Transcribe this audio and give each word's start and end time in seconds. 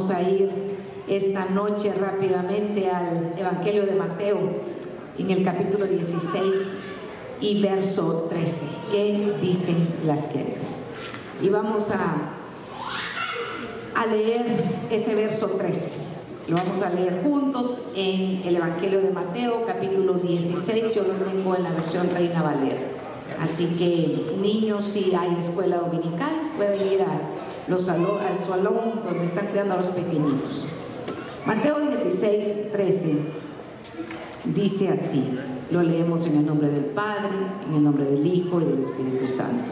Vamos 0.00 0.16
a 0.16 0.22
ir 0.22 0.48
esta 1.08 1.44
noche 1.44 1.92
rápidamente 1.92 2.88
al 2.90 3.34
Evangelio 3.36 3.84
de 3.84 3.92
Mateo, 3.92 4.38
en 5.18 5.30
el 5.30 5.44
capítulo 5.44 5.84
16 5.84 6.78
y 7.42 7.60
verso 7.60 8.26
13. 8.30 8.66
¿Qué 8.90 9.34
dicen 9.42 9.76
las 10.06 10.32
gentes? 10.32 10.86
Y 11.42 11.50
vamos 11.50 11.90
a, 11.90 12.14
a 13.94 14.06
leer 14.06 14.46
ese 14.90 15.14
verso 15.14 15.48
13. 15.48 15.90
Lo 16.48 16.56
vamos 16.56 16.80
a 16.80 16.88
leer 16.88 17.22
juntos 17.22 17.90
en 17.94 18.40
el 18.42 18.56
Evangelio 18.56 19.02
de 19.02 19.10
Mateo, 19.10 19.66
capítulo 19.66 20.14
16. 20.14 20.94
Yo 20.94 21.02
lo 21.02 21.12
tengo 21.12 21.56
en 21.56 21.64
la 21.64 21.72
versión 21.72 22.08
Reina 22.10 22.42
Valera. 22.42 22.80
Así 23.38 23.66
que 23.78 24.34
niños, 24.40 24.86
si 24.86 25.14
hay 25.14 25.36
escuela 25.38 25.76
dominical, 25.76 26.32
pueden 26.56 26.90
ir 26.90 27.02
a 27.02 27.20
los 27.68 27.88
al 27.88 28.38
salón 28.38 29.02
donde 29.04 29.24
están 29.24 29.46
cuidando 29.46 29.74
a 29.74 29.78
los 29.78 29.90
pequeñitos. 29.90 30.64
Mateo 31.46 31.80
16, 31.80 32.70
13 32.72 33.14
dice 34.44 34.88
así, 34.88 35.38
lo 35.70 35.82
leemos 35.82 36.26
en 36.26 36.38
el 36.38 36.46
nombre 36.46 36.68
del 36.68 36.84
Padre, 36.86 37.30
en 37.68 37.74
el 37.74 37.84
nombre 37.84 38.04
del 38.04 38.26
Hijo 38.26 38.60
y 38.60 38.64
del 38.64 38.80
Espíritu 38.80 39.28
Santo. 39.28 39.70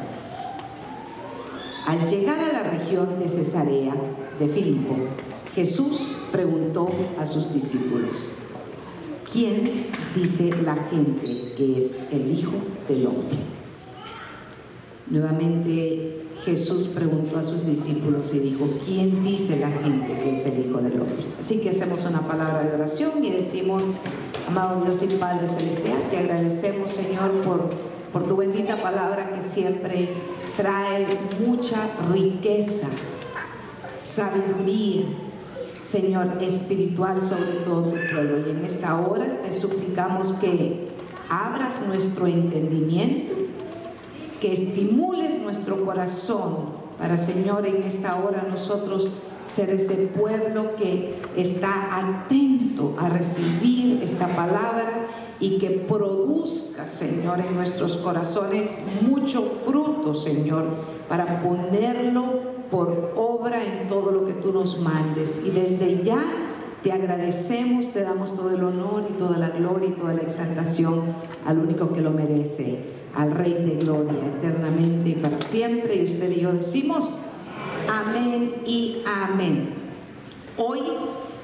Al 1.87 2.07
llegar 2.07 2.39
a 2.41 2.53
la 2.53 2.63
región 2.65 3.19
de 3.19 3.29
Cesarea 3.29 3.95
de 4.39 4.49
Filipo, 4.49 4.95
Jesús 5.55 6.17
preguntó 6.31 6.89
a 7.19 7.27
sus 7.27 7.53
discípulos, 7.53 8.35
¿quién 9.33 9.87
dice 10.15 10.51
la 10.63 10.75
gente 10.75 11.55
que 11.57 11.79
es 11.79 11.95
el 12.13 12.31
Hijo 12.31 12.53
del 12.89 13.07
Hombre? 13.07 13.39
Nuevamente 15.07 16.28
Jesús 16.49 16.89
preguntó 16.89 17.39
a 17.39 17.43
sus 17.43 17.67
discípulos 17.67 18.33
y 18.35 18.39
dijo, 18.39 18.67
¿quién 18.87 19.23
dice 19.23 19.61
la 19.61 19.69
gente 19.69 20.15
que 20.15 20.33
es 20.33 20.47
el 20.47 20.65
Hijo 20.65 20.79
del 20.79 20.99
Hombre? 20.99 21.17
Así 21.39 21.59
que 21.59 21.69
hacemos 21.69 22.07
una 22.07 22.27
palabra 22.27 22.63
de 22.63 22.73
oración 22.73 23.23
y 23.23 23.31
decimos, 23.31 23.87
amado 24.49 24.83
Dios 24.83 25.03
y 25.03 25.15
Padre 25.17 25.47
Celestial, 25.47 25.99
te 26.11 26.17
agradecemos 26.17 26.93
Señor 26.93 27.33
por, 27.43 27.69
por 28.15 28.27
tu 28.27 28.37
bendita 28.37 28.81
palabra 28.81 29.35
que 29.35 29.43
siempre 29.43 30.09
trae 30.57 31.07
mucha 31.47 31.87
riqueza, 32.11 32.89
sabiduría, 33.95 35.05
Señor, 35.83 36.39
espiritual 36.41 37.21
sobre 37.21 37.59
todo 37.67 37.83
tu 37.83 37.97
pueblo. 38.11 38.39
Y 38.47 38.53
en 38.53 38.65
esta 38.65 38.99
hora 38.99 39.43
te 39.43 39.53
suplicamos 39.53 40.33
que 40.33 40.89
abras 41.29 41.87
nuestro 41.87 42.27
entendimiento 42.27 43.35
que 44.41 44.53
estimules 44.53 45.43
nuestro 45.43 45.85
corazón 45.85 46.79
para, 46.99 47.19
Señor, 47.19 47.67
en 47.67 47.83
esta 47.83 48.17
hora 48.17 48.47
nosotros 48.49 49.11
ser 49.45 49.71
ese 49.71 49.95
pueblo 50.09 50.75
que 50.77 51.17
está 51.37 51.97
atento 51.97 52.95
a 52.99 53.09
recibir 53.09 54.03
esta 54.03 54.29
palabra 54.29 55.07
y 55.41 55.59
que 55.59 55.71
produzca, 55.71 56.87
Señor, 56.87 57.41
en 57.41 57.55
nuestros 57.55 57.97
corazones 57.97 58.69
mucho 59.01 59.43
fruto, 59.65 60.15
Señor, 60.15 60.65
para 61.09 61.43
ponerlo 61.43 62.59
por 62.71 63.13
obra 63.17 63.65
en 63.65 63.89
todo 63.89 64.11
lo 64.11 64.27
que 64.27 64.35
tú 64.35 64.53
nos 64.53 64.81
mandes. 64.81 65.41
Y 65.45 65.51
desde 65.51 66.03
ya 66.03 66.23
te 66.83 66.93
agradecemos, 66.93 67.91
te 67.91 68.03
damos 68.03 68.35
todo 68.35 68.51
el 68.51 68.63
honor 68.63 69.05
y 69.09 69.15
toda 69.15 69.39
la 69.39 69.51
gloria 69.51 69.89
y 69.89 69.93
toda 69.93 70.13
la 70.13 70.23
exaltación 70.23 71.03
al 71.47 71.59
único 71.59 71.93
que 71.93 72.03
lo 72.03 72.11
merece 72.11 72.98
al 73.19 73.33
Rey 73.33 73.53
de 73.53 73.75
Gloria, 73.75 74.15
eternamente 74.39 75.11
y 75.11 75.15
para 75.15 75.43
siempre. 75.43 75.97
Y 75.97 76.05
usted 76.05 76.31
y 76.31 76.41
yo 76.41 76.53
decimos, 76.53 77.15
amén 77.89 78.63
y 78.65 79.03
amén. 79.05 79.71
Hoy, 80.57 80.83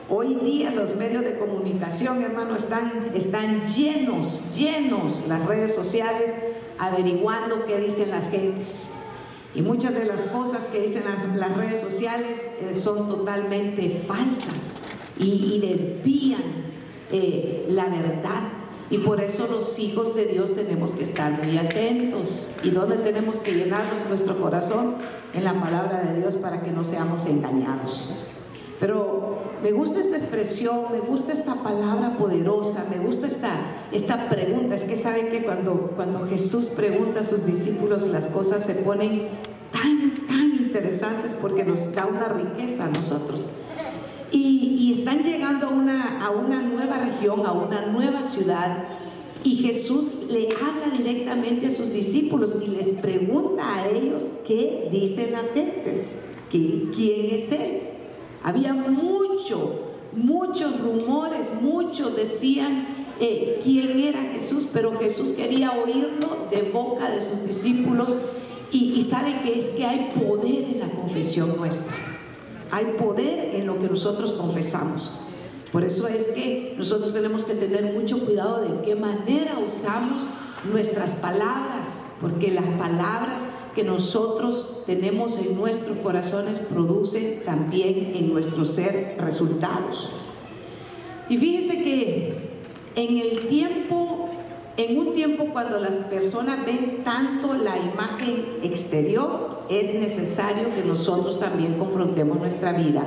hoy 0.09 0.37
día 0.37 0.71
los 0.71 0.95
medios 0.95 1.25
de 1.25 1.37
comunicación, 1.37 2.23
hermano, 2.23 2.55
están, 2.55 3.11
están 3.13 3.65
llenos, 3.65 4.57
llenos 4.57 5.25
las 5.27 5.45
redes 5.47 5.75
sociales 5.75 6.33
averiguando 6.79 7.65
qué 7.65 7.81
dicen 7.81 8.13
las 8.13 8.31
gentes. 8.31 8.93
Y 9.53 9.63
muchas 9.63 9.95
de 9.95 10.05
las 10.05 10.23
cosas 10.23 10.69
que 10.69 10.81
dicen 10.81 11.03
las, 11.35 11.57
redes 11.57 11.81
sociales 11.81 12.53
eh, 12.61 12.77
son 12.77 13.09
totalmente 13.09 14.01
falsas 14.07 14.75
y, 15.19 15.59
desvían 15.61 16.43
eh, 17.11 17.67
la 17.69 17.87
verdad 17.87 18.54
y 18.91 18.99
por 18.99 19.21
eso 19.21 19.49
los 19.51 19.79
hijos 19.79 20.15
de 20.15 20.27
Dios 20.27 20.55
tenemos 20.55 20.93
que 20.93 21.05
estar 21.05 21.45
muy 21.45 21.57
atentos. 21.57 22.53
¿Y 22.63 22.71
dónde 22.71 22.97
tenemos 22.97 23.39
que 23.39 23.53
llenarnos 23.53 24.07
nuestro 24.09 24.39
corazón? 24.39 24.97
En 25.33 25.45
la 25.45 25.59
palabra 25.59 26.03
de 26.03 26.21
Dios 26.21 26.37
para 26.37 26.63
que 26.63 26.71
no 26.71 26.85
seamos 26.85 27.27
engañados. 27.27 28.11
Pero 28.79 29.39
me 29.63 29.73
gusta 29.73 30.01
esta 30.01 30.17
expresión, 30.17 30.93
me 30.93 31.01
gusta 31.01 31.33
esta 31.33 31.55
palabra 31.55 32.17
poderosa, 32.17 32.85
me 32.91 33.05
gusta 33.05 33.27
esta, 33.27 33.53
esta 33.91 34.29
pregunta. 34.29 34.75
Es 34.75 34.85
que 34.85 34.97
saben 34.97 35.31
que 35.31 35.43
cuando, 35.43 35.93
cuando 35.97 36.27
Jesús 36.29 36.69
pregunta 36.69 37.21
a 37.21 37.25
sus 37.25 37.47
discípulos 37.47 38.09
las 38.09 38.27
cosas 38.27 38.65
se 38.65 38.75
ponen 38.75 39.29
tan, 39.73 40.27
tan 40.27 40.57
interesantes 40.57 41.35
porque 41.35 41.65
nos 41.65 41.95
da 41.95 42.07
una 42.07 42.29
riqueza 42.29 42.85
a 42.85 42.89
nosotros 42.89 43.49
y, 44.37 44.93
están 44.93 45.23
llegando 45.23 45.67
a 45.67 45.71
una, 45.71 46.25
a 46.25 46.31
una 46.31 46.63
nueva 46.63 46.99
región, 46.99 47.45
a 47.47 47.53
una 47.53 47.87
nueva 47.87 48.23
ciudad. 48.23 48.85
Y 49.43 49.57
Jesús 49.57 50.25
le 50.31 50.49
habla 50.49 50.97
directamente 50.97 51.67
a 51.67 51.71
sus 51.71 51.93
discípulos 51.93 52.63
y 52.67 52.71
les 52.71 52.95
pregunta 52.95 53.77
a 53.77 53.89
ellos 53.89 54.25
qué 54.47 54.89
dicen 54.91 55.33
las 55.33 55.53
gentes, 55.53 56.23
que, 56.51 56.91
quién 56.95 57.35
es 57.35 57.53
Él. 57.53 57.83
Había 58.43 58.73
mucho, 58.73 59.93
muchos 60.13 60.81
rumores, 60.81 61.53
muchos 61.61 62.17
decían 62.17 63.07
eh, 63.21 63.61
quién 63.63 63.99
era 64.01 64.23
Jesús, 64.23 64.69
pero 64.73 64.99
Jesús 64.99 65.33
quería 65.33 65.73
oírlo 65.73 66.49
de 66.51 66.63
boca 66.63 67.11
de 67.11 67.21
sus 67.21 67.47
discípulos 67.47 68.17
y, 68.71 68.95
y 68.95 69.03
sabe 69.03 69.41
que 69.43 69.59
es 69.59 69.71
que 69.71 69.85
hay 69.85 70.13
poder 70.19 70.65
en 70.65 70.81
la 70.81 70.91
confesión 70.91 71.57
nuestra. 71.57 72.14
Hay 72.75 72.97
poder 72.99 73.55
en 73.55 73.69
lo 73.69 73.79
que 73.79 73.87
nosotros 73.87 74.33
confesamos. 74.33 75.21
Por 75.71 75.85
eso 75.85 76.09
es 76.09 76.27
que 76.33 76.75
nosotros 76.77 77.13
tenemos 77.13 77.45
que 77.45 77.55
tener 77.55 77.93
mucho 77.93 78.19
cuidado 78.19 78.63
de 78.63 78.83
qué 78.85 78.97
manera 78.97 79.61
usamos 79.65 80.27
nuestras 80.73 81.15
palabras, 81.15 82.15
porque 82.21 82.51
las 82.51 82.65
palabras 82.77 83.45
que 83.77 83.85
nosotros 83.85 84.83
tenemos 84.87 85.39
en 85.39 85.57
nuestros 85.57 85.99
corazones 85.99 86.59
producen 86.59 87.45
también 87.45 88.11
en 88.17 88.33
nuestro 88.33 88.67
ser 88.67 89.19
resultados. 89.21 90.11
Y 91.29 91.37
fíjense 91.37 91.85
que 91.85 92.59
en 92.97 93.19
el 93.19 93.47
tiempo, 93.47 94.31
en 94.77 94.99
un 94.99 95.13
tiempo 95.13 95.47
cuando 95.53 95.79
las 95.79 95.95
personas 95.99 96.67
ven 96.67 97.05
tanto 97.05 97.55
la 97.55 97.79
imagen 97.79 98.59
exterior, 98.65 99.54
es 99.71 99.95
necesario 99.95 100.69
que 100.69 100.83
nosotros 100.87 101.39
también 101.39 101.79
confrontemos 101.79 102.39
nuestra 102.39 102.73
vida 102.73 103.07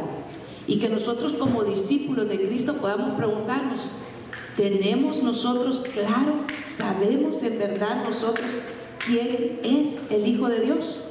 y 0.68 0.80
que 0.80 0.90
nosotros 0.90 1.34
como 1.34 1.64
discípulos 1.64 2.28
de 2.28 2.48
Cristo 2.48 2.76
podamos 2.76 3.18
preguntarnos, 3.18 3.88
¿tenemos 4.56 5.24
nosotros 5.24 5.82
claro, 5.94 6.34
sabemos 6.66 7.42
en 7.44 7.58
verdad 7.58 8.04
nosotros 8.04 8.48
quién 9.06 9.60
es 9.64 10.12
el 10.12 10.28
Hijo 10.28 10.50
de 10.50 10.62
Dios? 10.62 11.06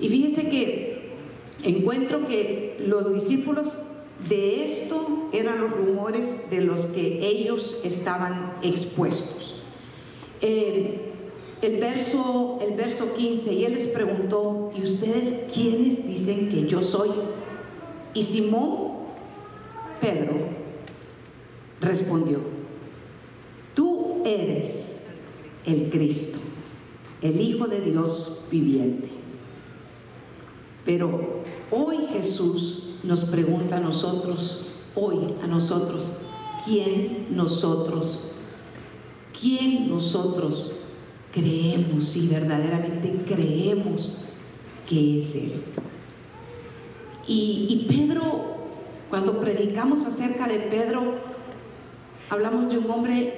Y 0.00 0.08
fíjense 0.08 0.48
que 0.48 1.12
encuentro 1.62 2.26
que 2.26 2.76
los 2.80 3.12
discípulos 3.12 3.82
de 4.28 4.64
esto 4.64 5.28
eran 5.32 5.60
los 5.60 5.70
rumores 5.70 6.50
de 6.50 6.62
los 6.62 6.86
que 6.86 7.26
ellos 7.26 7.80
estaban 7.84 8.54
expuestos. 8.62 9.62
Eh, 10.40 11.11
el 11.62 11.78
verso, 11.78 12.58
el 12.60 12.74
verso 12.74 13.14
15, 13.14 13.54
y 13.54 13.64
él 13.64 13.74
les 13.74 13.86
preguntó, 13.86 14.72
¿y 14.76 14.82
ustedes 14.82 15.46
quiénes 15.54 16.06
dicen 16.06 16.50
que 16.50 16.66
yo 16.66 16.82
soy? 16.82 17.10
Y 18.14 18.22
Simón 18.22 18.92
Pedro 20.00 20.34
respondió, 21.80 22.40
tú 23.74 24.22
eres 24.24 25.02
el 25.64 25.88
Cristo, 25.88 26.38
el 27.22 27.40
Hijo 27.40 27.68
de 27.68 27.80
Dios 27.80 28.42
viviente. 28.50 29.08
Pero 30.84 31.44
hoy 31.70 32.08
Jesús 32.12 32.96
nos 33.04 33.26
pregunta 33.26 33.76
a 33.76 33.80
nosotros, 33.80 34.66
hoy 34.96 35.34
a 35.40 35.46
nosotros, 35.46 36.10
¿quién 36.64 37.28
nosotros, 37.30 38.32
quién 39.40 39.88
nosotros 39.88 40.81
creemos 41.32 42.14
y 42.16 42.28
verdaderamente 42.28 43.24
creemos 43.26 44.18
que 44.88 45.18
es 45.18 45.34
Él. 45.34 45.52
Y, 47.26 47.86
Pedro, 47.88 48.56
cuando 49.08 49.40
predicamos 49.40 50.04
acerca 50.04 50.46
de 50.46 50.58
Pedro, 50.58 51.18
hablamos 52.28 52.68
de 52.68 52.78
un 52.78 52.90
hombre 52.90 53.34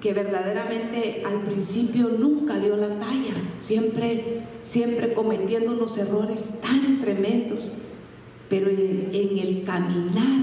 que 0.00 0.12
verdaderamente 0.12 1.22
al 1.24 1.42
principio 1.42 2.08
nunca 2.08 2.58
dio 2.58 2.76
la 2.76 2.98
talla, 2.98 3.34
siempre, 3.54 4.42
siempre 4.60 5.12
cometiendo 5.12 5.72
unos 5.72 5.96
errores 5.98 6.60
tan 6.60 7.00
tremendos. 7.00 7.72
pero 8.48 8.68
en, 8.68 9.10
en 9.12 9.38
el 9.38 9.64
caminar 9.64 10.42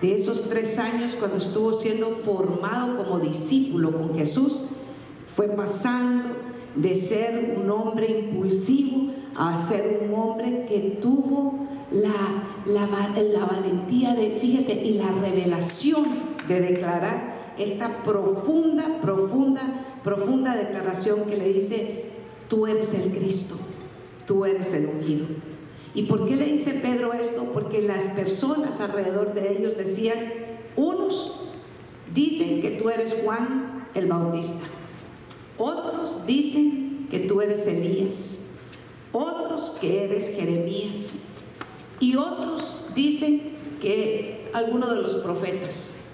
de 0.00 0.14
esos 0.14 0.48
tres 0.48 0.78
años 0.78 1.14
cuando 1.14 1.38
estuvo 1.38 1.72
siendo 1.72 2.10
formado 2.10 2.96
como 2.96 3.20
discípulo 3.20 3.92
con 3.92 4.16
Jesús, 4.16 4.68
fue 5.36 5.48
pasando 5.48 6.30
de 6.74 6.94
ser 6.94 7.58
un 7.58 7.70
hombre 7.70 8.06
impulsivo 8.20 9.12
a 9.36 9.54
ser 9.54 10.00
un 10.02 10.18
hombre 10.18 10.64
que 10.66 10.98
tuvo 11.02 11.66
la, 11.90 12.42
la, 12.64 12.86
valentía 13.44 14.14
de, 14.14 14.38
fíjese, 14.40 14.72
y 14.72 14.94
la 14.94 15.12
revelación 15.12 16.04
de 16.48 16.60
declarar 16.60 17.54
esta 17.58 18.02
profunda, 18.02 18.98
profunda, 19.02 19.84
profunda 20.02 20.56
declaración 20.56 21.26
que 21.26 21.36
le 21.36 21.52
dice, 21.52 22.04
tú 22.48 22.66
eres 22.66 22.94
el 22.94 23.10
Cristo, 23.10 23.56
tú 24.26 24.46
eres 24.46 24.72
el 24.72 24.86
ungido. 24.86 25.26
¿Y 25.94 26.04
por 26.04 26.26
qué 26.26 26.36
le 26.36 26.46
dice 26.46 26.80
Pedro 26.82 27.12
esto? 27.12 27.44
Porque 27.52 27.82
las 27.82 28.06
personas 28.06 28.80
alrededor 28.80 29.34
de 29.34 29.52
ellos 29.52 29.76
decían, 29.76 30.16
unos 30.76 31.40
dicen 32.14 32.62
que 32.62 32.70
tú 32.70 32.88
eres 32.88 33.18
Juan 33.22 33.86
el 33.92 34.06
Bautista, 34.06 34.64
otros 35.58 36.26
dicen 36.26 37.06
que 37.10 37.20
tú 37.20 37.40
eres 37.40 37.66
Elías, 37.66 38.56
otros 39.12 39.78
que 39.80 40.04
eres 40.04 40.34
Jeremías 40.36 41.24
y 42.00 42.16
otros 42.16 42.86
dicen 42.94 43.56
que 43.80 44.50
alguno 44.52 44.92
de 44.92 45.00
los 45.00 45.14
profetas. 45.16 46.08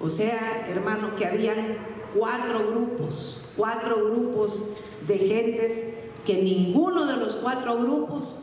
O 0.00 0.10
sea, 0.10 0.66
hermano, 0.68 1.14
que 1.16 1.26
habían 1.26 1.76
cuatro 2.16 2.66
grupos, 2.68 3.42
cuatro 3.56 4.04
grupos 4.04 4.70
de 5.06 5.18
gentes 5.18 5.98
que 6.24 6.42
ninguno 6.42 7.06
de 7.06 7.16
los 7.16 7.36
cuatro 7.36 7.78
grupos 7.78 8.40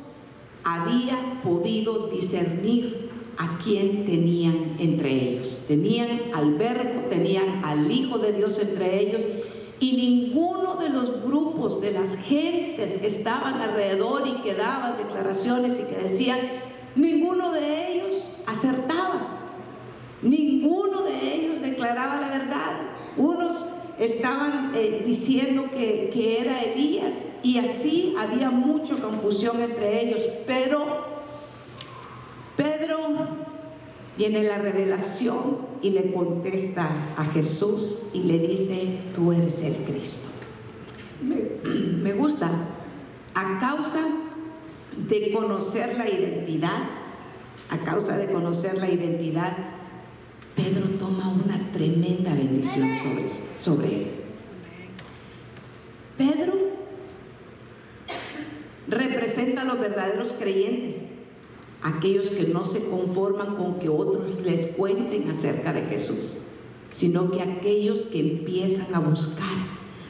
había 0.63 1.41
podido 1.43 2.07
discernir 2.07 3.09
a 3.37 3.57
quién 3.63 4.05
tenían 4.05 4.75
entre 4.79 5.11
ellos. 5.11 5.65
Tenían 5.67 6.21
al 6.33 6.55
verbo, 6.55 7.07
tenían 7.09 7.63
al 7.63 7.89
Hijo 7.89 8.17
de 8.19 8.33
Dios 8.33 8.59
entre 8.59 9.01
ellos 9.01 9.25
y 9.79 9.95
ninguno 9.95 10.75
de 10.75 10.89
los 10.89 11.23
grupos 11.23 11.81
de 11.81 11.91
las 11.91 12.17
gentes 12.17 12.97
que 12.97 13.07
estaban 13.07 13.61
alrededor 13.61 14.27
y 14.27 14.41
que 14.41 14.53
daban 14.53 14.97
declaraciones 14.97 15.79
y 15.79 15.93
que 15.93 16.01
decían, 16.01 16.39
ninguno 16.95 17.51
de 17.51 17.93
ellos 17.93 18.37
acertaba. 18.45 19.37
Ninguno 20.21 21.03
de 21.03 21.35
ellos 21.35 21.61
declaraba 21.61 22.19
la 22.19 22.29
verdad. 22.29 22.81
Unos 23.15 23.73
estaban 23.97 24.71
eh, 24.75 25.01
diciendo 25.05 25.65
que, 25.71 26.09
que 26.13 26.41
era 26.41 26.61
Elías 26.61 27.33
y 27.41 27.57
así 27.57 28.15
había 28.19 28.49
mucha 28.49 28.95
confusión 28.95 29.61
entre 29.61 30.03
ellos. 30.03 30.21
Pero 30.45 31.07
Pedro 32.57 33.38
tiene 34.19 34.43
la 34.43 34.57
revelación 34.57 35.59
y 35.81 35.91
le 35.91 36.11
contesta 36.11 36.89
a 37.15 37.23
Jesús 37.23 38.09
y 38.11 38.23
le 38.23 38.37
dice, 38.37 38.97
tú 39.15 39.31
eres 39.31 39.63
el 39.63 39.77
Cristo. 39.85 40.27
Me, 41.23 41.37
me 42.03 42.11
gusta, 42.11 42.49
a 43.33 43.59
causa 43.59 44.05
de 45.07 45.31
conocer 45.31 45.97
la 45.97 46.09
identidad, 46.09 46.81
a 47.69 47.77
causa 47.77 48.17
de 48.17 48.25
conocer 48.25 48.77
la 48.77 48.89
identidad, 48.91 49.55
Pedro 50.53 50.89
toma 50.97 51.29
una 51.29 51.71
tremenda 51.71 52.33
bendición 52.33 52.89
sobre, 52.91 53.29
sobre 53.29 53.87
él. 53.87 54.11
Pedro 56.17 56.53
representa 58.89 59.61
a 59.61 59.63
los 59.63 59.79
verdaderos 59.79 60.33
creyentes, 60.33 61.18
aquellos 61.81 62.29
que 62.29 62.45
no 62.47 62.65
se 62.65 62.89
conforman 62.89 63.55
con 63.55 63.79
que 63.79 63.89
otros 63.89 64.43
les 64.45 64.67
cuenten 64.67 65.29
acerca 65.29 65.73
de 65.73 65.83
Jesús, 65.83 66.39
sino 66.89 67.31
que 67.31 67.41
aquellos 67.41 68.03
que 68.03 68.19
empiezan 68.19 68.93
a 68.93 68.99
buscar, 68.99 69.47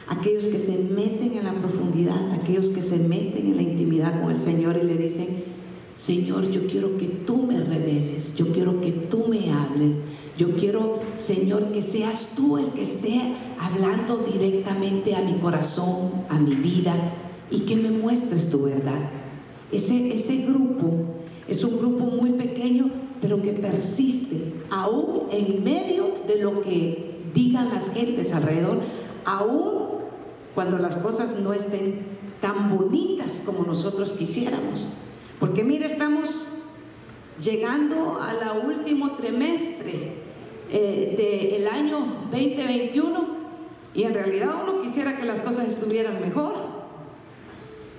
aquellos 0.08 0.46
que 0.46 0.58
se 0.58 0.78
meten 0.78 1.36
en 1.36 1.44
la 1.44 1.54
profundidad, 1.54 2.32
aquellos 2.32 2.68
que 2.70 2.82
se 2.82 2.98
meten 2.98 3.46
en 3.46 3.56
la 3.56 3.62
intimidad 3.62 4.20
con 4.20 4.32
el 4.32 4.38
Señor 4.38 4.78
y 4.82 4.86
le 4.86 4.96
dicen, 4.96 5.44
Señor, 5.94 6.50
yo 6.50 6.66
quiero 6.66 6.96
que 6.96 7.06
tú 7.06 7.42
me 7.42 7.60
reveles, 7.60 8.34
yo 8.34 8.52
quiero 8.52 8.80
que 8.80 8.90
tú 8.90 9.26
me 9.28 9.52
hables, 9.52 9.98
yo 10.36 10.56
quiero, 10.56 10.98
Señor, 11.14 11.72
que 11.72 11.82
seas 11.82 12.32
tú 12.34 12.56
el 12.56 12.72
que 12.72 12.82
esté 12.82 13.20
hablando 13.58 14.16
directamente 14.16 15.14
a 15.14 15.20
mi 15.20 15.34
corazón, 15.34 16.24
a 16.30 16.38
mi 16.38 16.54
vida, 16.54 16.94
y 17.50 17.60
que 17.60 17.76
me 17.76 17.90
muestres 17.90 18.50
tu 18.50 18.62
verdad. 18.62 19.10
Ese, 19.70 20.14
ese 20.14 20.46
grupo 20.46 21.19
es 21.50 21.64
un 21.64 21.78
grupo 21.78 22.04
muy 22.04 22.30
pequeño, 22.30 22.90
pero 23.20 23.42
que 23.42 23.52
persiste, 23.52 24.54
aún 24.70 25.28
en 25.30 25.62
medio 25.62 26.14
de 26.26 26.42
lo 26.42 26.62
que 26.62 27.10
digan 27.34 27.70
las 27.70 27.92
gentes 27.92 28.32
alrededor, 28.32 28.80
aún 29.24 30.00
cuando 30.54 30.78
las 30.78 30.96
cosas 30.96 31.40
no 31.40 31.52
estén 31.52 32.00
tan 32.40 32.76
bonitas 32.76 33.42
como 33.44 33.64
nosotros 33.64 34.12
quisiéramos. 34.12 34.88
Porque 35.38 35.64
mire, 35.64 35.86
estamos 35.86 36.48
llegando 37.40 38.20
a 38.20 38.32
la 38.32 38.52
último 38.52 39.12
trimestre 39.12 40.14
eh, 40.70 41.50
del 41.52 41.66
año 41.66 42.28
2021 42.30 43.40
y 43.94 44.04
en 44.04 44.14
realidad 44.14 44.50
uno 44.62 44.82
quisiera 44.82 45.16
que 45.16 45.24
las 45.24 45.40
cosas 45.40 45.66
estuvieran 45.66 46.20
mejor. 46.20 46.80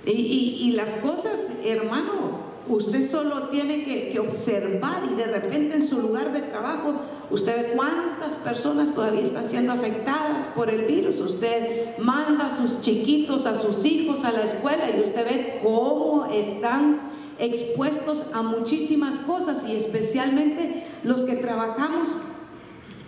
Y, 0.06 0.71
las 0.75 0.94
cosas, 0.94 1.62
hermano, 1.63 2.41
usted 2.68 3.06
solo 3.06 3.50
tiene 3.50 3.84
que, 3.84 4.19
observar 4.19 5.04
y 5.12 5.16
de 5.16 5.25
repente 5.25 5.75
en 5.75 5.81
su 5.81 6.02
lugar 6.02 6.31
de 6.31 6.42
trabajo 6.42 7.02
usted 7.30 7.56
ve 7.56 7.74
cuántas 7.75 8.38
personas 8.38 8.94
todavía 8.94 9.22
están 9.22 9.46
siendo 9.46 9.74
afectadas 9.74 10.48
por 10.48 10.69
el 10.69 10.86
virus. 10.86 11.19
Usted 11.19 11.98
manda 11.98 12.48
a 12.48 12.52
sus 12.52 12.81
chiquitos, 12.81 13.46
a 13.46 13.56
sus 13.56 13.86
hijos 13.86 14.24
a 14.24 14.31
la 14.31 14.44
escuela 14.44 14.90
y 14.96 15.02
usted 15.02 15.25
ve 15.25 15.60
cómo 15.63 16.28
están 16.31 17.02
expuestos 17.40 18.31
a 18.34 18.44
muchísimas 18.44 19.18
cosas 19.18 19.66
y 19.68 19.75
especialmente 19.75 20.84
los 21.04 21.24
que 21.24 21.38
trabajamos 21.38 22.10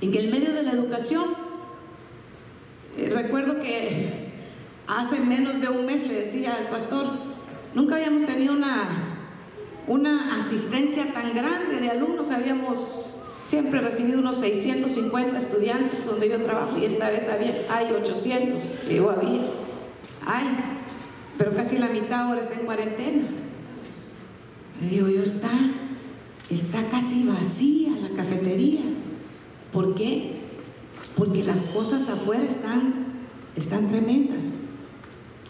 en 0.01 0.13
el 0.15 0.31
medio 0.31 0.53
de 0.53 0.63
la 0.63 0.71
educación, 0.71 1.23
eh, 2.97 3.09
recuerdo 3.13 3.61
que 3.61 4.31
hace 4.87 5.19
menos 5.19 5.61
de 5.61 5.69
un 5.69 5.85
mes 5.85 6.07
le 6.07 6.15
decía 6.15 6.55
al 6.55 6.69
pastor, 6.69 7.05
nunca 7.73 7.95
habíamos 7.95 8.25
tenido 8.25 8.53
una, 8.53 9.02
una 9.87 10.37
asistencia 10.37 11.13
tan 11.13 11.33
grande 11.33 11.77
de 11.77 11.89
alumnos, 11.89 12.31
habíamos 12.31 13.19
siempre 13.43 13.81
recibido 13.81 14.19
unos 14.19 14.37
650 14.37 15.37
estudiantes 15.37 16.05
donde 16.05 16.29
yo 16.29 16.41
trabajo 16.41 16.77
y 16.79 16.85
esta 16.85 17.09
vez 17.09 17.27
había, 17.29 17.65
hay 17.69 17.91
800, 17.91 18.61
digo 18.87 19.09
había, 19.09 19.41
hay, 20.25 20.45
pero 21.37 21.53
casi 21.53 21.77
la 21.77 21.89
mitad 21.89 22.27
ahora 22.27 22.41
está 22.41 22.55
en 22.55 22.65
cuarentena. 22.65 23.23
Le 24.81 24.89
digo 24.89 25.07
yo, 25.07 25.23
está, 25.23 25.51
está 26.49 26.87
casi 26.89 27.25
vacía 27.25 27.91
la 27.91 28.09
cafetería. 28.15 28.81
¿Por 29.71 29.95
qué? 29.95 30.37
Porque 31.15 31.43
las 31.43 31.63
cosas 31.63 32.09
afuera 32.09 32.43
están, 32.43 33.05
están 33.55 33.89
tremendas. 33.89 34.55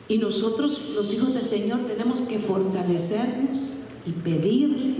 Y 0.07 0.17
nosotros, 0.17 0.91
los 0.95 1.13
hijos 1.13 1.33
del 1.33 1.43
Señor, 1.43 1.85
tenemos 1.85 2.21
que 2.21 2.39
fortalecernos 2.39 3.82
y 4.05 4.11
pedirle 4.11 4.95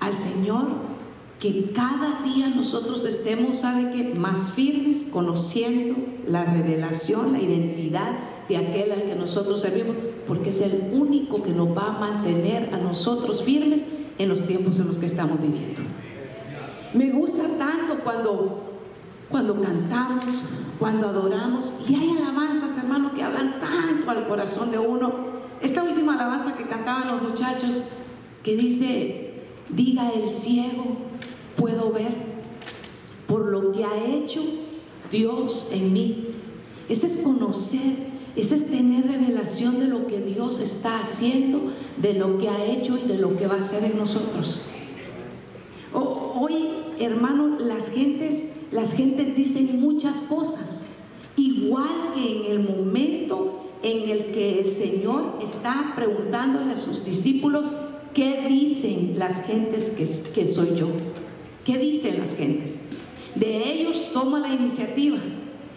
al 0.00 0.14
Señor 0.14 0.66
que 1.38 1.72
cada 1.72 2.22
día 2.22 2.48
nosotros 2.48 3.04
estemos, 3.06 3.58
¿sabe 3.58 3.92
qué? 3.92 4.14
Más 4.14 4.50
firmes, 4.50 5.06
conociendo 5.10 5.96
la 6.26 6.44
revelación, 6.44 7.32
la 7.32 7.40
identidad 7.40 8.12
de 8.48 8.58
aquel 8.58 8.92
al 8.92 9.02
que 9.04 9.14
nosotros 9.14 9.60
servimos, 9.60 9.96
porque 10.28 10.50
es 10.50 10.60
el 10.60 10.90
único 10.92 11.42
que 11.42 11.52
nos 11.52 11.68
va 11.68 11.96
a 11.96 11.98
mantener 11.98 12.74
a 12.74 12.76
nosotros 12.76 13.42
firmes 13.42 13.86
en 14.18 14.28
los 14.28 14.44
tiempos 14.44 14.78
en 14.78 14.88
los 14.88 14.98
que 14.98 15.06
estamos 15.06 15.40
viviendo. 15.40 15.80
Me 16.92 17.10
gusta 17.10 17.44
tanto 17.58 18.02
cuando, 18.04 18.60
cuando 19.30 19.60
cantamos, 19.62 20.42
cuando 20.78 21.08
adoramos, 21.08 21.80
y 21.88 21.94
hay 21.94 22.18
alabanzas, 22.18 22.76
hermano, 22.76 23.14
que 23.14 23.22
hablan 23.22 23.60
tanto 23.60 24.10
al 24.10 24.28
corazón 24.28 24.70
de 24.70 24.78
uno. 24.78 25.29
Esta 25.62 25.82
última 25.82 26.14
alabanza 26.14 26.56
que 26.56 26.64
cantaban 26.64 27.08
los 27.08 27.22
muchachos, 27.22 27.82
que 28.42 28.56
dice, 28.56 29.34
diga 29.68 30.10
el 30.10 30.30
ciego, 30.30 30.96
puedo 31.56 31.92
ver 31.92 32.30
por 33.26 33.46
lo 33.46 33.72
que 33.72 33.84
ha 33.84 34.04
hecho 34.06 34.42
Dios 35.10 35.68
en 35.70 35.92
mí. 35.92 36.28
Ese 36.88 37.06
es 37.06 37.18
conocer, 37.18 38.10
ese 38.36 38.54
es 38.54 38.70
tener 38.70 39.06
revelación 39.06 39.80
de 39.80 39.86
lo 39.86 40.06
que 40.06 40.20
Dios 40.20 40.58
está 40.60 41.00
haciendo, 41.00 41.72
de 41.98 42.14
lo 42.14 42.38
que 42.38 42.48
ha 42.48 42.64
hecho 42.64 42.96
y 42.96 43.06
de 43.06 43.18
lo 43.18 43.36
que 43.36 43.46
va 43.46 43.56
a 43.56 43.58
hacer 43.58 43.84
en 43.84 43.98
nosotros. 43.98 44.62
Hoy, 45.92 46.70
hermano, 46.98 47.58
las 47.58 47.90
gentes, 47.90 48.54
las 48.72 48.94
gentes 48.94 49.36
dicen 49.36 49.78
muchas 49.78 50.22
cosas, 50.22 50.86
igual 51.36 51.86
que 52.14 52.46
en 52.46 52.52
el 52.52 52.60
momento 52.60 53.69
en 53.82 54.10
el 54.10 54.26
que 54.32 54.60
el 54.60 54.70
Señor 54.70 55.38
está 55.42 55.92
preguntándole 55.96 56.72
a 56.72 56.76
sus 56.76 57.04
discípulos 57.04 57.70
¿qué 58.14 58.46
dicen 58.48 59.14
las 59.18 59.46
gentes 59.46 59.90
que, 59.90 60.04
que 60.32 60.46
soy 60.46 60.74
yo? 60.74 60.88
¿Qué 61.64 61.78
dicen 61.78 62.18
las 62.18 62.36
gentes? 62.36 62.80
De 63.34 63.72
ellos 63.72 64.12
toma 64.12 64.40
la 64.40 64.48
iniciativa. 64.48 65.18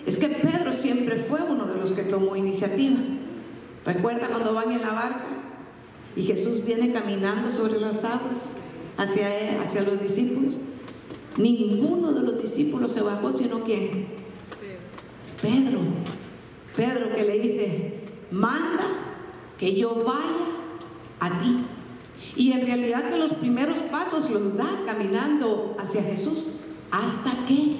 Es 0.05 0.17
que 0.17 0.27
Pedro 0.27 0.73
siempre 0.73 1.17
fue 1.17 1.41
uno 1.43 1.65
de 1.65 1.75
los 1.75 1.91
que 1.91 2.03
tomó 2.03 2.35
iniciativa. 2.35 2.97
¿Recuerda 3.85 4.27
cuando 4.29 4.53
van 4.53 4.71
en 4.71 4.81
la 4.81 4.91
barca 4.91 5.25
y 6.15 6.23
Jesús 6.23 6.65
viene 6.65 6.91
caminando 6.91 7.49
sobre 7.51 7.79
las 7.79 8.03
aguas 8.03 8.57
hacia, 8.97 9.61
hacia 9.61 9.83
los 9.83 10.01
discípulos? 10.01 10.57
Ninguno 11.37 12.11
de 12.13 12.21
los 12.21 12.41
discípulos 12.41 12.91
se 12.91 13.01
bajó, 13.01 13.31
sino 13.31 13.61
quién? 13.61 14.07
Pedro. 15.41 15.79
Pedro 16.75 17.13
que 17.15 17.23
le 17.23 17.39
dice, 17.39 17.99
manda 18.31 18.85
que 19.57 19.75
yo 19.75 20.03
vaya 20.03 20.47
a 21.19 21.39
ti. 21.39 21.65
Y 22.35 22.51
en 22.51 22.65
realidad 22.65 23.09
que 23.09 23.17
los 23.17 23.33
primeros 23.33 23.81
pasos 23.81 24.29
los 24.29 24.57
da 24.57 24.81
caminando 24.85 25.75
hacia 25.77 26.03
Jesús, 26.03 26.57
hasta 26.91 27.45
que 27.47 27.77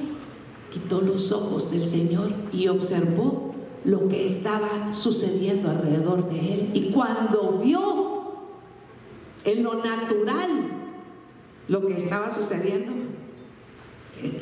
quitó 0.72 1.02
los 1.02 1.32
ojos 1.32 1.72
del 1.72 1.84
Señor 1.84 2.32
y 2.52 2.68
observó 2.68 3.54
lo 3.84 4.08
que 4.08 4.26
estaba 4.26 4.92
sucediendo 4.92 5.70
alrededor 5.70 6.30
de 6.30 6.54
él. 6.54 6.72
Y 6.74 6.92
cuando 6.92 7.60
vio 7.64 8.34
en 9.44 9.64
lo 9.64 9.76
natural 9.84 10.50
lo 11.68 11.86
que 11.86 11.96
estaba 11.96 12.30
sucediendo, 12.30 12.92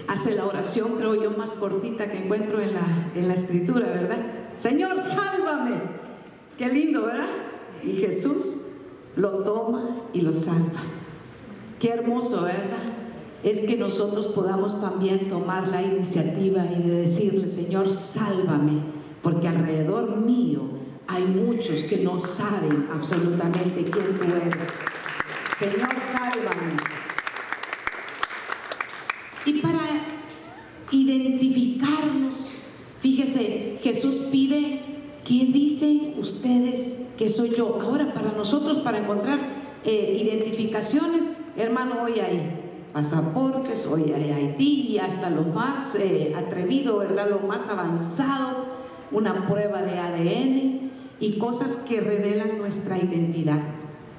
hace 0.08 0.36
la 0.36 0.46
oración, 0.46 0.96
creo 0.98 1.16
yo, 1.16 1.32
más 1.32 1.54
cortita 1.54 2.12
que 2.12 2.20
encuentro 2.20 2.60
en 2.62 2.74
la, 2.74 3.12
en 3.16 3.28
la 3.28 3.34
escritura, 3.34 3.88
¿verdad? 3.88 4.41
Señor, 4.58 5.00
sálvame. 5.00 5.82
Qué 6.58 6.68
lindo, 6.68 7.06
¿verdad? 7.06 7.30
Y 7.84 7.94
Jesús 7.94 8.58
lo 9.16 9.44
toma 9.44 10.02
y 10.14 10.22
lo 10.22 10.34
salva. 10.34 10.82
Qué 11.80 11.90
hermoso, 11.90 12.44
¿verdad? 12.44 12.84
Es 13.44 13.62
que 13.62 13.76
nosotros 13.76 14.28
podamos 14.28 14.80
también 14.80 15.28
tomar 15.28 15.68
la 15.68 15.82
iniciativa 15.82 16.66
y 16.66 16.84
de 16.84 16.92
decirle, 17.02 17.48
Señor, 17.48 17.90
sálvame, 17.90 18.84
porque 19.24 19.48
alrededor 19.48 20.18
mío 20.18 20.62
hay 21.08 21.26
muchos 21.26 21.84
que 21.84 21.98
no 21.98 22.20
saben 22.20 22.88
absolutamente 22.94 23.84
quién 23.84 24.18
tú 24.18 24.26
eres. 24.36 24.82
Señor, 25.58 25.90
sálvame. 26.00 26.78
Y 29.46 29.54
para 29.60 29.80
identificarnos, 30.92 32.51
fíjese, 33.02 33.80
Jesús 33.82 34.28
pide, 34.32 34.80
¿quién 35.26 35.52
dicen 35.52 36.14
ustedes 36.20 37.08
que 37.18 37.30
soy 37.30 37.50
yo? 37.50 37.80
Ahora, 37.82 38.14
para 38.14 38.32
nosotros, 38.32 38.78
para 38.78 39.00
encontrar 39.00 39.40
eh, 39.84 40.20
identificaciones, 40.24 41.32
hermano, 41.58 42.04
hoy 42.04 42.20
hay 42.20 42.60
pasaportes, 42.94 43.88
hoy 43.88 44.14
hay 44.14 44.32
Haití 44.32 44.88
y 44.90 45.00
hasta 45.00 45.30
lo 45.30 45.42
más 45.42 45.96
eh, 45.96 46.34
atrevido, 46.38 47.00
¿verdad? 47.00 47.30
Lo 47.30 47.40
más 47.40 47.68
avanzado, 47.68 48.66
una 49.12 49.48
prueba 49.48 49.82
de 49.82 49.98
ADN 49.98 50.92
y 51.20 51.38
cosas 51.40 51.78
que 51.88 52.02
revelan 52.02 52.60
nuestra 52.60 52.98
identidad. 52.98 53.62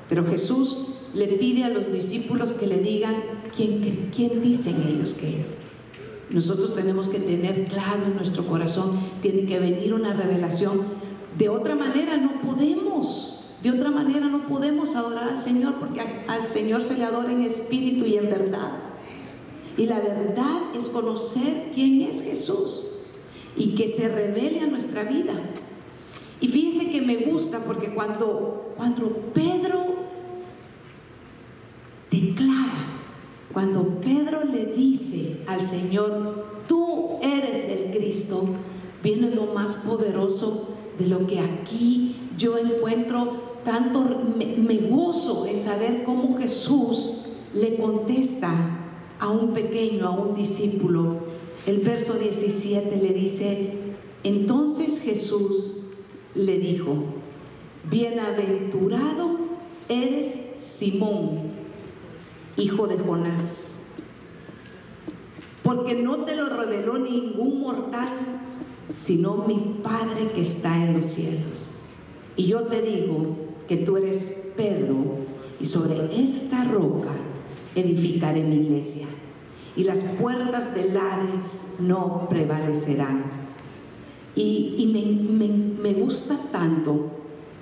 Pero 0.08 0.26
Jesús 0.26 0.88
le 1.14 1.28
pide 1.28 1.64
a 1.64 1.68
los 1.68 1.92
discípulos 1.92 2.52
que 2.52 2.66
le 2.66 2.78
digan 2.78 3.14
quién, 3.54 4.10
quién 4.14 4.42
dicen 4.42 4.82
ellos 4.88 5.14
que 5.14 5.38
es. 5.38 5.58
Nosotros 6.30 6.74
tenemos 6.74 7.08
que 7.08 7.18
tener 7.18 7.66
claro 7.66 8.06
en 8.06 8.16
nuestro 8.16 8.46
corazón, 8.46 8.98
tiene 9.20 9.44
que 9.44 9.58
venir 9.58 9.92
una 9.92 10.14
revelación. 10.14 10.82
De 11.36 11.48
otra 11.48 11.74
manera 11.74 12.16
no 12.16 12.40
podemos, 12.40 13.44
de 13.62 13.70
otra 13.70 13.90
manera 13.90 14.26
no 14.26 14.46
podemos 14.46 14.96
adorar 14.96 15.28
al 15.30 15.38
Señor 15.38 15.74
porque 15.74 16.00
al 16.28 16.44
Señor 16.44 16.82
se 16.82 16.96
le 16.96 17.04
adora 17.04 17.32
en 17.32 17.42
espíritu 17.42 18.04
y 18.06 18.16
en 18.16 18.30
verdad. 18.30 18.72
Y 19.76 19.86
la 19.86 20.00
verdad 20.00 20.74
es 20.74 20.88
conocer 20.88 21.70
quién 21.74 22.02
es 22.02 22.22
Jesús 22.22 22.86
y 23.56 23.74
que 23.74 23.88
se 23.88 24.08
revele 24.08 24.60
a 24.60 24.66
nuestra 24.66 25.04
vida. 25.04 25.34
Y 26.40 26.48
fíjense 26.48 26.90
que 26.90 27.00
me 27.02 27.16
gusta 27.16 27.60
porque 27.64 27.94
cuando, 27.94 28.74
cuando 28.76 29.08
Pedro 29.32 29.94
declara, 32.10 32.91
cuando 33.52 34.00
Pedro 34.00 34.44
le 34.44 34.66
dice 34.66 35.38
al 35.46 35.62
Señor, 35.62 36.64
tú 36.68 37.18
eres 37.22 37.68
el 37.68 37.96
Cristo, 37.96 38.44
viene 39.02 39.30
lo 39.30 39.46
más 39.46 39.76
poderoso 39.76 40.68
de 40.98 41.06
lo 41.06 41.26
que 41.26 41.40
aquí 41.40 42.16
yo 42.36 42.56
encuentro 42.58 43.52
tanto, 43.64 44.04
me, 44.36 44.76
gozo 44.78 45.46
en 45.46 45.56
saber 45.56 46.02
cómo 46.04 46.36
Jesús 46.38 47.18
le 47.54 47.76
contesta 47.76 48.52
a 49.18 49.30
un 49.30 49.54
pequeño, 49.54 50.06
a 50.06 50.10
un 50.10 50.34
discípulo. 50.34 51.18
El 51.66 51.78
verso 51.78 52.14
17 52.14 52.96
le 52.96 53.12
dice, 53.12 53.72
entonces 54.24 55.00
Jesús 55.00 55.82
le 56.34 56.58
dijo, 56.58 56.94
bienaventurado 57.88 59.38
eres 59.88 60.54
Simón, 60.58 61.61
hijo 62.56 62.86
de 62.86 62.98
Jonás, 62.98 63.82
porque 65.62 65.94
no 65.94 66.24
te 66.24 66.36
lo 66.36 66.48
reveló 66.48 66.98
ningún 66.98 67.60
mortal, 67.60 68.08
sino 68.98 69.44
mi 69.46 69.80
Padre 69.82 70.32
que 70.34 70.40
está 70.40 70.76
en 70.76 70.94
los 70.94 71.04
cielos. 71.04 71.74
Y 72.36 72.46
yo 72.46 72.62
te 72.62 72.82
digo 72.82 73.36
que 73.68 73.78
tú 73.78 73.96
eres 73.96 74.52
Pedro, 74.56 74.96
y 75.60 75.66
sobre 75.66 76.20
esta 76.20 76.64
roca 76.64 77.12
edificaré 77.74 78.42
mi 78.42 78.56
iglesia, 78.56 79.06
y 79.76 79.84
las 79.84 79.98
puertas 79.98 80.74
del 80.74 80.96
Hades 80.96 81.74
no 81.78 82.26
prevalecerán. 82.28 83.42
Y, 84.34 84.90
me, 84.92 85.90
me 85.90 85.92
gusta 85.92 86.38
tanto 86.50 87.10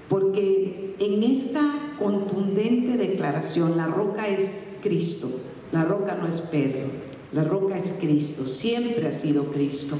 porque 0.08 0.94
en 1.00 1.22
esta 1.22 1.94
contundente 1.98 2.96
declaración, 2.96 3.76
la 3.76 3.86
roca 3.86 4.28
es 4.28 4.69
Cristo. 4.82 5.28
La 5.72 5.84
roca 5.84 6.16
no 6.16 6.26
es 6.26 6.40
Pedro, 6.40 6.88
la 7.32 7.44
roca 7.44 7.76
es 7.76 7.96
Cristo, 8.00 8.46
siempre 8.46 9.06
ha 9.06 9.12
sido 9.12 9.44
Cristo. 9.52 9.96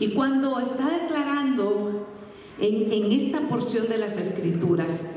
Y 0.00 0.10
cuando 0.10 0.58
está 0.58 0.88
declarando 0.90 2.06
en, 2.60 3.12
esta 3.12 3.40
porción 3.48 3.88
de 3.88 3.98
las 3.98 4.16
escrituras, 4.16 5.12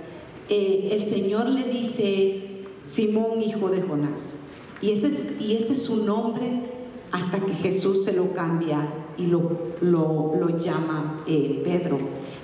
eh, 0.49 0.89
el 0.91 1.01
Señor 1.01 1.47
le 1.49 1.63
dice, 1.65 2.65
Simón, 2.83 3.41
hijo 3.41 3.69
de 3.69 3.81
Jonás. 3.81 4.39
Y 4.81 4.91
ese 4.91 5.07
es, 5.07 5.83
su 5.83 6.05
nombre 6.05 6.63
hasta 7.11 7.39
que 7.39 7.53
Jesús 7.53 8.03
se 8.03 8.13
lo 8.13 8.33
cambia 8.33 8.87
y 9.17 9.27
lo, 9.27 9.75
lo, 9.81 10.57
llama 10.57 11.23
eh, 11.27 11.61
Pedro. 11.63 11.99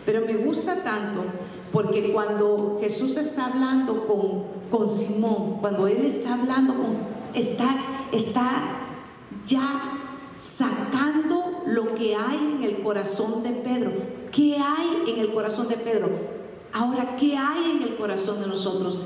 Pero 0.05 0.25
me 0.25 0.37
gusta 0.37 0.83
tanto 0.83 1.23
porque 1.71 2.11
cuando 2.11 2.77
Jesús 2.79 3.17
está 3.17 3.47
hablando 3.47 4.05
con, 4.05 4.56
con 4.69 4.87
Simón, 4.87 5.57
cuando 5.61 5.87
Él 5.87 6.05
está 6.05 6.33
hablando 6.33 6.73
está, 7.33 7.77
está 8.11 8.49
ya 9.45 9.97
sacando 10.35 11.63
lo 11.65 11.95
que 11.95 12.15
hay 12.15 12.55
en 12.57 12.63
el 12.63 12.81
corazón 12.81 13.43
de 13.43 13.51
Pedro. 13.51 13.91
¿Qué 14.31 14.57
hay 14.57 15.11
en 15.11 15.19
el 15.19 15.33
corazón 15.33 15.67
de 15.67 15.77
Pedro? 15.77 16.09
Ahora, 16.73 17.15
¿qué 17.15 17.37
hay 17.37 17.71
en 17.71 17.83
el 17.83 17.95
corazón 17.95 18.41
de 18.41 18.47
nosotros? 18.47 18.99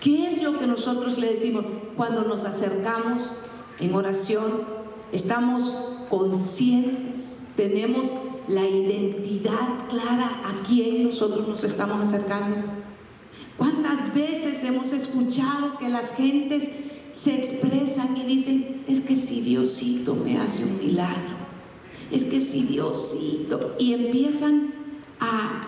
¿Qué 0.00 0.28
es 0.28 0.42
lo 0.42 0.58
que 0.58 0.66
nosotros 0.66 1.18
le 1.18 1.30
decimos 1.30 1.64
cuando 1.96 2.22
nos 2.22 2.44
acercamos 2.44 3.30
en 3.78 3.94
oración? 3.94 4.80
Estamos 5.12 5.76
conscientes, 6.08 7.48
tenemos 7.56 8.12
la 8.48 8.66
identidad 8.66 9.88
clara 9.88 10.40
a 10.44 10.62
quién 10.66 11.04
nosotros 11.04 11.48
nos 11.48 11.64
estamos 11.64 12.00
acercando. 12.00 12.79
¿Cuántas 13.60 14.14
veces 14.14 14.64
hemos 14.64 14.90
escuchado 14.94 15.76
que 15.76 15.90
las 15.90 16.16
gentes 16.16 16.70
se 17.12 17.36
expresan 17.36 18.16
y 18.16 18.24
dicen, 18.24 18.84
es 18.88 19.02
que 19.02 19.14
si 19.14 19.42
Diosito 19.42 20.14
me 20.14 20.38
hace 20.38 20.64
un 20.64 20.78
milagro, 20.78 21.36
es 22.10 22.24
que 22.24 22.40
si 22.40 22.62
Diosito, 22.62 23.76
y 23.78 23.92
empiezan 23.92 24.72
a, 25.20 25.66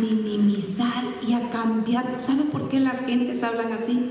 minimizar 0.00 1.02
y 1.26 1.32
a 1.32 1.50
cambiar. 1.50 2.20
¿Sabe 2.20 2.44
por 2.44 2.68
qué 2.68 2.78
las 2.78 3.04
gentes 3.04 3.42
hablan 3.42 3.72
así? 3.72 4.10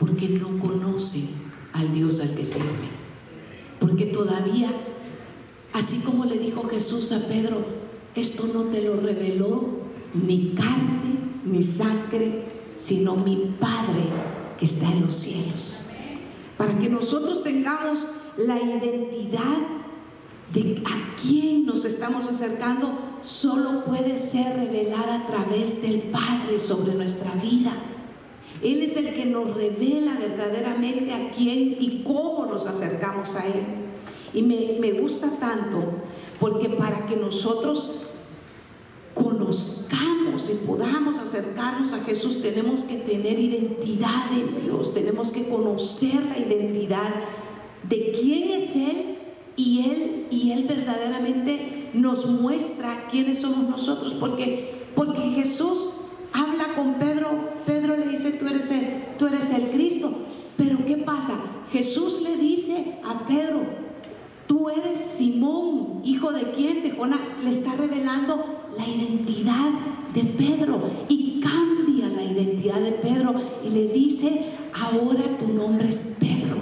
Porque 0.00 0.28
no 0.28 0.58
conocen 0.58 1.28
al 1.72 1.92
Dios 1.92 2.18
al 2.18 2.34
que 2.34 2.44
sirven. 2.44 2.94
Porque 3.78 4.06
todavía 4.06 4.70
Así 5.72 5.98
como 6.04 6.24
le 6.24 6.38
dijo 6.38 6.68
Jesús 6.68 7.10
a 7.10 7.26
Pedro, 7.26 7.64
esto 8.14 8.48
no 8.52 8.62
te 8.62 8.80
lo 8.80 8.96
reveló 8.96 9.80
ni 10.14 10.54
carne 10.54 11.23
ni 11.44 11.62
sangre, 11.62 12.44
sino 12.74 13.16
mi 13.16 13.56
Padre 13.58 14.02
que 14.58 14.64
está 14.64 14.90
en 14.90 15.06
los 15.06 15.14
cielos. 15.14 15.90
Para 16.56 16.78
que 16.78 16.88
nosotros 16.88 17.42
tengamos 17.42 18.06
la 18.36 18.60
identidad 18.60 19.58
de 20.52 20.82
a 20.84 21.16
quién 21.20 21.66
nos 21.66 21.84
estamos 21.84 22.26
acercando, 22.28 23.18
solo 23.22 23.84
puede 23.84 24.18
ser 24.18 24.56
revelada 24.56 25.16
a 25.16 25.26
través 25.26 25.82
del 25.82 26.02
Padre 26.02 26.58
sobre 26.58 26.94
nuestra 26.94 27.32
vida. 27.34 27.72
Él 28.62 28.82
es 28.82 28.96
el 28.96 29.14
que 29.14 29.26
nos 29.26 29.54
revela 29.54 30.14
verdaderamente 30.14 31.12
a 31.12 31.30
quién 31.30 31.76
y 31.80 32.02
cómo 32.04 32.46
nos 32.46 32.66
acercamos 32.66 33.34
a 33.34 33.46
Él. 33.46 33.64
Y 34.32 34.42
me, 34.42 34.78
me 34.80 35.00
gusta 35.00 35.30
tanto 35.38 35.82
porque 36.40 36.68
para 36.68 37.06
que 37.06 37.16
nosotros 37.16 37.92
conozcamos 39.14 40.50
y 40.50 40.66
podamos 40.66 41.18
acercarnos 41.18 41.92
a 41.92 42.00
Jesús, 42.00 42.42
tenemos 42.42 42.84
que 42.84 42.96
tener 42.96 43.38
identidad 43.38 44.32
en 44.32 44.62
Dios, 44.62 44.92
tenemos 44.92 45.30
que 45.30 45.48
conocer 45.48 46.20
la 46.26 46.38
identidad 46.38 47.10
de 47.88 48.12
quién 48.12 48.50
es 48.50 48.76
Él 48.76 49.18
y 49.56 49.90
Él 49.90 50.26
y 50.30 50.50
Él 50.50 50.64
verdaderamente 50.64 51.90
nos 51.94 52.26
muestra 52.26 53.06
quiénes 53.10 53.38
somos 53.38 53.68
nosotros, 53.68 54.14
porque, 54.14 54.88
porque 54.94 55.20
Jesús 55.30 55.94
habla 56.32 56.74
con 56.74 56.94
Pedro, 56.94 57.28
Pedro 57.64 57.96
le 57.96 58.08
dice, 58.08 58.32
tú 58.32 58.48
eres 58.48 58.70
el, 58.72 59.16
tú 59.18 59.26
eres 59.26 59.50
el 59.50 59.68
Cristo, 59.68 60.12
pero 60.56 60.84
¿qué 60.84 60.96
pasa? 60.96 61.40
Jesús 61.72 62.22
le 62.22 62.36
dice 62.36 62.98
a 63.04 63.26
Pedro, 63.26 63.60
tú 64.46 64.68
eres 64.68 64.98
Simón, 64.98 66.00
hijo 66.04 66.32
de 66.32 66.52
quién, 66.52 66.82
de 66.82 66.96
le 67.42 67.50
está 67.50 67.74
revelando 67.74 68.63
la 68.76 68.86
identidad 68.88 69.70
de 70.12 70.22
Pedro 70.22 70.80
y 71.08 71.40
cambia 71.40 72.08
la 72.08 72.22
identidad 72.22 72.80
de 72.80 72.92
Pedro 72.92 73.34
y 73.64 73.70
le 73.70 73.88
dice, 73.88 74.52
ahora 74.72 75.38
tu 75.38 75.48
nombre 75.48 75.88
es 75.88 76.16
Pedro. 76.18 76.56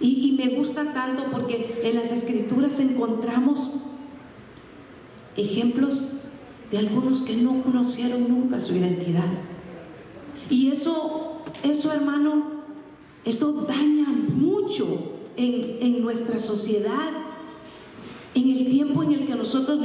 Y, 0.00 0.26
me 0.36 0.54
gusta 0.54 0.92
tanto 0.92 1.24
porque 1.32 1.80
en 1.82 1.96
las 1.96 2.12
escrituras 2.12 2.78
encontramos 2.78 3.72
ejemplos 5.34 6.12
de 6.70 6.78
algunos 6.78 7.22
que 7.22 7.36
no 7.36 7.62
conocieron 7.62 8.28
nunca 8.28 8.60
su 8.60 8.74
identidad. 8.76 9.24
Y 10.50 10.70
eso, 10.70 11.40
eso 11.62 11.92
hermano, 11.92 12.64
eso 13.24 13.64
daña 13.66 14.08
mucho 14.08 14.86
en, 15.36 15.78
en 15.80 16.02
nuestra 16.02 16.38
sociedad, 16.38 17.10
en 18.36 18.50
el 18.50 18.68
tiempo 18.68 19.02
en 19.02 19.12
el 19.12 19.26
que 19.26 19.34
nosotros 19.34 19.80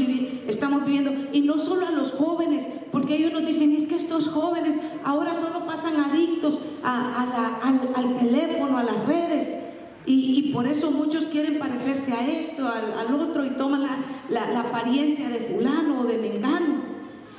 estamos 0.46 0.86
viviendo, 0.86 1.14
y 1.32 1.40
no 1.40 1.58
solo 1.58 1.88
a 1.88 1.92
los 1.92 2.12
jóvenes, 2.12 2.68
porque 2.92 3.16
ellos 3.16 3.32
nos 3.32 3.46
dicen, 3.46 3.74
es 3.74 3.88
que 3.88 3.96
estos 3.96 4.28
jóvenes 4.28 4.76
ahora 5.06 5.34
solo 5.34 5.66
pasan 5.66 5.96
adictos 5.96 6.60
al, 6.84 8.16
teléfono, 8.20 8.78
a 8.78 8.84
las 8.84 9.06
redes, 9.08 9.64
y, 10.06 10.52
por 10.52 10.68
eso 10.68 10.92
muchos 10.92 11.28
quieren 11.28 11.60
parecerse 11.60 12.12
a 12.12 12.28
esto, 12.28 12.68
al, 12.68 13.16
otro, 13.16 13.46
y 13.46 13.52
toman 13.52 13.88
la, 14.30 14.60
apariencia 14.60 15.30
de 15.30 15.40
fulano 15.40 16.02
o 16.02 16.04
de 16.04 16.18
mengano. 16.18 16.82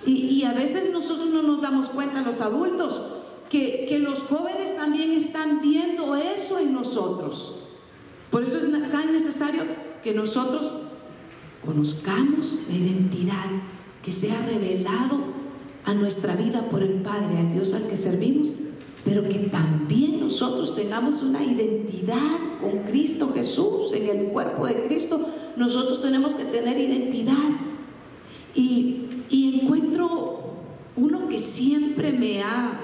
Y, 0.06 0.42
a 0.44 0.54
veces 0.54 0.90
nosotros 0.92 1.28
no 1.28 1.42
nos 1.42 1.60
damos 1.60 1.90
cuenta, 1.90 2.22
los 2.22 2.40
adultos, 2.40 3.06
que, 3.50 3.84
que 3.86 3.98
los 3.98 4.22
jóvenes 4.22 4.74
también 4.74 5.12
están 5.12 5.60
viendo 5.60 6.16
eso 6.16 6.58
en 6.58 6.72
nosotros. 6.72 7.56
Por 8.30 8.44
eso 8.44 8.56
es 8.56 8.70
tan 8.90 9.12
necesario 9.12 9.64
que 10.02 10.14
nosotros 10.14 10.72
conozcamos 11.64 12.60
la 12.68 12.76
identidad 12.76 13.46
que 14.02 14.12
se 14.12 14.32
ha 14.32 14.46
revelado 14.46 15.18
a 15.84 15.94
nuestra 15.94 16.36
vida 16.36 16.68
por 16.68 16.82
el 16.82 17.02
Padre, 17.02 17.38
al 17.38 17.52
Dios 17.52 17.72
al 17.74 17.88
que 17.88 17.96
servimos 17.96 18.50
pero 19.04 19.28
que 19.28 19.38
también 19.50 20.20
nosotros 20.20 20.74
tengamos 20.74 21.22
una 21.22 21.42
identidad 21.42 22.38
con 22.60 22.84
Cristo 22.84 23.32
Jesús, 23.34 23.92
en 23.92 24.06
el 24.06 24.26
cuerpo 24.26 24.66
de 24.66 24.86
Cristo, 24.86 25.20
nosotros 25.56 26.00
tenemos 26.00 26.34
que 26.34 26.44
tener 26.44 26.78
identidad. 26.78 27.34
Y, 28.54 28.98
encuentro 29.30 30.40
uno 30.96 31.28
que 31.28 31.38
siempre 31.38 32.12
me 32.12 32.42
ha, 32.42 32.80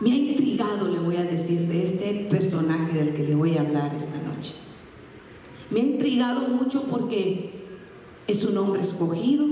me 0.00 0.10
ha 0.10 0.14
intrigado, 0.14 0.88
le 0.88 0.98
voy 0.98 1.16
a 1.16 1.24
decir, 1.24 1.60
de 1.68 1.84
este 1.84 2.26
personaje 2.30 2.98
del 2.98 3.14
que 3.14 3.24
le 3.24 3.34
voy 3.34 3.56
a 3.56 3.60
hablar 3.60 3.94
esta 3.94 4.16
noche. 4.22 4.54
Me 5.70 5.80
ha 5.80 5.84
intrigado 5.84 6.48
mucho 6.48 6.84
porque 6.84 7.50
es 8.26 8.44
un 8.44 8.56
hombre 8.58 8.82
escogido, 8.82 9.46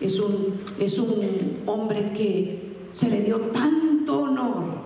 es 0.00 0.18
un, 0.18 0.60
es 0.78 0.98
un 0.98 1.20
hombre 1.66 2.12
que 2.12 2.72
se 2.90 3.10
le 3.10 3.22
dio 3.22 3.38
tan 3.52 4.08
honor 4.08 4.82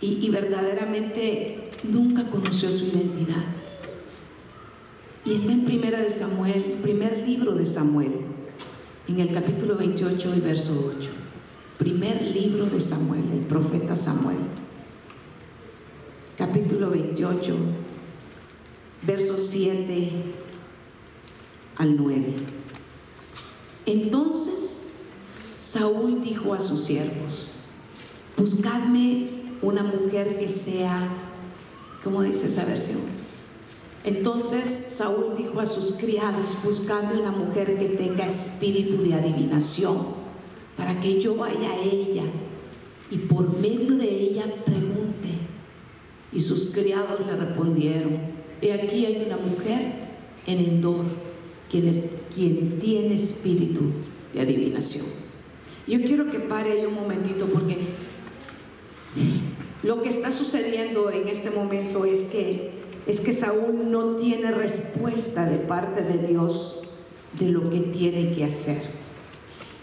y, 0.00 0.28
verdaderamente 0.30 1.70
nunca 1.84 2.24
conoció 2.28 2.70
su 2.70 2.86
identidad. 2.86 3.44
Y 5.24 5.34
está 5.34 5.52
en 5.52 5.64
Primera 5.64 6.00
de 6.00 6.10
Samuel, 6.10 6.78
primer 6.82 7.26
libro 7.26 7.54
de 7.54 7.66
Samuel, 7.66 8.12
en 9.08 9.20
el 9.20 9.32
capítulo 9.32 9.76
28 9.76 10.34
y 10.36 10.40
verso 10.40 10.92
8. 10.98 11.10
Primer 11.78 12.22
libro 12.22 12.66
de 12.66 12.80
Samuel, 12.80 13.24
el 13.32 13.40
profeta 13.40 13.96
Samuel. 13.96 14.38
Capítulo 16.36 16.90
28, 16.90 17.56
versos 19.02 19.46
7 19.48 20.10
al 21.76 21.96
9. 21.96 22.34
Entonces 23.86 24.90
Saúl 25.56 26.22
dijo 26.22 26.54
a 26.54 26.60
sus 26.60 26.84
siervos, 26.84 27.48
buscadme 28.36 29.28
una 29.62 29.82
mujer 29.82 30.38
que 30.38 30.48
sea, 30.48 31.08
¿cómo 32.02 32.22
dice 32.22 32.46
esa 32.46 32.64
versión? 32.64 33.00
Entonces 34.04 34.68
Saúl 34.92 35.34
dijo 35.36 35.58
a 35.60 35.66
sus 35.66 35.92
criados, 35.92 36.56
buscadme 36.62 37.20
una 37.20 37.32
mujer 37.32 37.78
que 37.78 37.88
tenga 37.88 38.26
espíritu 38.26 39.02
de 39.02 39.14
adivinación, 39.14 40.14
para 40.76 41.00
que 41.00 41.20
yo 41.20 41.34
vaya 41.34 41.70
a 41.70 41.78
ella 41.80 42.24
y 43.10 43.18
por 43.18 43.58
medio 43.58 43.96
de 43.96 44.08
ella 44.08 44.44
pregunte. 44.64 45.30
Y 46.32 46.40
sus 46.40 46.66
criados 46.66 47.24
le 47.26 47.34
respondieron, 47.34 48.35
he 48.62 48.72
aquí 48.72 49.06
hay 49.06 49.24
una 49.26 49.36
mujer 49.36 50.06
en 50.46 50.58
Endor, 50.58 51.04
quien, 51.70 51.90
quien 52.34 52.78
tiene 52.78 53.14
espíritu 53.14 53.82
de 54.32 54.40
adivinación. 54.40 55.06
Yo 55.86 56.00
quiero 56.02 56.30
que 56.30 56.40
pare 56.40 56.86
un 56.86 56.94
momentito 56.94 57.46
porque 57.46 57.76
lo 59.82 60.02
que 60.02 60.08
está 60.08 60.32
sucediendo 60.32 61.10
en 61.10 61.28
este 61.28 61.50
momento 61.50 62.04
es 62.04 62.22
que, 62.22 62.72
es 63.06 63.20
que 63.20 63.32
Saúl 63.32 63.90
no 63.90 64.16
tiene 64.16 64.50
respuesta 64.50 65.46
de 65.46 65.58
parte 65.58 66.02
de 66.02 66.26
Dios 66.26 66.82
de 67.38 67.50
lo 67.50 67.70
que 67.70 67.80
tiene 67.80 68.32
que 68.32 68.44
hacer. 68.44 68.82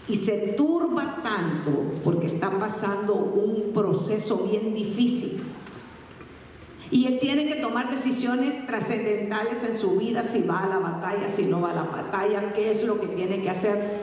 Y 0.06 0.16
se 0.16 0.54
turba 0.56 1.22
tanto 1.22 1.92
porque 2.04 2.26
está 2.26 2.50
pasando 2.50 3.14
un 3.14 3.72
proceso 3.72 4.46
bien 4.50 4.74
difícil. 4.74 5.40
Y 6.90 7.06
él 7.06 7.18
tiene 7.18 7.46
que 7.48 7.56
tomar 7.56 7.90
decisiones 7.90 8.66
trascendentales 8.66 9.62
en 9.64 9.74
su 9.74 9.96
vida, 9.96 10.22
si 10.22 10.42
va 10.42 10.64
a 10.64 10.68
la 10.68 10.78
batalla, 10.78 11.28
si 11.28 11.46
no 11.46 11.60
va 11.60 11.70
a 11.70 11.74
la 11.74 11.82
batalla, 11.82 12.52
qué 12.52 12.70
es 12.70 12.84
lo 12.84 13.00
que 13.00 13.06
tiene 13.08 13.42
que 13.42 13.50
hacer. 13.50 14.02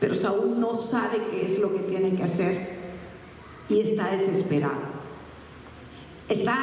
Pero 0.00 0.14
Saúl 0.14 0.58
no 0.60 0.74
sabe 0.74 1.18
qué 1.30 1.44
es 1.44 1.58
lo 1.58 1.74
que 1.74 1.80
tiene 1.80 2.14
que 2.14 2.22
hacer 2.22 2.78
y 3.68 3.80
está 3.80 4.10
desesperado. 4.10 4.98
Está 6.28 6.54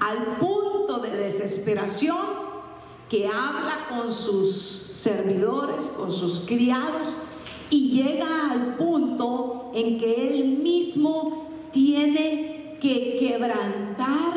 al 0.00 0.38
punto 0.38 1.00
de 1.00 1.10
desesperación 1.10 2.44
que 3.08 3.26
habla 3.26 3.86
con 3.88 4.12
sus 4.12 4.90
servidores, 4.94 5.88
con 5.88 6.12
sus 6.12 6.40
criados, 6.40 7.18
y 7.70 7.90
llega 7.90 8.50
al 8.50 8.76
punto 8.76 9.70
en 9.74 9.98
que 9.98 10.28
él 10.28 10.58
mismo 10.58 11.48
tiene 11.72 12.53
que 12.84 13.16
quebrantar 13.18 14.34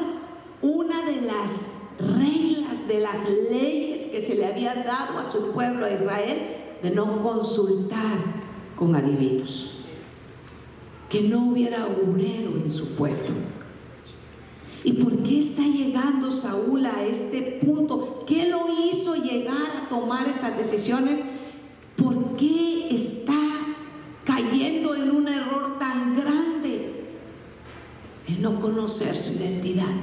una 0.62 1.01
de 1.01 1.19
las 1.19 1.73
reglas, 1.99 2.88
de 2.88 3.01
las 3.01 3.29
leyes 3.51 4.05
que 4.05 4.21
se 4.21 4.36
le 4.36 4.45
había 4.45 4.73
dado 4.73 5.19
a 5.19 5.25
su 5.25 5.51
pueblo 5.51 5.86
de 5.86 5.95
Israel, 5.95 6.39
de 6.81 6.91
no 6.91 7.21
consultar 7.21 8.19
con 8.77 8.95
adivinos 8.95 9.73
que 11.10 11.23
no 11.23 11.49
hubiera 11.49 11.83
augurero 11.83 12.51
en 12.55 12.69
su 12.69 12.95
pueblo. 12.95 13.36
¿Y 14.86 14.93
por 14.93 15.23
qué 15.23 15.39
está 15.39 15.63
llegando 15.63 16.31
Saúl 16.31 16.86
a 16.86 17.03
este 17.03 17.60
punto? 17.65 18.23
¿Qué 18.25 18.47
lo 18.47 18.65
hizo 18.86 19.15
llegar 19.15 19.83
a 19.83 19.89
tomar 19.89 20.25
esas 20.29 20.57
decisiones? 20.57 21.21
¿Por 21.97 22.38
qué 22.38 22.88
está 22.91 23.41
cayendo 24.23 24.95
en 24.95 25.12
un 25.12 25.27
error 25.27 25.77
tan 25.79 26.15
grande? 26.15 26.57
El 28.28 28.42
no 28.42 28.60
conocer 28.60 29.16
su 29.16 29.34
identidad. 29.34 29.96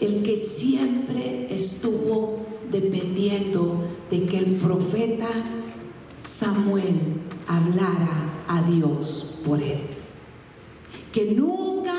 El 0.00 0.22
que 0.22 0.36
siempre 0.36 1.46
estuvo 1.54 2.46
dependiendo 2.70 3.84
de 4.10 4.26
que 4.26 4.38
el 4.38 4.56
profeta 4.56 5.28
Samuel 6.16 6.98
hablara 7.46 8.44
a 8.48 8.62
Dios 8.62 9.38
por 9.44 9.62
él 9.62 9.78
que 11.12 11.26
nunca 11.26 11.92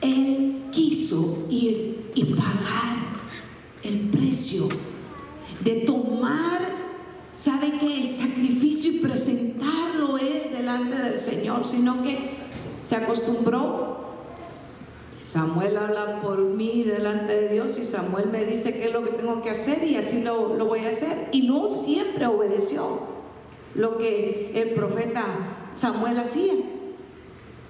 Él 0.00 0.68
quiso 0.70 1.46
ir 1.50 2.10
y 2.14 2.24
pagar 2.24 2.96
el 3.82 4.08
precio 4.08 4.68
de 5.60 5.76
tomar, 5.80 6.60
¿sabe 7.34 7.72
que 7.78 8.00
El 8.00 8.08
sacrificio 8.08 8.92
y 8.92 8.98
presentarlo 8.98 10.16
Él 10.18 10.50
delante 10.52 10.96
del 10.96 11.16
Señor, 11.16 11.66
sino 11.66 12.02
que 12.02 12.38
se 12.82 12.96
acostumbró. 12.96 13.87
Samuel 15.28 15.76
habla 15.76 16.22
por 16.22 16.38
mí 16.38 16.84
delante 16.84 17.34
de 17.34 17.48
Dios 17.50 17.78
y 17.78 17.84
Samuel 17.84 18.30
me 18.30 18.46
dice 18.46 18.72
qué 18.72 18.86
es 18.86 18.94
lo 18.94 19.04
que 19.04 19.10
tengo 19.10 19.42
que 19.42 19.50
hacer 19.50 19.84
y 19.84 19.96
así 19.96 20.22
lo, 20.22 20.56
lo 20.56 20.64
voy 20.64 20.86
a 20.86 20.88
hacer. 20.88 21.28
Y 21.32 21.42
no 21.42 21.68
siempre 21.68 22.24
obedeció 22.24 23.00
lo 23.74 23.98
que 23.98 24.52
el 24.54 24.70
profeta 24.70 25.26
Samuel 25.74 26.18
hacía. 26.18 26.54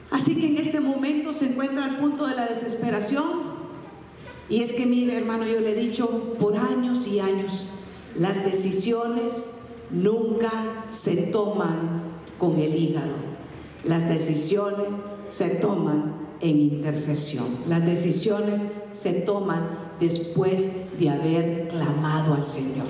Así 0.09 0.37
que 0.37 0.47
en 0.47 0.59
este 0.59 0.79
momento 0.79 1.33
se 1.33 1.47
encuentra 1.47 1.85
al 1.85 1.99
punto 1.99 2.29
de 2.29 2.37
la 2.37 2.47
desesperación. 2.47 3.27
Y 4.49 4.63
es 4.63 4.73
que, 4.73 4.87
mire 4.87 5.19
hermano, 5.19 5.45
yo 5.45 5.59
le 5.59 5.73
he 5.73 5.75
dicho 5.75 6.37
por 6.39 6.57
años 6.57 7.09
y 7.09 7.19
años, 7.19 7.67
las 8.15 8.45
decisiones 8.45 9.57
nunca 9.91 10.85
se 10.87 11.33
toman 11.33 12.05
con 12.39 12.61
el 12.61 12.77
hígado. 12.77 13.17
Las 13.83 14.09
decisiones 14.09 14.95
se 15.27 15.49
toman 15.57 16.18
en 16.41 16.61
intercesión. 16.61 17.47
Las 17.67 17.85
decisiones 17.85 18.61
se 18.93 19.13
toman 19.23 19.93
después 20.01 20.99
de 20.99 21.11
haber 21.11 21.69
clamado 21.69 22.35
al 22.35 22.47
Señor. 22.47 22.87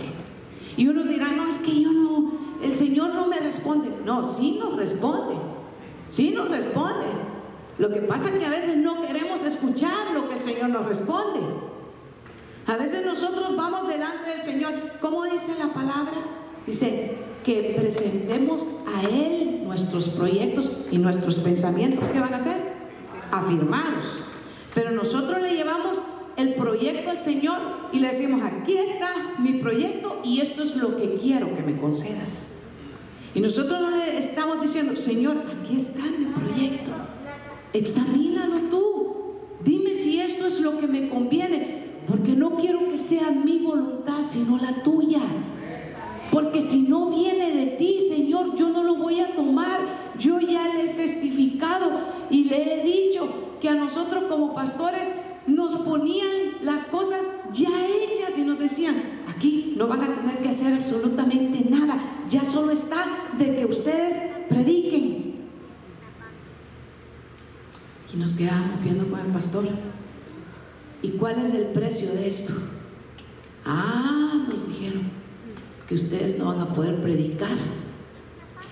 Y 0.77 0.87
unos 0.89 1.09
dirán, 1.09 1.37
no, 1.37 1.49
es 1.49 1.59
que 1.59 1.81
yo 1.81 1.93
no, 1.93 2.33
el 2.63 2.75
Señor 2.75 3.15
no 3.15 3.27
me 3.27 3.41
responde. 3.41 3.91
No, 4.05 4.23
sí 4.23 4.59
nos 4.61 4.77
responde. 4.77 5.37
Sí 6.07 6.31
nos 6.31 6.49
responde. 6.49 7.07
Lo 7.79 7.91
que 7.91 8.01
pasa 8.01 8.29
es 8.29 8.37
que 8.37 8.47
a 8.47 8.51
veces 8.51 8.77
no 8.77 9.03
queremos 9.03 9.43
escuchar 9.43 10.13
lo 10.15 10.29
que 10.29 10.35
el 10.35 10.41
Señor 10.41 10.71
nos 10.71 10.87
responde. 10.87 11.41
A 12.67 12.77
veces 12.77 13.05
nosotros 13.05 13.57
vamos 13.57 13.89
delante 13.89 14.31
del 14.31 14.41
Señor. 14.41 14.73
¿Cómo 15.01 15.25
dice 15.25 15.53
la 15.59 15.73
palabra? 15.73 16.13
Dice 16.67 17.17
que 17.45 17.75
presentemos 17.79 18.69
a 18.95 19.09
Él 19.09 19.63
nuestros 19.65 20.11
proyectos 20.11 20.71
y 20.91 20.99
nuestros 20.99 21.37
pensamientos. 21.37 22.09
¿Qué 22.09 22.21
van 22.21 22.35
a 22.35 22.37
hacer? 22.37 22.78
Afirmados. 23.31 24.05
Pero 24.75 24.91
nosotros 24.91 25.41
le 25.41 25.55
llevamos 25.55 26.01
el 26.37 26.55
proyecto 26.55 27.11
al 27.11 27.19
Señor 27.19 27.59
y 27.93 27.99
le 27.99 28.09
decimos, 28.09 28.43
aquí 28.45 28.77
está 28.77 29.11
mi 29.39 29.55
proyecto 29.55 30.21
y 30.23 30.41
esto 30.41 30.63
es 30.63 30.77
lo 30.77 30.97
que 30.97 31.15
quiero 31.15 31.55
que 31.55 31.63
me 31.63 31.77
concedas. 31.77 32.59
Y 33.35 33.41
nosotros 33.41 33.81
no 33.81 33.91
le 33.91 34.19
estamos 34.19 34.61
diciendo, 34.61 34.97
Señor, 34.97 35.37
aquí 35.61 35.77
está 35.77 36.03
mi 36.03 36.27
proyecto. 36.27 36.93
Examínalo 37.73 38.61
tú. 38.71 39.17
Dime 39.63 39.93
si 39.93 40.21
esto 40.21 40.47
es 40.47 40.61
lo 40.61 40.79
que 40.79 40.87
me 40.87 41.09
conviene. 41.09 41.89
Porque 42.07 42.33
no 42.33 42.57
quiero 42.57 42.89
que 42.89 42.97
sea 42.97 43.31
mi 43.31 43.59
voluntad, 43.59 44.23
sino 44.23 44.57
la 44.57 44.83
tuya. 44.83 45.21
Porque 46.31 46.63
si 46.63 46.83
no 46.83 47.11
viene 47.11 47.53
de 47.53 47.67
ti, 47.73 47.99
Señor, 48.09 48.55
yo 48.55 48.71
no 48.71 48.83
lo 48.83 48.97
voy 48.97 49.21
a 49.21 49.35
tomar. 49.35 50.08
Yo 50.19 50.41
ya 50.41 50.75
le 50.75 50.91
he 50.91 50.95
testificado 50.95 52.01
y 52.31 52.45
le 52.45 52.81
he 52.81 52.85
dicho 52.85 53.57
que 53.61 53.69
a 53.69 53.75
nosotros 53.75 54.25
como 54.29 54.55
pastores 54.55 55.09
nos 55.47 55.77
ponían 55.77 56.59
las 56.63 56.85
cosas 56.85 57.21
ya 57.53 57.69
hechas 57.87 58.37
y 58.37 58.43
nos 58.43 58.59
decían, 58.59 58.97
aquí 59.29 59.75
no 59.77 59.87
van 59.87 60.03
a 60.03 60.15
tener 60.15 60.39
que 60.39 60.49
hacer 60.49 60.75
absolutamente 60.75 61.69
nada, 61.71 61.99
ya 62.29 62.45
solo 62.45 62.73
está 62.73 63.07
de 63.39 63.57
que 63.57 63.65
ustedes 63.65 64.15
prediquen. 64.49 65.29
Y 68.13 68.17
nos 68.17 68.35
quedamos 68.35 68.83
viendo 68.83 69.09
con 69.09 69.21
el 69.21 69.33
pastor. 69.33 69.67
¿Y 71.03 71.11
cuál 71.11 71.41
es 71.43 71.55
el 71.55 71.67
precio 71.67 72.13
de 72.13 72.29
esto? 72.29 72.55
Ah, 73.65 74.47
nos 74.49 74.67
dijeron 74.67 75.03
que 75.87 75.95
ustedes 75.95 76.39
no 76.39 76.47
van 76.47 76.61
a 76.61 76.73
poder 76.73 77.01
predicar 77.01 77.57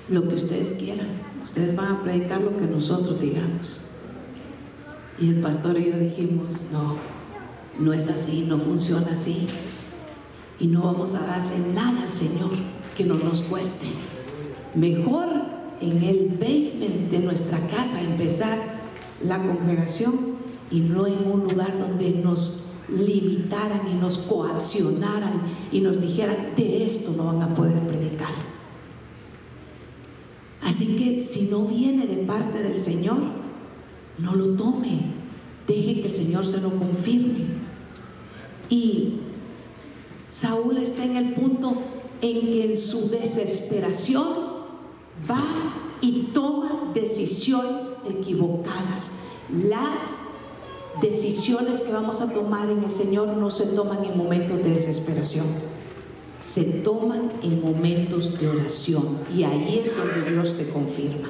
lo 0.09 0.27
que 0.29 0.35
ustedes 0.35 0.73
quieran. 0.73 1.26
Ustedes 1.47 1.77
van 1.77 1.93
a 1.93 2.03
predicar 2.03 2.41
lo 2.41 2.57
que 2.57 2.67
nosotros 2.67 3.21
digamos. 3.21 3.81
Y 5.19 5.29
el 5.29 5.41
pastor 5.41 5.79
y 5.79 5.93
yo 5.93 5.97
dijimos, 5.97 6.67
no, 6.73 6.97
no 7.79 7.93
es 7.93 8.09
así, 8.09 8.45
no 8.49 8.59
funciona 8.59 9.13
así. 9.13 9.47
Y 10.59 10.67
no 10.67 10.83
vamos 10.83 11.15
a 11.15 11.25
darle 11.25 11.61
nada 11.73 12.03
al 12.03 12.11
Señor 12.11 12.51
que 12.97 13.05
no 13.05 13.15
nos 13.15 13.43
cueste. 13.43 13.87
Mejor 14.75 15.29
en 15.81 16.03
el 16.03 16.37
basement 16.37 17.11
de 17.13 17.21
nuestra 17.21 17.59
casa 17.69 18.01
empezar 18.03 18.59
la 19.23 19.39
congregación 19.39 20.37
y 20.73 20.81
no 20.81 21.07
en 21.07 21.31
un 21.31 21.45
lugar 21.45 21.79
donde 21.79 22.11
nos 22.11 22.65
limitaran 22.89 23.83
y 23.89 23.95
nos 23.95 24.19
coaccionaran 24.19 25.43
y 25.71 25.81
nos 25.81 26.01
dijeran, 26.01 26.55
de 26.57 26.85
esto 26.85 27.15
no 27.17 27.27
van 27.27 27.43
a 27.43 27.55
poder 27.55 27.79
predicar. 27.87 28.56
Así 30.67 30.97
que 30.97 31.21
si 31.21 31.43
no 31.43 31.65
viene 31.65 32.07
de 32.07 32.17
parte 32.25 32.63
del 32.63 32.79
Señor, 32.79 33.19
no 34.19 34.35
lo 34.35 34.57
tome. 34.57 35.13
Deje 35.69 36.01
que 36.01 36.09
el 36.09 36.15
Señor 36.15 36.45
se 36.45 36.61
lo 36.61 36.71
confirme. 36.71 37.45
Y 38.69 39.21
Saúl 40.27 40.79
está 40.79 41.05
en 41.05 41.17
el 41.17 41.35
punto 41.35 41.83
en 42.21 42.41
que 42.41 42.65
en 42.65 42.77
su 42.77 43.11
desesperación 43.11 44.27
va 45.31 45.45
y 46.01 46.31
toma 46.35 46.91
decisiones 46.93 47.95
equivocadas. 48.09 49.13
Las 49.53 50.23
decisiones 51.01 51.81
que 51.81 51.93
vamos 51.93 52.21
a 52.21 52.33
tomar 52.33 52.69
en 52.71 52.83
el 52.83 52.91
Señor 52.91 53.29
no 53.29 53.51
se 53.51 53.67
toman 53.67 54.05
en 54.05 54.19
momentos 54.19 54.59
de 54.59 54.71
desesperación, 54.71 55.47
se 56.41 56.65
toman 56.65 57.31
en 57.43 57.61
momentos 57.61 58.39
de 58.39 58.49
oración 58.49 59.21
y 59.35 59.43
ahí 59.45 59.81
es 59.83 59.97
donde 59.97 60.31
Dios 60.31 60.57
te 60.57 60.69
confirma. 60.69 61.29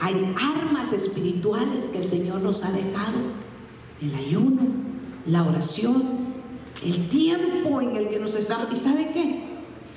Hay 0.00 0.34
armas 0.58 0.92
espirituales 0.92 1.88
que 1.88 1.98
el 1.98 2.06
Señor 2.06 2.40
nos 2.40 2.64
ha 2.64 2.72
dejado, 2.72 3.18
el 4.00 4.14
ayuno, 4.14 4.62
la 5.26 5.44
oración, 5.44 6.02
el 6.84 7.08
tiempo 7.08 7.80
en 7.80 7.96
el 7.96 8.08
que 8.08 8.18
nos 8.18 8.34
estamos. 8.34 8.68
¿Y 8.72 8.76
sabe 8.76 9.10
qué? 9.12 9.44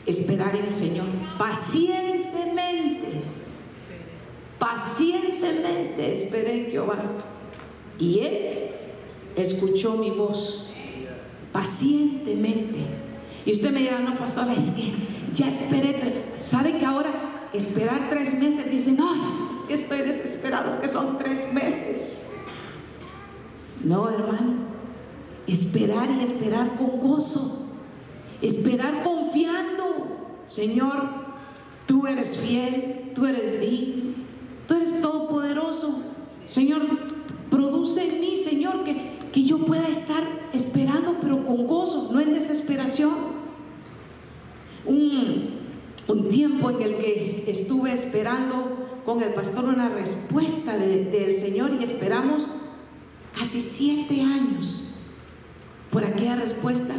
Esperar 0.05 0.55
en 0.55 0.65
el 0.65 0.73
Señor 0.73 1.05
pacientemente. 1.37 3.21
Pacientemente 4.59 6.11
esperé 6.11 6.65
en 6.65 6.71
Jehová. 6.71 6.99
Y 7.99 8.19
Él 8.19 8.69
escuchó 9.35 9.97
mi 9.97 10.11
voz. 10.11 10.69
Pacientemente. 11.51 13.06
Y 13.47 13.53
usted 13.53 13.71
me 13.71 13.79
dirá, 13.79 13.99
no, 13.99 14.17
pastora, 14.17 14.53
es 14.53 14.71
que 14.71 14.91
ya 15.33 15.47
esperé. 15.47 16.25
¿Sabe 16.37 16.77
que 16.77 16.85
ahora 16.85 17.49
esperar 17.53 18.09
tres 18.09 18.37
meses? 18.41 18.69
Dicen, 18.69 18.97
no, 18.97 19.49
es 19.49 19.59
que 19.59 19.73
estoy 19.73 19.99
desesperado, 19.99 20.67
es 20.67 20.75
que 20.75 20.89
son 20.89 21.17
tres 21.17 21.53
meses. 21.53 22.33
No, 23.85 24.09
hermano. 24.09 24.67
Esperar 25.47 26.09
y 26.11 26.25
esperar 26.25 26.75
con 26.75 26.99
gozo. 26.99 27.69
Esperar 28.41 29.01
confiando. 29.05 30.41
Señor, 30.45 31.09
tú 31.85 32.05
eres 32.05 32.35
fiel, 32.35 33.13
tú 33.15 33.27
eres 33.27 33.61
digno, 33.61 34.13
tú 34.67 34.73
eres 34.73 35.01
todopoderoso. 35.01 36.01
Señor, 36.49 36.81
produce 37.49 38.09
en 38.09 38.19
mí, 38.19 38.35
Señor, 38.35 38.83
que, 38.83 39.19
que 39.31 39.43
yo 39.43 39.65
pueda 39.65 39.87
estar 39.87 40.21
esperando, 40.51 41.15
pero 41.21 41.45
con 41.47 41.65
gozo, 41.65 42.09
no 42.11 42.19
en 42.19 42.33
desesperación. 42.33 43.36
Un, 44.87 45.57
tiempo 46.29 46.69
en 46.69 46.81
el 46.81 46.97
que 46.97 47.43
estuve 47.47 47.93
esperando 47.93 49.01
con 49.05 49.21
el 49.21 49.33
pastor 49.33 49.65
una 49.65 49.89
respuesta 49.89 50.77
del 50.77 51.33
Señor 51.33 51.71
y 51.79 51.83
esperamos 51.83 52.47
casi 53.37 53.61
siete 53.61 54.21
años 54.21 54.83
por 55.91 56.05
aquella 56.05 56.35
respuesta. 56.35 56.93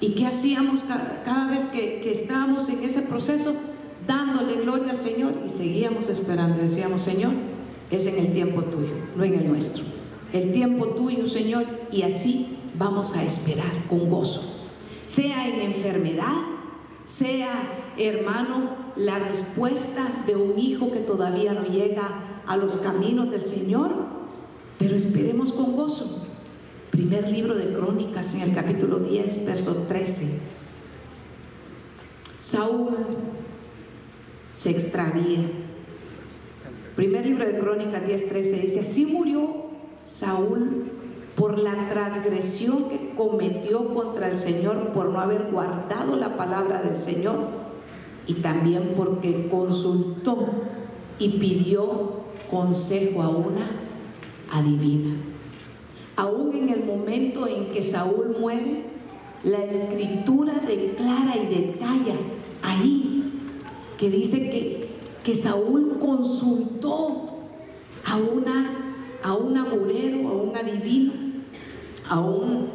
¿Y 0.00 0.10
qué 0.12 0.26
hacíamos 0.26 0.82
cada, 0.82 1.50
vez 1.50 1.66
que, 1.66 2.00
que, 2.00 2.12
estábamos 2.12 2.68
en 2.68 2.82
ese 2.84 3.02
proceso? 3.02 3.54
Dándole 4.06 4.60
gloria 4.62 4.90
al 4.90 4.96
Señor 4.96 5.34
y 5.44 5.48
seguíamos 5.48 6.08
esperando. 6.08 6.58
Decíamos, 6.58 7.02
Señor, 7.02 7.32
es 7.90 8.06
en 8.06 8.18
el 8.18 8.32
tiempo 8.32 8.62
tuyo, 8.62 8.94
no 9.16 9.24
en 9.24 9.34
el 9.34 9.46
nuestro. 9.46 9.84
El 10.32 10.52
tiempo 10.52 10.88
tuyo, 10.88 11.26
Señor, 11.26 11.66
y 11.90 12.02
así 12.02 12.58
vamos 12.78 13.16
a 13.16 13.24
esperar 13.24 13.86
con 13.88 14.08
gozo. 14.08 14.42
Sea 15.06 15.48
en 15.48 15.60
enfermedad, 15.60 16.34
sea, 17.08 17.94
hermano, 17.96 18.76
la 18.94 19.18
respuesta 19.18 20.06
de 20.26 20.36
un 20.36 20.58
hijo 20.58 20.92
que 20.92 21.00
todavía 21.00 21.54
no 21.54 21.64
llega 21.64 22.42
a 22.46 22.56
los 22.58 22.76
caminos 22.76 23.30
del 23.30 23.44
Señor, 23.44 23.92
pero 24.78 24.94
esperemos 24.94 25.52
con 25.52 25.74
gozo. 25.74 26.26
Primer 26.90 27.30
libro 27.30 27.54
de 27.54 27.72
Crónicas 27.72 28.34
en 28.34 28.42
el 28.42 28.54
capítulo 28.54 28.98
10, 28.98 29.46
verso 29.46 29.86
13. 29.88 30.38
Saúl 32.38 32.94
se 34.52 34.70
extravía. 34.70 35.50
Primer 36.94 37.24
libro 37.24 37.46
de 37.46 37.58
Crónicas 37.58 38.06
10, 38.06 38.28
13 38.28 38.60
dice, 38.60 38.80
así 38.80 39.06
murió 39.06 39.68
Saúl 40.04 40.97
por 41.38 41.56
la 41.56 41.88
transgresión 41.88 42.88
que 42.88 43.14
cometió 43.14 43.94
contra 43.94 44.28
el 44.28 44.36
Señor 44.36 44.88
por 44.88 45.10
no 45.10 45.20
haber 45.20 45.52
guardado 45.52 46.16
la 46.16 46.36
palabra 46.36 46.82
del 46.82 46.98
Señor 46.98 47.36
y 48.26 48.34
también 48.34 48.94
porque 48.96 49.48
consultó 49.48 50.48
y 51.20 51.38
pidió 51.38 52.24
consejo 52.50 53.22
a 53.22 53.28
una 53.28 53.66
adivina. 54.52 55.14
Aún 56.16 56.52
en 56.52 56.70
el 56.70 56.84
momento 56.84 57.46
en 57.46 57.66
que 57.66 57.82
Saúl 57.82 58.36
muere, 58.40 58.86
la 59.44 59.64
escritura 59.64 60.54
declara 60.66 61.36
y 61.36 61.46
detalla 61.46 62.16
ahí 62.62 63.32
que 63.96 64.10
dice 64.10 64.50
que, 64.50 64.88
que 65.22 65.36
Saúl 65.36 65.98
consultó 66.00 67.26
a, 68.04 68.16
una, 68.16 68.98
a 69.22 69.34
un 69.34 69.56
agurero, 69.56 70.28
a 70.28 70.32
un 70.32 70.56
adivino, 70.56 71.27
a 72.08 72.20
un 72.20 72.70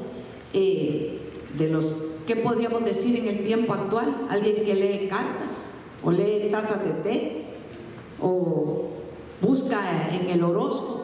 eh, 0.53 1.19
de 1.57 1.69
los, 1.69 2.03
¿qué 2.27 2.35
podríamos 2.35 2.83
decir 2.85 3.17
en 3.17 3.27
el 3.27 3.43
tiempo 3.43 3.73
actual? 3.73 4.27
Alguien 4.29 4.63
que 4.63 4.75
lee 4.75 5.07
cartas 5.07 5.69
o 6.03 6.11
lee 6.11 6.49
tazas 6.51 6.83
de 6.83 6.91
té 6.91 7.45
o 8.21 8.89
busca 9.41 10.09
en 10.11 10.29
el 10.29 10.43
horóscopo 10.43 11.03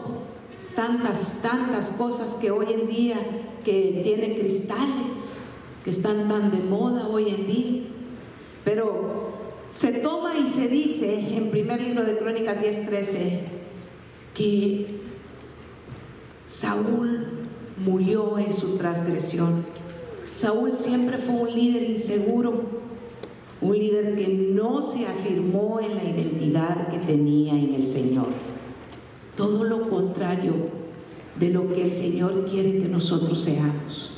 tantas, 0.75 1.41
tantas 1.41 1.91
cosas 1.91 2.35
que 2.35 2.51
hoy 2.51 2.67
en 2.71 2.87
día 2.87 3.17
que 3.65 4.01
tienen 4.03 4.35
cristales, 4.35 5.39
que 5.83 5.89
están 5.89 6.29
tan 6.29 6.51
de 6.51 6.59
moda 6.59 7.07
hoy 7.07 7.29
en 7.29 7.47
día. 7.47 7.81
Pero 8.63 9.29
se 9.71 9.91
toma 9.93 10.37
y 10.37 10.47
se 10.47 10.67
dice 10.67 11.35
en 11.35 11.51
primer 11.51 11.81
libro 11.81 12.05
de 12.05 12.17
Crónicas 12.17 12.61
10:13 12.61 13.39
que 14.33 14.99
Saúl 16.47 17.18
murió 17.89 18.37
en 18.37 18.53
su 18.53 18.77
transgresión. 18.77 19.65
Saúl 20.33 20.71
siempre 20.71 21.17
fue 21.17 21.35
un 21.35 21.53
líder 21.53 21.89
inseguro, 21.89 22.61
un 23.61 23.77
líder 23.77 24.15
que 24.15 24.27
no 24.27 24.81
se 24.81 25.07
afirmó 25.07 25.79
en 25.79 25.95
la 25.95 26.03
identidad 26.03 26.87
que 26.89 26.99
tenía 26.99 27.53
en 27.53 27.73
el 27.73 27.85
Señor. 27.85 28.27
Todo 29.35 29.63
lo 29.63 29.89
contrario 29.89 30.53
de 31.39 31.49
lo 31.49 31.73
que 31.73 31.83
el 31.83 31.91
Señor 31.91 32.45
quiere 32.45 32.79
que 32.79 32.87
nosotros 32.87 33.39
seamos. 33.39 34.11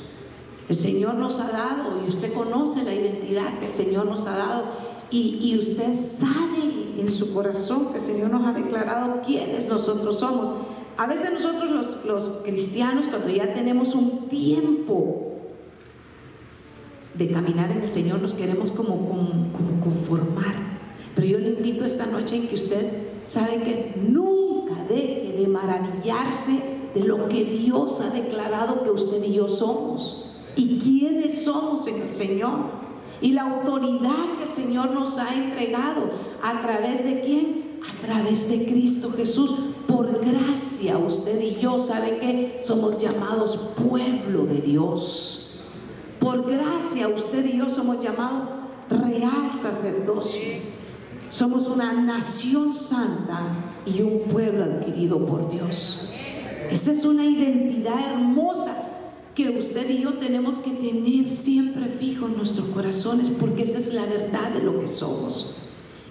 El 0.68 0.76
Señor 0.76 1.14
nos 1.14 1.40
ha 1.40 1.48
dado, 1.48 2.02
y 2.04 2.08
usted 2.08 2.32
conoce 2.32 2.84
la 2.84 2.94
identidad 2.94 3.58
que 3.58 3.66
el 3.66 3.72
Señor 3.72 4.06
nos 4.06 4.26
ha 4.26 4.36
dado, 4.36 4.64
y, 5.10 5.58
usted 5.58 5.92
sabe 5.92 6.94
en 6.98 7.10
su 7.10 7.34
corazón 7.34 7.88
que 7.88 7.98
el 7.98 8.02
Señor 8.02 8.30
nos 8.30 8.46
ha 8.46 8.52
declarado 8.52 9.20
quiénes 9.20 9.68
nosotros 9.68 10.18
somos. 10.18 10.48
A 10.96 11.06
veces 11.06 11.32
nosotros 11.32 11.70
los, 11.70 12.04
los 12.04 12.38
cristianos, 12.44 13.06
cuando 13.08 13.28
ya 13.28 13.54
tenemos 13.54 13.94
un 13.94 14.28
tiempo 14.28 15.32
de 17.14 17.30
caminar 17.30 17.70
en 17.70 17.82
el 17.82 17.90
Señor, 17.90 18.20
nos 18.20 18.34
queremos 18.34 18.70
como, 18.70 19.08
conformar. 19.82 20.54
Pero 21.14 21.26
yo 21.26 21.38
le 21.38 21.50
invito 21.50 21.84
esta 21.84 22.06
noche 22.06 22.36
en 22.36 22.48
que 22.48 22.54
usted 22.54 22.90
sabe 23.24 23.62
que 23.62 23.94
nunca 23.96 24.84
deje 24.88 25.34
de 25.38 25.46
maravillarse 25.46 26.58
de 26.94 27.00
lo 27.00 27.28
que 27.28 27.44
Dios 27.44 28.00
ha 28.00 28.10
declarado 28.10 28.82
que 28.84 28.90
usted 28.90 29.22
y 29.24 29.34
yo 29.34 29.48
somos 29.48 30.26
y 30.56 30.78
quiénes 30.78 31.42
somos 31.44 31.86
en 31.86 32.02
el 32.02 32.10
Señor 32.10 32.82
y 33.20 33.32
la 33.32 33.42
autoridad 33.42 34.36
que 34.38 34.44
el 34.44 34.50
Señor 34.50 34.90
nos 34.90 35.18
ha 35.18 35.34
entregado 35.34 36.10
a 36.42 36.60
través 36.60 37.04
de 37.04 37.20
quién? 37.20 37.78
A 37.82 38.00
través 38.04 38.48
de 38.48 38.66
Cristo 38.66 39.12
Jesús. 39.16 39.54
Por 39.86 40.24
gracia 40.24 40.98
usted 40.98 41.40
y 41.40 41.56
yo 41.60 41.78
sabe 41.78 42.18
que 42.18 42.58
somos 42.60 42.98
llamados 42.98 43.56
pueblo 43.76 44.46
de 44.46 44.60
Dios. 44.60 45.60
Por 46.18 46.50
gracia 46.50 47.08
usted 47.08 47.44
y 47.46 47.58
yo 47.58 47.68
somos 47.68 48.02
llamados 48.02 48.48
real 48.88 49.52
sacerdocio. 49.54 50.42
Somos 51.30 51.66
una 51.66 51.92
nación 51.92 52.74
santa 52.74 53.74
y 53.86 54.02
un 54.02 54.20
pueblo 54.28 54.64
adquirido 54.64 55.24
por 55.24 55.50
Dios. 55.50 56.08
Esa 56.70 56.92
es 56.92 57.04
una 57.04 57.24
identidad 57.24 58.12
hermosa 58.12 58.76
que 59.34 59.48
usted 59.50 59.88
y 59.88 60.02
yo 60.02 60.14
tenemos 60.14 60.58
que 60.58 60.72
tener 60.72 61.28
siempre 61.28 61.86
fijo 61.86 62.26
en 62.26 62.36
nuestros 62.36 62.68
corazones 62.68 63.30
porque 63.30 63.62
esa 63.62 63.78
es 63.78 63.94
la 63.94 64.04
verdad 64.04 64.50
de 64.50 64.62
lo 64.62 64.78
que 64.78 64.88
somos. 64.88 65.54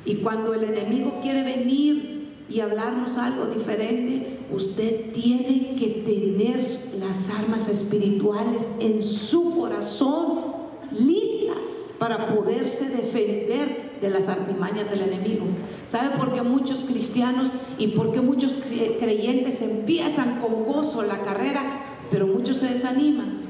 Y 0.05 0.15
cuando 0.17 0.55
el 0.55 0.63
enemigo 0.63 1.19
quiere 1.21 1.43
venir 1.43 2.20
y 2.51 2.59
hablarnos 2.59 3.17
algo 3.17 3.45
diferente, 3.45 4.39
usted 4.51 5.11
tiene 5.13 5.75
que 5.77 6.03
tener 6.05 6.65
las 6.99 7.29
armas 7.29 7.69
espirituales 7.69 8.69
en 8.79 9.01
su 9.01 9.57
corazón 9.57 10.51
listas 10.91 11.93
para 11.97 12.27
poderse 12.27 12.89
defender 12.89 13.99
de 14.01 14.09
las 14.09 14.27
artimañas 14.27 14.89
del 14.89 15.01
enemigo. 15.01 15.45
¿Sabe 15.85 16.17
por 16.17 16.33
qué 16.33 16.41
muchos 16.41 16.81
cristianos 16.81 17.51
y 17.77 17.87
por 17.87 18.11
qué 18.11 18.19
muchos 18.19 18.53
creyentes 18.53 19.61
empiezan 19.61 20.41
con 20.41 20.65
gozo 20.65 21.03
la 21.03 21.21
carrera, 21.21 21.85
pero 22.09 22.27
muchos 22.27 22.57
se 22.57 22.69
desaniman? 22.69 23.41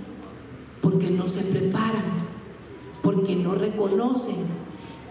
Porque 0.82 1.10
no 1.10 1.28
se 1.28 1.44
preparan, 1.46 2.04
porque 3.02 3.36
no 3.36 3.56
reconocen 3.56 4.38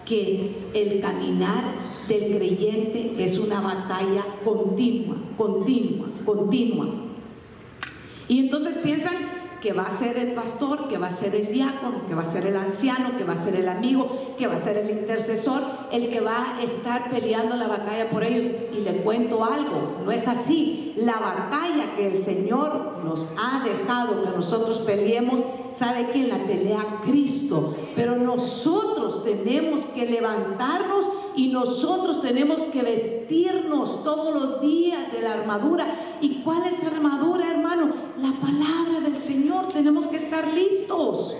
que 0.05 0.57
el 0.73 1.01
caminar 1.01 1.90
del 2.07 2.35
creyente 2.35 3.15
es 3.17 3.37
una 3.39 3.61
batalla 3.61 4.25
continua, 4.43 5.15
continua, 5.37 6.07
continua. 6.25 6.87
Y 8.27 8.39
entonces 8.39 8.77
piensan 8.77 9.41
que 9.61 9.73
va 9.73 9.83
a 9.83 9.89
ser 9.89 10.17
el 10.17 10.33
pastor, 10.33 10.87
que 10.87 10.97
va 10.97 11.07
a 11.07 11.11
ser 11.11 11.35
el 11.35 11.51
diácono, 11.51 12.07
que 12.07 12.15
va 12.15 12.23
a 12.23 12.25
ser 12.25 12.47
el 12.47 12.57
anciano, 12.57 13.15
que 13.15 13.23
va 13.23 13.33
a 13.33 13.37
ser 13.37 13.55
el 13.55 13.69
amigo, 13.69 14.35
que 14.37 14.47
va 14.47 14.55
a 14.55 14.57
ser 14.57 14.77
el 14.77 14.89
intercesor, 14.89 15.61
el 15.91 16.09
que 16.09 16.19
va 16.19 16.57
a 16.57 16.63
estar 16.63 17.11
peleando 17.11 17.55
la 17.55 17.67
batalla 17.67 18.09
por 18.09 18.23
ellos. 18.23 18.47
Y 18.73 18.81
le 18.81 18.97
cuento 19.03 19.43
algo, 19.43 20.01
no 20.03 20.11
es 20.11 20.27
así. 20.27 20.93
La 20.97 21.19
batalla 21.19 21.95
que 21.95 22.07
el 22.07 22.17
Señor 22.17 23.03
nos 23.05 23.27
ha 23.37 23.63
dejado 23.63 24.23
que 24.23 24.31
nosotros 24.31 24.79
peleemos, 24.79 25.43
sabe 25.71 26.07
que 26.07 26.27
la 26.27 26.39
pelea 26.39 27.01
Cristo, 27.05 27.75
pero 27.95 28.15
nosotros 28.15 29.23
tenemos 29.23 29.85
que 29.85 30.07
levantarnos 30.07 31.07
y 31.35 31.47
nosotros 31.47 32.21
tenemos 32.21 32.63
que 32.63 32.81
vestirnos 32.81 34.03
todos 34.03 34.33
los 34.33 34.61
días 34.61 35.11
de 35.11 35.21
la 35.21 35.33
armadura. 35.33 36.17
¿Y 36.21 36.41
cuál 36.41 36.63
es 36.65 36.83
la 36.83 36.89
armadura, 36.89 37.49
hermano? 37.49 37.91
La 38.17 38.31
palabra 38.33 38.99
del 39.01 39.17
Señor. 39.17 39.69
Tenemos 39.69 40.07
que 40.07 40.17
estar 40.17 40.51
listos, 40.53 41.35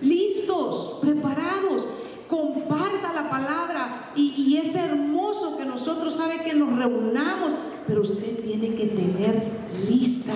listos, 0.00 0.98
preparados. 1.00 1.86
Comparta 2.28 3.12
la 3.12 3.30
palabra 3.30 4.12
y, 4.16 4.56
es 4.56 4.74
hermoso 4.74 5.56
que 5.56 5.64
nosotros 5.64 6.14
sabe 6.14 6.42
que 6.42 6.54
nos 6.54 6.76
reunamos, 6.76 7.52
pero 7.86 8.00
usted 8.00 8.42
tiene 8.42 8.74
que 8.74 8.86
tener 8.86 9.48
lista, 9.88 10.32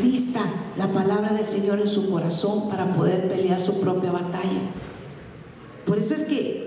lista 0.00 0.40
la 0.76 0.92
palabra 0.92 1.32
del 1.32 1.46
Señor 1.46 1.80
en 1.80 1.88
su 1.88 2.08
corazón 2.10 2.68
para 2.68 2.92
poder 2.92 3.28
pelear 3.28 3.60
su 3.60 3.80
propia 3.80 4.12
batalla. 4.12 4.70
Por 5.84 5.98
eso 5.98 6.14
es 6.14 6.22
que 6.24 6.66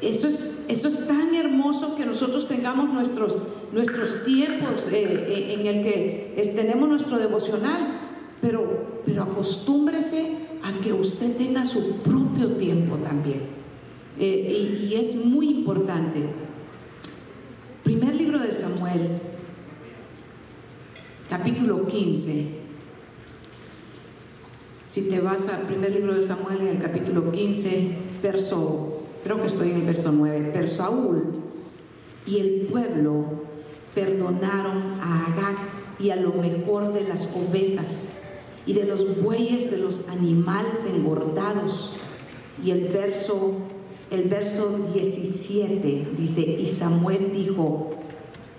eso 0.00 0.28
es, 0.28 0.59
eso 0.70 0.88
es 0.88 1.06
tan 1.08 1.34
hermoso 1.34 1.96
que 1.96 2.06
nosotros 2.06 2.46
tengamos 2.46 2.88
nuestros, 2.90 3.38
nuestros 3.72 4.24
tiempos 4.24 4.88
eh, 4.88 5.02
eh, 5.02 5.56
en 5.58 5.66
el 5.66 5.82
que 5.82 6.52
tenemos 6.54 6.88
nuestro 6.88 7.18
devocional, 7.18 8.00
pero, 8.40 9.02
pero 9.04 9.24
acostúmbrese 9.24 10.36
a 10.62 10.80
que 10.80 10.92
usted 10.92 11.36
tenga 11.36 11.64
su 11.64 11.96
propio 11.96 12.52
tiempo 12.52 12.96
también. 12.96 13.40
Eh, 14.18 14.78
y, 14.88 14.94
es 14.94 15.24
muy 15.24 15.48
importante. 15.48 16.22
Primer 17.82 18.14
libro 18.14 18.38
de 18.38 18.52
Samuel, 18.52 19.18
capítulo 21.28 21.86
15. 21.86 22.60
Si 24.86 25.08
te 25.08 25.20
vas 25.20 25.48
al 25.48 25.62
primer 25.62 25.94
libro 25.94 26.14
de 26.14 26.22
Samuel 26.22 26.60
en 26.60 26.68
el 26.68 26.78
capítulo 26.82 27.32
15, 27.32 27.96
verso 28.22 28.99
creo 29.22 29.40
que 29.40 29.46
estoy 29.46 29.70
en 29.70 29.76
el 29.76 29.86
verso 29.86 30.12
9, 30.12 30.50
pero 30.52 30.68
Saúl 30.68 31.42
y 32.26 32.38
el 32.38 32.66
pueblo 32.70 33.24
perdonaron 33.94 35.00
a 35.00 35.26
Agag 35.26 35.56
y 35.98 36.10
a 36.10 36.16
lo 36.16 36.32
mejor 36.32 36.92
de 36.92 37.06
las 37.06 37.28
ovejas 37.34 38.12
y 38.66 38.72
de 38.74 38.84
los 38.84 39.22
bueyes 39.22 39.70
de 39.70 39.78
los 39.78 40.08
animales 40.08 40.86
engordados. 40.86 41.92
Y 42.62 42.70
el 42.70 42.88
verso, 42.88 43.54
el 44.10 44.28
verso 44.28 44.78
17 44.92 46.12
dice, 46.16 46.42
y 46.42 46.66
Samuel 46.66 47.32
dijo, 47.32 47.90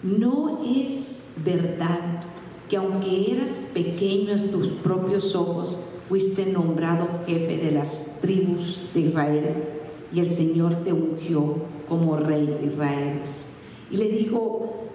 no 0.04 0.62
es 0.66 1.34
verdad 1.46 2.24
que 2.70 2.78
aunque 2.78 3.32
eras 3.32 3.68
pequeño 3.74 4.34
en 4.34 4.52
tus 4.52 4.74
propios 4.74 5.36
ojos, 5.36 5.78
fuiste 6.08 6.46
nombrado 6.46 7.08
jefe 7.26 7.58
de 7.58 7.72
las 7.72 8.20
tribus 8.22 8.86
de 8.94 9.02
Israel 9.02 9.81
y 10.14 10.20
el 10.20 10.32
Señor 10.32 10.84
te 10.84 10.92
ungió 10.92 11.56
como 11.88 12.18
rey 12.18 12.46
de 12.46 12.66
Israel. 12.66 13.22
Y 13.90 13.98
le 13.98 14.10
dijo, 14.10 14.88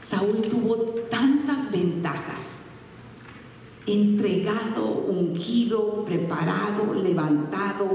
Saúl 0.00 0.42
tuvo 0.42 0.76
tantas 1.10 1.70
ventajas, 1.70 2.72
entregado, 3.86 5.04
ungido, 5.08 6.04
preparado, 6.04 6.94
levantado, 6.94 7.86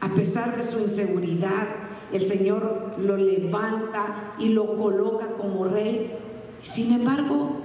a 0.00 0.08
pesar 0.14 0.56
de 0.56 0.62
su 0.62 0.80
inseguridad, 0.80 1.68
el 2.12 2.22
Señor 2.22 2.94
lo 2.98 3.16
levanta 3.16 4.34
y 4.38 4.50
lo 4.50 4.76
coloca 4.76 5.36
como 5.36 5.64
rey. 5.64 6.12
Sin 6.62 6.92
embargo, 6.92 7.64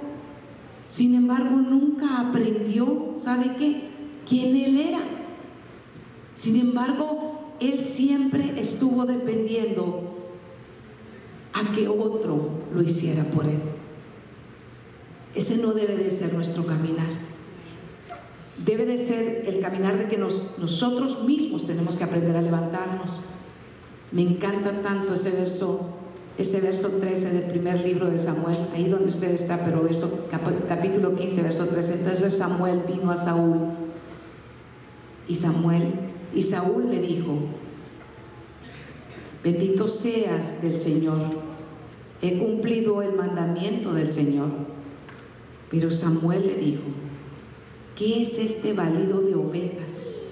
sin 0.85 1.15
embargo, 1.15 1.55
nunca 1.55 2.21
aprendió, 2.21 3.11
¿sabe 3.15 3.55
qué? 3.57 3.89
¿Quién 4.27 4.55
él 4.55 4.79
era? 4.79 5.18
Sin 6.39 6.55
embargo, 6.55 7.55
él 7.59 7.81
siempre 7.81 8.57
estuvo 8.57 9.05
dependiendo 9.05 10.03
a 11.51 11.75
que 11.75 11.89
otro 11.89 12.51
lo 12.73 12.81
hiciera 12.81 13.25
por 13.25 13.45
él. 13.45 13.59
Ese 15.35 15.57
no 15.57 15.73
debe 15.73 15.97
de 15.97 16.09
ser 16.09 16.33
nuestro 16.33 16.65
caminar. 16.65 17.09
Debe 18.65 18.85
de 18.85 18.97
ser 18.99 19.43
el 19.47 19.59
caminar 19.59 19.97
de 19.97 20.07
que 20.07 20.17
nosotros 20.17 21.25
mismos 21.25 21.65
tenemos 21.65 21.97
que 21.97 22.05
aprender 22.05 22.37
a 22.37 22.41
levantarnos. 22.41 23.25
Me 24.13 24.21
encanta 24.21 24.81
tanto 24.81 25.15
ese 25.15 25.31
verso, 25.31 25.89
ese 26.37 26.61
verso 26.61 26.87
13 27.01 27.33
del 27.33 27.51
primer 27.51 27.81
libro 27.81 28.09
de 28.09 28.17
Samuel, 28.17 28.55
ahí 28.73 28.87
donde 28.87 29.09
usted 29.09 29.31
está, 29.31 29.65
pero 29.65 29.83
verso, 29.83 30.25
capítulo 30.69 31.17
15, 31.17 31.43
verso 31.43 31.65
13. 31.65 31.95
Entonces 31.95 32.37
Samuel 32.37 32.83
vino 32.87 33.11
a 33.11 33.17
Saúl 33.17 33.71
y 35.27 35.35
Samuel 35.35 36.08
y 36.33 36.43
Saúl 36.43 36.89
le 36.91 37.01
dijo, 37.01 37.37
bendito 39.43 39.87
seas 39.87 40.61
del 40.61 40.75
Señor, 40.75 41.19
he 42.21 42.37
cumplido 42.37 43.01
el 43.01 43.15
mandamiento 43.15 43.93
del 43.93 44.09
Señor. 44.09 44.49
Pero 45.71 45.89
Samuel 45.89 46.47
le 46.47 46.55
dijo, 46.55 46.83
¿qué 47.95 48.21
es 48.21 48.37
este 48.37 48.73
balido 48.73 49.21
de 49.21 49.35
ovejas 49.35 50.23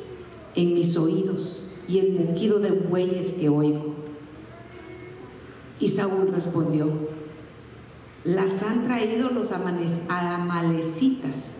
en 0.56 0.74
mis 0.74 0.98
oídos 0.98 1.70
y 1.88 2.00
el 2.00 2.14
mugido 2.14 2.60
de 2.60 2.72
bueyes 2.72 3.34
que 3.34 3.50
oigo? 3.50 3.96
Y 5.80 5.90
Saúl 5.90 6.32
respondió, 6.32 6.92
las 8.24 8.64
han 8.64 8.86
traído 8.86 9.30
los 9.30 9.52
amalecitas, 9.52 11.58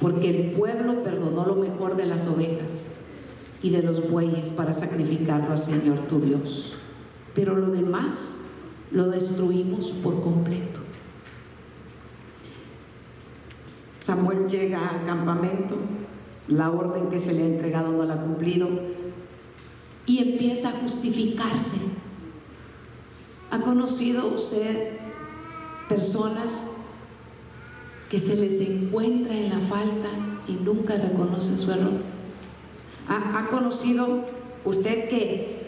porque 0.00 0.30
el 0.30 0.52
pueblo 0.52 1.02
perdonó 1.02 1.46
lo 1.46 1.56
mejor 1.56 1.96
de 1.96 2.06
las 2.06 2.26
ovejas 2.26 2.93
y 3.64 3.70
de 3.70 3.82
los 3.82 4.10
bueyes 4.10 4.50
para 4.50 4.74
sacrificarlo 4.74 5.52
al 5.52 5.58
Señor 5.58 5.98
tu 6.00 6.20
Dios. 6.20 6.74
Pero 7.34 7.56
lo 7.56 7.68
demás 7.68 8.42
lo 8.90 9.06
destruimos 9.06 9.90
por 9.90 10.22
completo. 10.22 10.80
Samuel 14.00 14.46
llega 14.48 14.86
al 14.86 15.06
campamento, 15.06 15.76
la 16.46 16.70
orden 16.70 17.08
que 17.08 17.18
se 17.18 17.32
le 17.32 17.42
ha 17.42 17.46
entregado 17.46 17.90
no 17.90 18.04
la 18.04 18.14
ha 18.14 18.22
cumplido 18.22 18.68
y 20.04 20.18
empieza 20.18 20.68
a 20.68 20.72
justificarse. 20.72 21.78
¿Ha 23.50 23.60
conocido 23.62 24.28
usted 24.34 24.98
personas 25.88 26.76
que 28.10 28.18
se 28.18 28.36
les 28.36 28.60
encuentra 28.60 29.34
en 29.34 29.48
la 29.48 29.60
falta 29.60 30.10
y 30.46 30.52
nunca 30.52 30.98
reconocen 30.98 31.58
su 31.58 31.72
error? 31.72 32.13
¿Ha, 33.08 33.48
conocido 33.48 34.24
usted 34.64 35.08
que 35.08 35.64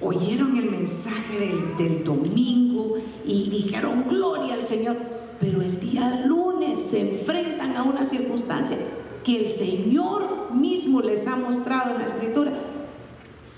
oyeron 0.00 0.56
el 0.56 0.70
mensaje 0.70 1.38
del, 1.38 1.76
del 1.76 2.04
domingo 2.04 2.96
y 3.26 3.50
dijeron 3.50 4.04
gloria 4.08 4.54
al 4.54 4.62
Señor, 4.62 4.96
pero 5.40 5.60
el 5.62 5.80
día 5.80 6.24
lunes 6.26 6.80
se 6.80 7.18
enfrentan 7.18 7.76
a 7.76 7.82
una 7.82 8.04
circunstancia 8.04 8.78
que 9.24 9.40
el 9.40 9.46
Señor 9.48 10.52
mismo 10.54 11.00
les 11.00 11.26
ha 11.26 11.36
mostrado 11.36 11.92
en 11.92 11.98
la 11.98 12.04
escritura. 12.04 12.52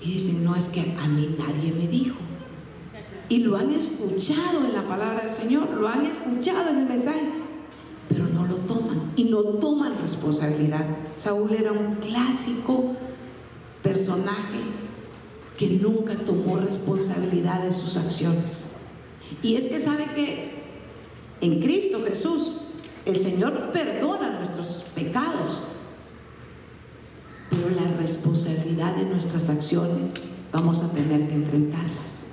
Y 0.01 0.13
dicen, 0.13 0.43
no 0.43 0.55
es 0.55 0.67
que 0.67 0.81
a 0.81 1.07
mí 1.07 1.35
nadie 1.37 1.71
me 1.71 1.87
dijo. 1.87 2.17
Y 3.29 3.37
lo 3.37 3.55
han 3.55 3.71
escuchado 3.71 4.65
en 4.65 4.73
la 4.73 4.87
palabra 4.87 5.21
del 5.21 5.31
Señor, 5.31 5.69
lo 5.69 5.87
han 5.87 6.05
escuchado 6.05 6.69
en 6.69 6.79
el 6.79 6.85
mensaje, 6.85 7.21
pero 8.09 8.25
no 8.27 8.45
lo 8.45 8.55
toman 8.55 9.13
y 9.15 9.25
no 9.25 9.41
toman 9.41 9.97
responsabilidad. 10.01 10.85
Saúl 11.15 11.53
era 11.53 11.71
un 11.71 11.95
clásico 11.95 12.93
personaje 13.81 14.59
que 15.57 15.69
nunca 15.69 16.15
tomó 16.15 16.57
responsabilidad 16.57 17.63
de 17.63 17.71
sus 17.71 17.97
acciones. 17.97 18.77
Y 19.41 19.55
es 19.55 19.67
que 19.67 19.79
sabe 19.79 20.05
que 20.15 20.51
en 21.41 21.59
Cristo 21.61 22.01
Jesús, 22.05 22.61
el 23.05 23.17
Señor 23.17 23.71
perdona 23.71 24.37
nuestros 24.37 24.85
pecados, 24.93 25.63
pero 27.49 27.69
la 27.69 27.97
responsabilidad 27.97 28.95
de 28.95 29.05
nuestras 29.05 29.49
acciones 29.49 30.13
vamos 30.51 30.83
a 30.83 30.91
tener 30.91 31.27
que 31.27 31.35
enfrentarlas. 31.35 32.27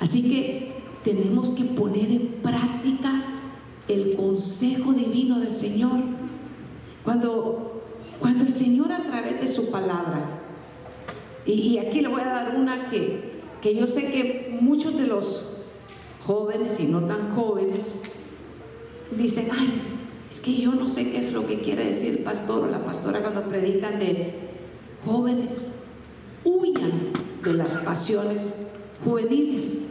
Así 0.00 0.22
que 0.22 0.82
tenemos 1.02 1.50
que 1.50 1.64
poner 1.64 2.10
en 2.10 2.28
práctica 2.42 3.22
el 3.88 4.16
consejo 4.16 4.92
divino 4.92 5.38
del 5.38 5.50
Señor. 5.50 6.00
Cuando, 7.04 7.75
cuando 8.20 8.44
el 8.44 8.50
Señor 8.50 8.92
a 8.92 9.04
través 9.04 9.40
de 9.40 9.48
su 9.48 9.70
palabra, 9.70 10.42
y, 11.44 11.78
aquí 11.78 12.00
le 12.00 12.08
voy 12.08 12.22
a 12.22 12.26
dar 12.26 12.56
una 12.56 12.86
que, 12.86 13.40
que 13.60 13.74
yo 13.74 13.86
sé 13.86 14.10
que 14.10 14.58
muchos 14.60 14.96
de 14.96 15.06
los 15.06 15.62
jóvenes 16.26 16.80
y 16.80 16.86
no 16.86 17.02
tan 17.02 17.34
jóvenes, 17.36 18.02
dicen, 19.16 19.48
ay, 19.56 19.80
es 20.28 20.40
que 20.40 20.56
yo 20.56 20.72
no 20.72 20.88
sé 20.88 21.12
qué 21.12 21.18
es 21.18 21.32
lo 21.32 21.46
que 21.46 21.60
quiere 21.60 21.84
decir 21.84 22.16
el 22.16 22.24
pastor 22.24 22.64
o 22.64 22.70
la 22.70 22.84
pastora 22.84 23.22
cuando 23.22 23.44
predican 23.44 24.00
de 24.00 24.34
jóvenes, 25.04 25.76
huyan 26.44 27.12
de 27.44 27.54
las 27.54 27.76
pasiones 27.76 28.62
juveniles. 29.04 29.84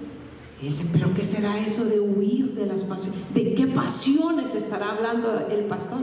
Dicen, 0.61 0.89
pero 0.91 1.13
¿qué 1.13 1.23
será 1.23 1.59
eso 1.59 1.85
de 1.85 1.99
huir 1.99 2.53
de 2.53 2.65
las 2.65 2.83
pasiones? 2.83 3.19
¿De 3.33 3.53
qué 3.53 3.67
pasiones 3.67 4.55
estará 4.55 4.91
hablando 4.91 5.47
el 5.49 5.65
pastor? 5.65 6.01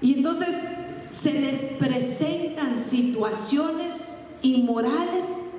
Y 0.00 0.14
entonces 0.14 0.62
se 1.10 1.32
les 1.32 1.64
presentan 1.78 2.78
situaciones 2.78 4.36
inmorales, 4.42 5.50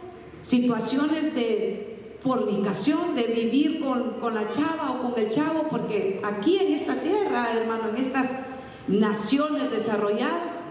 situaciones 0.41 1.35
de 1.35 2.15
fornicación, 2.21 3.15
de 3.15 3.23
vivir 3.27 3.81
con, 3.81 4.33
la 4.33 4.49
chava 4.49 4.91
o 4.91 5.01
con 5.01 5.19
el 5.21 5.29
chavo, 5.29 5.67
porque 5.69 6.21
aquí 6.23 6.57
en 6.57 6.73
esta 6.73 6.95
tierra, 6.95 7.53
hermano, 7.53 7.89
en 7.89 7.97
estas 7.97 8.45
naciones 8.87 9.71
desarrolladas, 9.71 10.63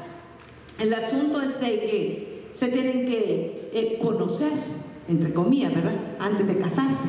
el 0.78 0.94
asunto 0.94 1.40
es 1.42 1.60
de 1.60 1.80
que 1.80 2.50
se 2.52 2.68
tienen 2.68 3.06
que 3.06 3.70
eh, 3.72 3.98
conocer, 4.00 4.52
entre 5.08 5.32
comillas, 5.34 5.74
¿verdad? 5.74 5.94
Antes 6.18 6.46
de 6.46 6.56
casarse, 6.56 7.08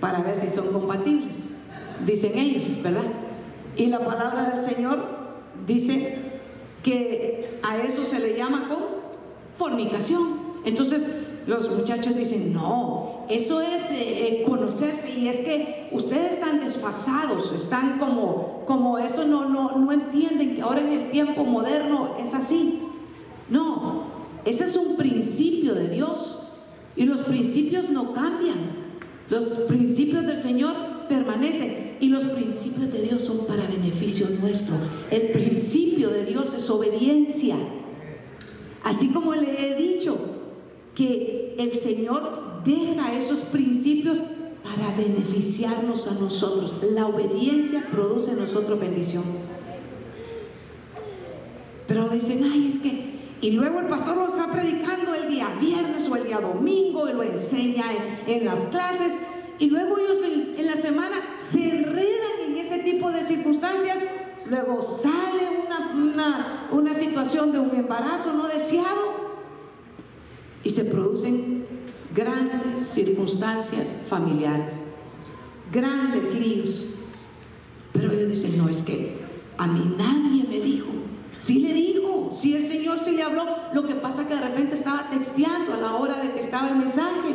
para 0.00 0.22
ver 0.22 0.36
si 0.36 0.48
son 0.48 0.68
compatibles, 0.68 1.58
dicen 2.06 2.38
ellos, 2.38 2.82
¿verdad? 2.82 3.04
Y 3.76 3.86
la 3.86 4.04
palabra 4.04 4.50
del 4.50 4.58
Señor 4.58 5.13
dice 5.66 6.18
que 6.82 7.58
a 7.62 7.78
eso 7.78 8.04
se 8.04 8.20
le 8.20 8.36
llama 8.36 8.68
con 8.68 8.78
fornicación. 9.54 10.44
Entonces, 10.64 11.06
los 11.46 11.70
muchachos 11.76 12.16
dicen, 12.16 12.52
no, 12.52 13.26
eso 13.28 13.60
es 13.60 13.90
eh, 13.90 14.40
eh, 14.40 14.44
conocerse 14.46 15.18
y 15.18 15.28
es 15.28 15.40
que 15.40 15.88
ustedes 15.92 16.34
están 16.34 16.60
desfasados, 16.60 17.52
están 17.52 17.98
como, 17.98 18.62
como 18.66 18.98
eso 18.98 19.24
no, 19.24 19.48
no, 19.48 19.78
no 19.78 19.92
entienden 19.92 20.56
que 20.56 20.62
ahora 20.62 20.80
en 20.80 20.92
el 20.92 21.10
tiempo 21.10 21.44
moderno 21.44 22.16
es 22.18 22.34
así. 22.34 22.80
No, 23.50 24.04
ese 24.44 24.64
es 24.64 24.76
un 24.76 24.96
principio 24.96 25.74
de 25.74 25.88
Dios 25.88 26.38
y 26.96 27.04
los 27.04 27.22
principios 27.22 27.90
no 27.90 28.12
cambian. 28.12 28.84
Los 29.28 29.44
principios 29.44 30.26
del 30.26 30.36
Señor 30.36 30.74
permanecen 31.08 31.83
y 32.00 32.08
los 32.08 32.24
principios 32.24 32.92
de 32.92 33.02
Dios 33.02 33.22
son 33.22 33.46
para 33.46 33.66
beneficio 33.66 34.28
nuestro. 34.40 34.76
El 35.10 35.30
principio 35.32 36.10
de 36.10 36.24
Dios 36.24 36.54
es 36.54 36.68
obediencia. 36.70 37.56
Así 38.82 39.08
como 39.08 39.34
le 39.34 39.72
he 39.72 39.76
dicho, 39.76 40.18
que 40.94 41.56
el 41.58 41.72
Señor 41.72 42.62
deja 42.64 43.14
esos 43.14 43.42
principios 43.42 44.18
para 44.62 44.96
beneficiarnos 44.96 46.06
a 46.06 46.14
nosotros. 46.14 46.74
La 46.92 47.06
obediencia 47.06 47.84
produce 47.90 48.32
en 48.32 48.40
nosotros 48.40 48.78
bendición. 48.80 49.24
Pero 51.86 52.08
dicen, 52.08 52.48
ay, 52.50 52.68
es 52.68 52.78
que... 52.78 53.14
Y 53.40 53.50
luego 53.50 53.80
el 53.80 53.86
pastor 53.86 54.16
lo 54.16 54.26
está 54.26 54.50
predicando 54.50 55.14
el 55.14 55.28
día 55.28 55.48
viernes 55.60 56.08
o 56.08 56.16
el 56.16 56.24
día 56.24 56.40
domingo 56.40 57.08
y 57.10 57.12
lo 57.12 57.22
enseña 57.22 57.84
en, 58.26 58.46
las 58.46 58.64
clases. 58.64 59.18
Y 59.58 59.70
luego 59.70 59.98
ellos 59.98 60.18
en, 60.22 60.66
la 60.66 60.76
semana 60.76 61.16
se 61.36 61.68
enredan 61.68 62.48
en 62.48 62.56
ese 62.56 62.78
tipo 62.80 63.10
de 63.10 63.22
circunstancias. 63.22 64.00
Luego 64.46 64.82
sale 64.82 65.64
una, 65.66 66.68
una 66.70 66.94
situación 66.94 67.52
de 67.52 67.58
un 67.58 67.74
embarazo 67.74 68.32
no 68.34 68.46
deseado 68.46 69.34
y 70.62 70.70
se 70.70 70.84
producen 70.86 71.66
grandes 72.14 72.86
circunstancias 72.86 74.04
familiares, 74.08 74.88
grandes 75.72 76.38
líos. 76.38 76.86
Pero 77.92 78.12
ellos 78.12 78.28
dicen, 78.28 78.58
no, 78.58 78.68
es 78.68 78.82
que 78.82 79.18
a 79.56 79.66
mí 79.66 79.94
nadie 79.96 80.44
me 80.48 80.60
dijo. 80.64 80.88
Sí 81.38 81.60
le 81.60 81.72
dijo. 81.72 82.28
Si 82.30 82.56
el 82.56 82.62
Señor 82.62 82.98
sí 82.98 83.12
le 83.12 83.22
habló, 83.22 83.44
lo 83.72 83.86
que 83.86 83.94
pasa 83.94 84.26
que 84.26 84.34
de 84.34 84.40
repente 84.40 84.74
estaba 84.74 85.10
texteando 85.10 85.74
a 85.74 85.76
la 85.76 85.94
hora 85.94 86.20
de 86.20 86.32
que 86.32 86.40
estaba 86.40 86.68
el 86.68 86.76
mensaje. 86.76 87.34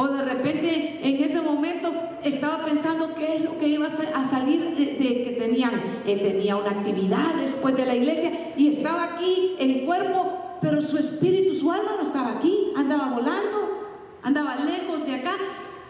O 0.00 0.06
de 0.06 0.22
repente 0.22 1.00
en 1.02 1.20
ese 1.24 1.40
momento 1.40 1.92
estaba 2.22 2.64
pensando 2.64 3.16
qué 3.16 3.34
es 3.34 3.42
lo 3.42 3.58
que 3.58 3.66
iba 3.66 3.86
a 3.86 4.24
salir 4.24 4.76
de, 4.76 5.24
que 5.24 5.36
tenían. 5.36 6.02
Eh, 6.06 6.18
tenía 6.22 6.54
una 6.54 6.70
actividad 6.70 7.34
después 7.40 7.74
de 7.74 7.84
la 7.84 7.96
iglesia 7.96 8.30
y 8.56 8.68
estaba 8.68 9.02
aquí 9.02 9.56
en 9.58 9.84
cuerpo, 9.86 10.58
pero 10.60 10.80
su 10.82 10.98
espíritu, 10.98 11.52
su 11.52 11.72
alma 11.72 11.94
no 11.96 12.02
estaba 12.02 12.38
aquí. 12.38 12.72
Andaba 12.76 13.12
volando, 13.12 13.88
andaba 14.22 14.54
lejos 14.54 15.04
de 15.04 15.16
acá 15.16 15.32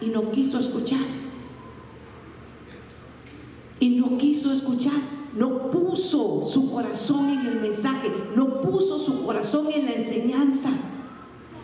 y 0.01 0.07
no 0.07 0.31
quiso 0.31 0.59
escuchar. 0.59 1.05
Y 3.79 3.89
no 3.89 4.17
quiso 4.17 4.51
escuchar 4.51 5.19
no 5.35 5.69
puso 5.69 6.43
su 6.43 6.71
corazón 6.71 7.29
en 7.29 7.45
el 7.45 7.61
mensaje, 7.61 8.11
no 8.35 8.61
puso 8.63 8.97
su 8.97 9.23
corazón 9.23 9.67
en 9.71 9.85
la 9.85 9.91
enseñanza. 9.91 10.71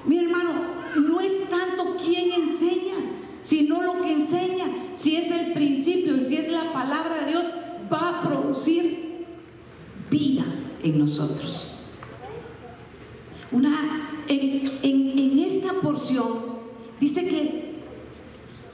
Mi 0.05 0.19
hermano, 0.19 0.51
no 0.95 1.19
es 1.19 1.49
tanto 1.49 1.97
quien 1.97 2.31
enseña, 2.31 2.95
sino 3.41 3.81
lo 3.81 4.01
que 4.01 4.13
enseña. 4.13 4.65
Si 4.91 5.15
es 5.15 5.31
el 5.31 5.53
principio 5.53 6.17
y 6.17 6.21
si 6.21 6.37
es 6.37 6.49
la 6.49 6.71
palabra 6.73 7.25
de 7.25 7.31
Dios, 7.31 7.45
va 7.91 8.19
a 8.19 8.21
producir 8.21 9.25
vida 10.09 10.45
en 10.83 10.99
nosotros. 10.99 11.75
Una, 13.51 14.23
en, 14.27 14.79
en 14.83 15.39
esta 15.39 15.73
porción 15.73 16.55
dice 16.99 17.25
que, 17.27 17.75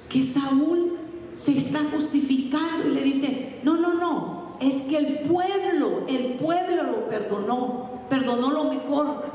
que 0.10 0.22
Saúl 0.24 0.98
se 1.34 1.58
está 1.58 1.80
justificando 1.92 2.88
y 2.88 2.94
le 2.94 3.04
dice, 3.04 3.60
no, 3.64 3.78
no, 3.78 3.94
no, 3.94 4.58
es 4.60 4.84
que 4.84 4.98
el 4.98 5.20
pueblo, 5.28 6.06
el 6.08 6.34
pueblo 6.34 6.84
lo 6.84 7.10
perdonó, 7.10 8.02
perdonó 8.10 8.52
lo 8.52 8.66
mejor. 8.66 9.31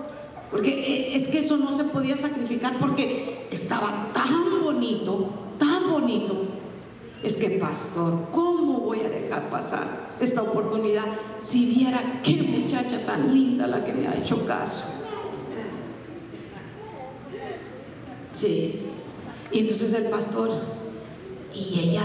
Porque 0.51 0.70
eh, 0.70 1.16
es 1.16 1.28
que 1.28 1.40
eso 1.40 1.57
no 1.57 1.72
se 1.72 1.84
podía 1.84 2.16
sacrificar 2.16 2.78
porque 2.78 3.49
estaba 3.51 4.11
tan 4.12 4.62
bonito, 4.62 5.30
tan 5.59 5.90
bonito. 5.90 6.44
Es 7.22 7.36
que, 7.36 7.51
pastor, 7.51 8.28
¿cómo 8.30 8.80
voy 8.80 9.01
a 9.01 9.09
dejar 9.09 9.51
pasar 9.51 10.14
esta 10.20 10.42
oportunidad 10.42 11.07
si 11.38 11.66
viera 11.66 12.20
qué 12.22 12.34
muchacha 12.42 13.05
tan 13.05 13.34
linda 13.34 13.66
la 13.66 13.84
que 13.84 13.92
me 13.92 14.07
ha 14.07 14.14
hecho 14.14 14.47
caso? 14.47 14.84
Sí. 18.32 18.82
Y 19.51 19.61
entonces 19.61 19.94
el 19.94 20.11
pastor, 20.11 20.51
y 21.55 21.80
ella 21.80 22.03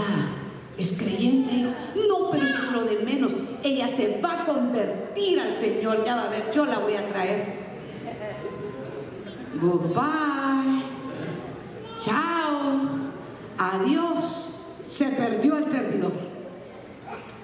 ¿Es 0.78 0.98
creyente? 0.98 1.66
No, 2.08 2.30
pero 2.30 2.46
eso 2.46 2.58
es 2.58 2.72
lo 2.72 2.84
de 2.84 2.98
menos. 3.04 3.34
Ella 3.62 3.86
se 3.86 4.20
va 4.20 4.42
a 4.42 4.46
convertir 4.46 5.38
al 5.38 5.52
Señor. 5.52 6.02
Ya 6.04 6.16
va 6.16 6.24
a 6.24 6.30
ver, 6.30 6.50
yo 6.52 6.64
la 6.64 6.78
voy 6.78 6.94
a 6.94 7.08
traer. 7.08 7.61
Goodbye. 9.60 10.82
Chao. 11.98 12.88
Adiós. 13.58 14.58
Se 14.82 15.08
perdió 15.10 15.56
el 15.58 15.66
servidor. 15.66 16.12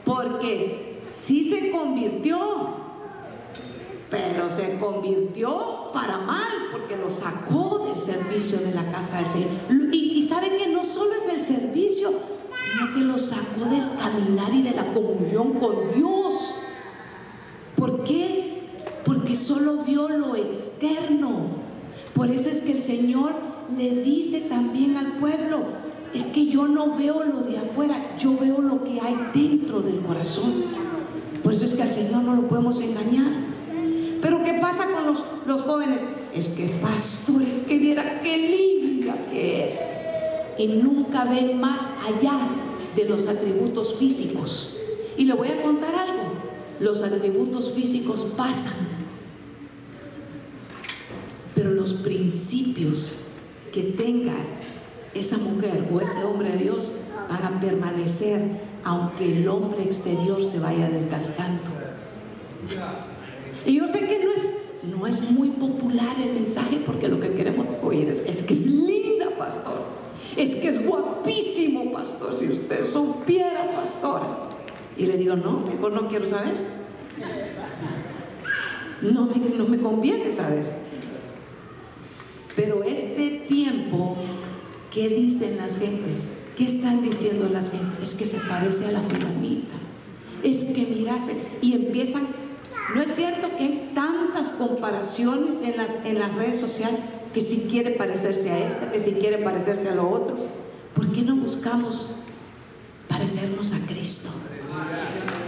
Porque 0.05 1.03
sí 1.07 1.45
se 1.45 1.71
convirtió, 1.71 2.39
pero 4.11 4.51
se 4.51 4.79
convirtió 4.79 5.91
para 5.93 6.19
mal, 6.19 6.49
porque 6.73 6.97
lo 6.97 7.11
sacó 7.11 7.87
del 7.87 7.99
servicio 7.99 8.59
de 8.59 8.73
la 8.73 8.91
casa 8.91 9.19
del 9.19 9.27
Señor. 9.27 9.51
Y, 9.93 10.19
y 10.19 10.23
saben 10.23 10.57
que 10.59 10.69
no 10.69 10.85
solo 10.85 11.15
es 11.15 11.29
el 11.29 11.41
servicio, 11.41 12.11
sino 12.51 12.95
que 12.95 13.01
lo 13.01 13.19
sacó 13.19 13.67
del 13.71 13.95
caminar 13.97 14.53
y 14.53 14.63
de 14.63 14.73
la 14.73 14.93
comunión 14.93 15.55
con 15.55 15.89
Dios. 15.95 16.57
¿Por 17.77 18.05
qué? 18.05 18.71
Porque 19.05 19.37
solo 19.37 19.85
vio 19.85 20.09
lo 20.09 20.37
externo. 20.37 21.69
Por 22.19 22.33
eso 22.33 22.51
es 22.51 22.63
que 22.63 22.73
el 22.73 22.81
Señor 22.81 23.33
le 23.77 24.03
dice 24.03 24.41
también 24.41 24.97
al 24.97 25.19
pueblo, 25.19 25.61
es 26.13 26.27
que 26.27 26.47
yo 26.47 26.67
no 26.67 26.97
veo 26.97 27.23
lo 27.23 27.43
de 27.43 27.59
afuera, 27.59 28.17
yo 28.19 28.37
veo 28.37 28.61
lo 28.61 28.83
que 28.83 29.01
hay 29.01 29.17
dentro 29.33 29.81
del 29.81 30.01
corazón. 30.01 30.65
Por 31.45 31.53
eso 31.53 31.65
es 31.65 31.75
que 31.77 31.83
al 31.83 31.91
Señor 31.91 32.25
no 32.25 32.35
lo 32.35 32.49
podemos 32.49 32.81
engañar. 32.81 33.31
Pero 34.21 34.43
¿qué 34.43 34.55
pasa 34.55 34.87
con 34.87 35.07
los, 35.07 35.23
los 35.47 35.63
jóvenes? 35.63 36.03
Es 36.35 36.49
que 36.49 36.67
pastores, 36.83 37.61
que 37.61 37.79
viera 37.79 38.19
qué 38.19 38.37
linda 38.37 39.15
que 39.31 39.67
es 39.67 39.79
y 40.59 40.67
nunca 40.67 41.25
ven 41.25 41.61
más 41.61 41.89
allá 42.05 42.37
de 42.97 43.05
los 43.05 43.29
atributos 43.29 43.95
físicos. 43.95 44.77
Y 45.17 45.25
le 45.25 45.35
voy 45.35 45.51
a 45.51 45.63
contar 45.63 45.95
algo, 45.95 46.33
los 46.81 47.01
atributos 47.01 47.71
físicos 47.71 48.27
pasan, 48.37 48.98
pero 51.55 51.71
los 51.71 51.95
principios 51.95 53.17
que 53.73 53.83
tenga 53.83 54.35
esa 55.15 55.39
mujer 55.39 55.89
o 55.93 56.01
ese 56.01 56.25
hombre 56.25 56.51
de 56.51 56.59
Dios 56.59 56.93
van 57.29 57.45
a 57.45 57.61
permanecer 57.61 58.69
aunque 58.85 59.39
el 59.39 59.49
hombre 59.49 59.83
exterior 59.83 60.45
se 60.45 60.61
vaya 60.61 60.89
desgastando. 60.89 61.71
Y 63.67 63.77
yo 63.77 63.87
sé 63.89 64.01
que 64.01 64.25
no 64.25 64.33
es, 64.33 64.53
no 64.83 65.07
es 65.07 65.31
muy 65.31 65.51
popular 65.51 66.17
el 66.21 66.35
mensaje 66.35 66.81
porque 66.87 67.09
lo 67.09 67.21
que 67.21 67.33
queremos 67.33 67.67
oír 67.83 68.09
es, 68.09 68.21
es 68.21 68.43
que 68.43 68.55
es 68.55 68.67
linda, 68.67 69.27
pastor 69.37 69.99
es 70.39 70.55
que 70.55 70.69
es 70.69 70.87
guapísimo, 70.87 71.93
pastor, 71.93 72.35
si 72.35 72.47
usted 72.47 72.85
supiera, 72.85 73.73
pastor. 73.73 74.23
Y 74.97 75.07
le 75.07 75.17
digo, 75.17 75.35
no, 75.35 75.65
mejor 75.67 75.93
no 75.93 76.09
quiero 76.09 76.27
saber. 76.27 76.55
No 79.03 79.27
me, 79.27 79.57
no 79.57 79.65
me 79.65 79.79
conviene 79.79 80.31
saber. 80.31 80.65
Pero 82.69 82.85
este 82.85 83.45
tiempo, 83.49 84.15
¿qué 84.93 85.09
dicen 85.09 85.57
las 85.57 85.79
gentes? 85.79 86.49
¿Qué 86.55 86.67
están 86.67 87.01
diciendo 87.03 87.49
las 87.51 87.71
gentes? 87.71 88.11
Es 88.11 88.15
que 88.15 88.27
se 88.27 88.37
parece 88.41 88.85
a 88.85 88.93
la 88.93 89.01
fulanita. 89.01 89.75
Es 90.43 90.65
que 90.65 90.85
mirase 90.85 91.35
y 91.63 91.73
empiezan 91.73 92.27
¿No 92.95 93.01
es 93.01 93.15
cierto 93.15 93.49
que 93.57 93.65
hay 93.65 93.93
tantas 93.95 94.51
comparaciones 94.53 95.63
en 95.63 95.79
las, 95.79 96.05
en 96.05 96.19
las 96.19 96.35
redes 96.35 96.61
sociales? 96.61 97.01
Que 97.33 97.41
si 97.41 97.69
quiere 97.71 97.93
parecerse 97.93 98.51
a 98.51 98.59
esta, 98.67 98.93
que 98.93 99.01
si 99.01 99.13
quiere 99.13 99.39
parecerse 99.39 99.89
a 99.89 99.95
lo 99.95 100.11
otro. 100.11 100.37
¿Por 100.95 101.11
qué 101.11 101.23
no 101.23 101.37
buscamos 101.37 102.17
parecernos 103.09 103.73
a 103.73 103.79
Cristo? 103.87 104.29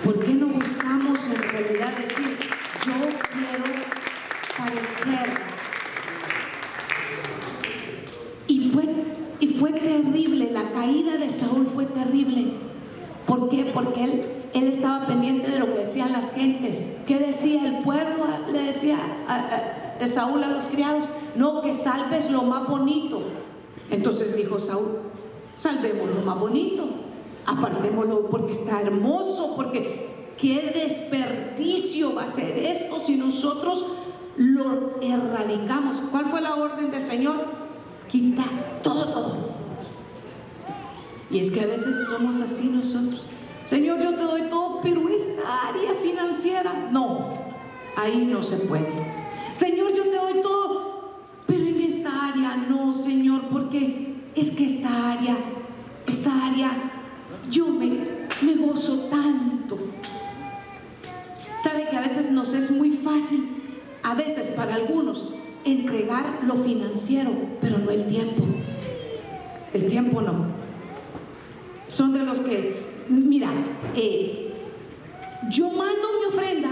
¿Por 0.04 0.20
qué 0.20 0.32
no 0.32 0.46
buscamos 0.46 1.18
en 1.28 1.36
realidad 1.36 1.94
decir, 1.98 2.38
yo 2.86 3.08
quiero 3.30 3.64
parecer? 4.56 5.50
Y 8.50 8.68
fue, 8.70 8.84
y 9.38 9.46
fue 9.54 9.70
terrible, 10.02 10.50
la 10.52 10.70
caída 10.72 11.16
de 11.16 11.30
Saúl 11.30 11.66
fue 11.72 11.86
terrible. 11.86 12.52
¿Por 13.26 13.48
qué? 13.48 13.70
Porque 13.72 14.04
él 14.04 14.22
él 14.52 14.66
estaba 14.66 15.06
pendiente 15.06 15.50
de 15.50 15.58
lo 15.58 15.66
que 15.66 15.80
decían 15.80 16.12
las 16.12 16.32
gentes. 16.32 16.96
¿Qué 17.06 17.18
decía 17.18 17.66
el 17.66 17.82
pueblo? 17.84 18.24
Le 18.52 18.62
decía 18.62 18.96
a, 19.28 20.06
Saúl 20.06 20.42
a 20.42 20.48
los 20.48 20.66
criados, 20.66 21.04
no, 21.36 21.62
que 21.62 21.74
salves 21.74 22.30
lo 22.30 22.42
más 22.42 22.68
bonito. 22.68 23.22
Entonces 23.90 24.36
dijo 24.36 24.58
Saúl, 24.58 24.98
salvemos 25.56 26.08
lo 26.08 26.22
más 26.22 26.40
bonito, 26.40 26.84
apartémoslo 27.46 28.28
porque 28.28 28.52
está 28.52 28.80
hermoso, 28.80 29.54
porque 29.56 30.34
qué 30.38 30.72
desperdicio 30.74 32.14
va 32.14 32.22
a 32.22 32.26
ser 32.26 32.56
esto 32.58 32.98
si 32.98 33.16
nosotros 33.16 33.84
lo 34.36 35.00
erradicamos. 35.02 35.98
¿Cuál 36.10 36.26
fue 36.26 36.40
la 36.40 36.54
orden 36.56 36.90
del 36.90 37.02
Señor? 37.02 37.36
Quita 38.08 38.44
todo. 38.82 39.59
Y 41.30 41.38
es 41.38 41.50
que 41.50 41.60
a 41.60 41.66
veces 41.66 42.06
somos 42.08 42.40
así 42.40 42.68
nosotros. 42.68 43.24
Señor, 43.64 44.02
yo 44.02 44.16
te 44.16 44.24
doy 44.24 44.42
todo, 44.50 44.80
pero 44.80 45.08
esta 45.08 45.68
área 45.68 45.94
financiera, 46.02 46.88
no, 46.90 47.30
ahí 47.96 48.26
no 48.26 48.42
se 48.42 48.56
puede. 48.56 48.88
Señor, 49.52 49.94
yo 49.94 50.04
te 50.04 50.16
doy 50.16 50.42
todo, 50.42 51.20
pero 51.46 51.66
en 51.66 51.80
esta 51.80 52.30
área 52.30 52.56
no, 52.56 52.94
Señor, 52.94 53.42
porque 53.50 54.14
es 54.34 54.50
que 54.50 54.64
esta 54.64 55.12
área, 55.12 55.36
esta 56.06 56.46
área, 56.46 56.70
yo 57.48 57.68
me, 57.68 58.06
me 58.42 58.54
gozo 58.56 59.08
tanto. 59.10 59.78
Sabe 61.56 61.88
que 61.90 61.96
a 61.96 62.00
veces 62.00 62.30
nos 62.30 62.54
es 62.54 62.70
muy 62.70 62.92
fácil, 62.92 63.48
a 64.02 64.14
veces 64.14 64.48
para 64.56 64.76
algunos, 64.76 65.34
entregar 65.64 66.40
lo 66.46 66.56
financiero, 66.56 67.30
pero 67.60 67.78
no 67.78 67.90
el 67.90 68.06
tiempo. 68.06 68.44
El 69.72 69.86
tiempo 69.86 70.22
no. 70.22 70.60
Son 71.90 72.12
de 72.12 72.24
los 72.24 72.38
que 72.38 72.76
mira, 73.08 73.50
eh, 73.96 74.52
yo 75.50 75.70
mando 75.70 76.08
mi 76.20 76.26
ofrenda 76.28 76.70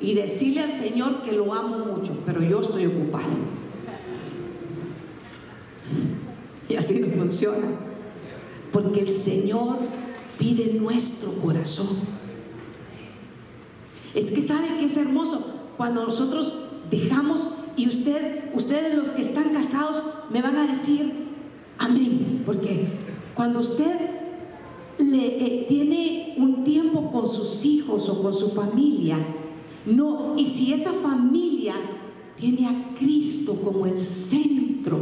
y 0.00 0.14
decirle 0.14 0.62
al 0.62 0.72
Señor 0.72 1.22
que 1.22 1.32
lo 1.32 1.54
amo 1.54 1.78
mucho, 1.78 2.12
pero 2.26 2.42
yo 2.42 2.60
estoy 2.60 2.86
ocupado. 2.86 3.28
Y 6.68 6.74
así 6.74 6.98
no 6.98 7.06
funciona. 7.08 7.68
Porque 8.72 9.00
el 9.02 9.10
Señor 9.10 9.78
pide 10.36 10.74
nuestro 10.74 11.32
corazón. 11.34 11.96
Es 14.14 14.32
que 14.32 14.42
sabe 14.42 14.66
que 14.80 14.86
es 14.86 14.96
hermoso 14.96 15.68
cuando 15.76 16.04
nosotros 16.04 16.60
dejamos 16.90 17.56
y 17.76 17.86
usted, 17.86 18.50
ustedes 18.52 18.96
los 18.96 19.10
que 19.10 19.22
están 19.22 19.52
casados 19.52 20.02
me 20.30 20.42
van 20.42 20.56
a 20.56 20.66
decir 20.66 21.12
amén, 21.78 22.42
porque 22.44 22.88
cuando 23.34 23.60
usted 23.60 24.13
le, 24.98 25.26
eh, 25.46 25.64
tiene 25.68 26.34
un 26.38 26.64
tiempo 26.64 27.10
con 27.10 27.26
sus 27.26 27.64
hijos 27.64 28.08
o 28.08 28.22
con 28.22 28.34
su 28.34 28.50
familia, 28.50 29.18
no, 29.86 30.34
y 30.36 30.46
si 30.46 30.72
esa 30.72 30.92
familia 30.92 31.74
tiene 32.36 32.66
a 32.66 32.94
Cristo 32.98 33.54
como 33.62 33.86
el 33.86 34.00
centro, 34.00 34.98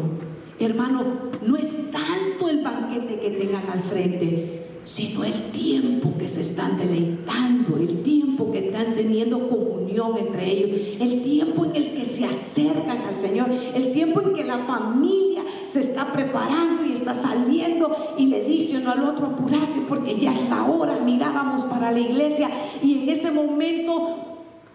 hermano, 0.58 1.30
no 1.46 1.56
es 1.56 1.90
tanto 1.90 2.48
el 2.48 2.62
banquete 2.62 3.20
que 3.20 3.30
tengan 3.30 3.68
al 3.70 3.82
frente, 3.82 4.61
sino 4.82 5.24
el 5.24 5.50
tiempo 5.52 6.16
que 6.18 6.26
se 6.26 6.40
están 6.40 6.76
deleitando, 6.76 7.76
el 7.76 8.02
tiempo 8.02 8.50
que 8.50 8.66
están 8.66 8.92
teniendo 8.94 9.48
comunión 9.48 10.16
entre 10.18 10.50
ellos, 10.50 10.70
el 10.98 11.22
tiempo 11.22 11.64
en 11.64 11.76
el 11.76 11.94
que 11.94 12.04
se 12.04 12.24
acercan 12.24 12.98
al 12.98 13.16
Señor, 13.16 13.50
el 13.50 13.92
tiempo 13.92 14.20
en 14.20 14.34
que 14.34 14.44
la 14.44 14.58
familia 14.58 15.44
se 15.66 15.80
está 15.80 16.12
preparando 16.12 16.84
y 16.84 16.92
está 16.92 17.14
saliendo 17.14 18.14
y 18.18 18.26
le 18.26 18.44
dice 18.44 18.78
uno 18.78 18.92
al 18.92 19.04
otro, 19.04 19.26
apurate 19.26 19.82
porque 19.88 20.18
ya 20.18 20.32
es 20.32 20.48
la 20.48 20.64
hora, 20.64 20.98
mirábamos 21.04 21.64
para 21.64 21.92
la 21.92 22.00
iglesia 22.00 22.48
y 22.82 23.02
en 23.02 23.08
ese 23.08 23.30
momento 23.30 24.16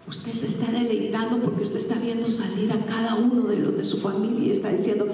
usted 0.06 0.32
se 0.32 0.46
está 0.46 0.72
deleitando 0.72 1.38
porque 1.38 1.62
usted 1.62 1.76
está 1.76 1.96
viendo 1.96 2.30
salir 2.30 2.72
a 2.72 2.84
cada 2.86 3.14
uno 3.14 3.42
de 3.42 3.56
los 3.56 3.76
de 3.76 3.84
su 3.84 3.98
familia 3.98 4.48
y 4.48 4.50
está 4.52 4.70
diciendo, 4.70 5.06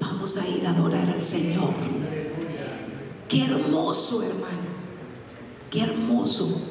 vamos 0.00 0.36
a 0.38 0.48
ir 0.48 0.66
a 0.66 0.70
adorar 0.70 1.10
al 1.10 1.20
Señor. 1.20 2.07
Qué 3.28 3.44
hermoso, 3.44 4.22
hermano. 4.22 4.68
Qué 5.70 5.82
hermoso. 5.82 6.62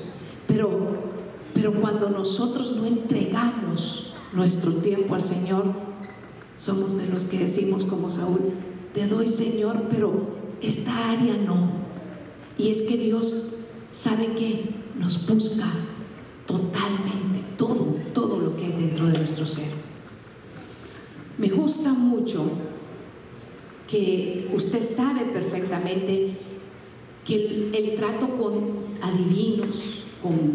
Pero, 0.47 0.97
pero 1.53 1.74
cuando 1.80 2.10
nosotros 2.10 2.76
no 2.76 2.86
entregamos 2.86 4.14
nuestro 4.34 4.74
tiempo 4.74 5.14
al 5.14 5.22
Señor, 5.22 5.66
somos 6.55 6.97
de 6.97 7.08
los 7.08 7.26
que 7.26 7.39
decimos 7.39 7.86
como 7.86 8.10
Saúl, 8.10 8.53
te 8.93 9.08
doy 9.08 9.28
Señor, 9.28 9.84
pero 9.89 10.38
esta 10.62 11.12
área 11.12 11.36
no. 11.36 11.70
Y 12.58 12.70
es 12.70 12.82
que 12.82 12.97
Dios 12.97 13.53
sabe 13.91 14.28
que 14.34 14.74
nos 14.97 15.28
busca 15.28 15.66
totalmente, 16.47 17.43
todo, 17.58 17.97
todo 18.14 18.39
lo 18.39 18.55
que 18.58 18.66
hay 18.66 18.72
dentro 18.72 19.05
de 19.05 19.20
nuestro 19.20 19.45
ser. 19.45 19.70
Me 21.38 21.49
gusta 21.49 21.93
mucho 21.93 22.45
que 23.88 24.49
usted 24.53 24.82
sabe 24.82 25.26
perfectamente 25.26 26.38
que 27.28 27.70
el, 27.74 27.96
trato 27.96 28.38
con 28.38 28.88
adivinos, 29.02 30.06
con 30.24 30.54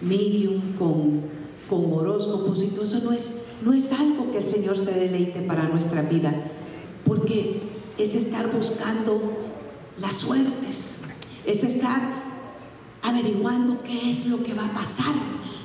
medium, 0.00 0.72
con, 0.78 1.20
con 1.68 1.92
horóscopos 1.92 2.62
y 2.62 2.68
todo 2.68 2.84
eso 2.84 3.00
no 3.04 3.12
es, 3.12 3.44
no 3.62 3.74
es 3.74 3.92
algo 3.92 4.32
que 4.32 4.38
el 4.38 4.44
Señor 4.46 4.78
se 4.78 4.98
deleite 4.98 5.42
para 5.42 5.68
nuestra 5.68 6.00
vida, 6.00 6.32
porque 7.04 7.60
es 7.98 8.14
estar 8.14 8.50
buscando 8.50 9.20
las 10.00 10.14
suertes, 10.14 11.02
es 11.44 11.62
estar 11.62 12.24
averiguando 13.02 13.82
qué 13.82 14.08
es 14.08 14.26
lo 14.26 14.42
que 14.42 14.54
va 14.54 14.64
a 14.64 14.72
pasarnos. 14.72 15.60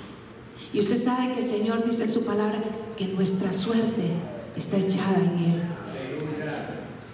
Y 0.74 0.80
usted 0.80 0.98
sabe 0.98 1.34
que 1.34 1.40
el 1.40 1.46
Señor 1.46 1.86
dice 1.86 2.04
en 2.04 2.10
su 2.10 2.26
palabra 2.26 2.62
que 2.98 3.08
nuestra 3.08 3.54
suerte 3.54 4.12
está 4.58 4.78
echada 4.78 5.18
en 5.20 5.54
Él. 5.54 5.62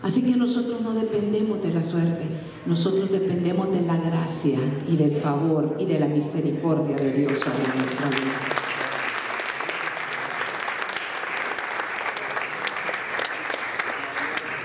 Así 0.02 0.24
que 0.24 0.36
nosotros 0.36 0.82
no 0.82 0.94
dependemos 0.94 1.62
de 1.64 1.74
la 1.74 1.84
suerte, 1.84 2.26
nosotros 2.66 3.12
dependemos 3.12 3.72
de 3.72 3.82
la 3.82 3.98
gracia 3.98 4.58
y 4.90 4.98
del 4.98 5.16
favor 5.16 5.76
y 5.80 5.86
de 5.86 6.00
la 6.00 6.08
misericordia 6.08 6.96
de 6.96 7.12
Dios 7.12 7.40
sobre 7.40 7.78
nuestra 7.78 8.10
vida. 8.10 8.40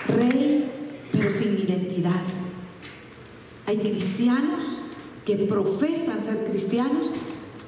Rey, 0.08 0.72
pero 1.12 1.30
sin 1.30 1.58
identidad. 1.58 2.22
Hay 3.66 3.76
cristianos 3.76 4.78
que 5.26 5.36
profesan 5.36 6.20
ser 6.22 6.46
cristianos, 6.46 7.10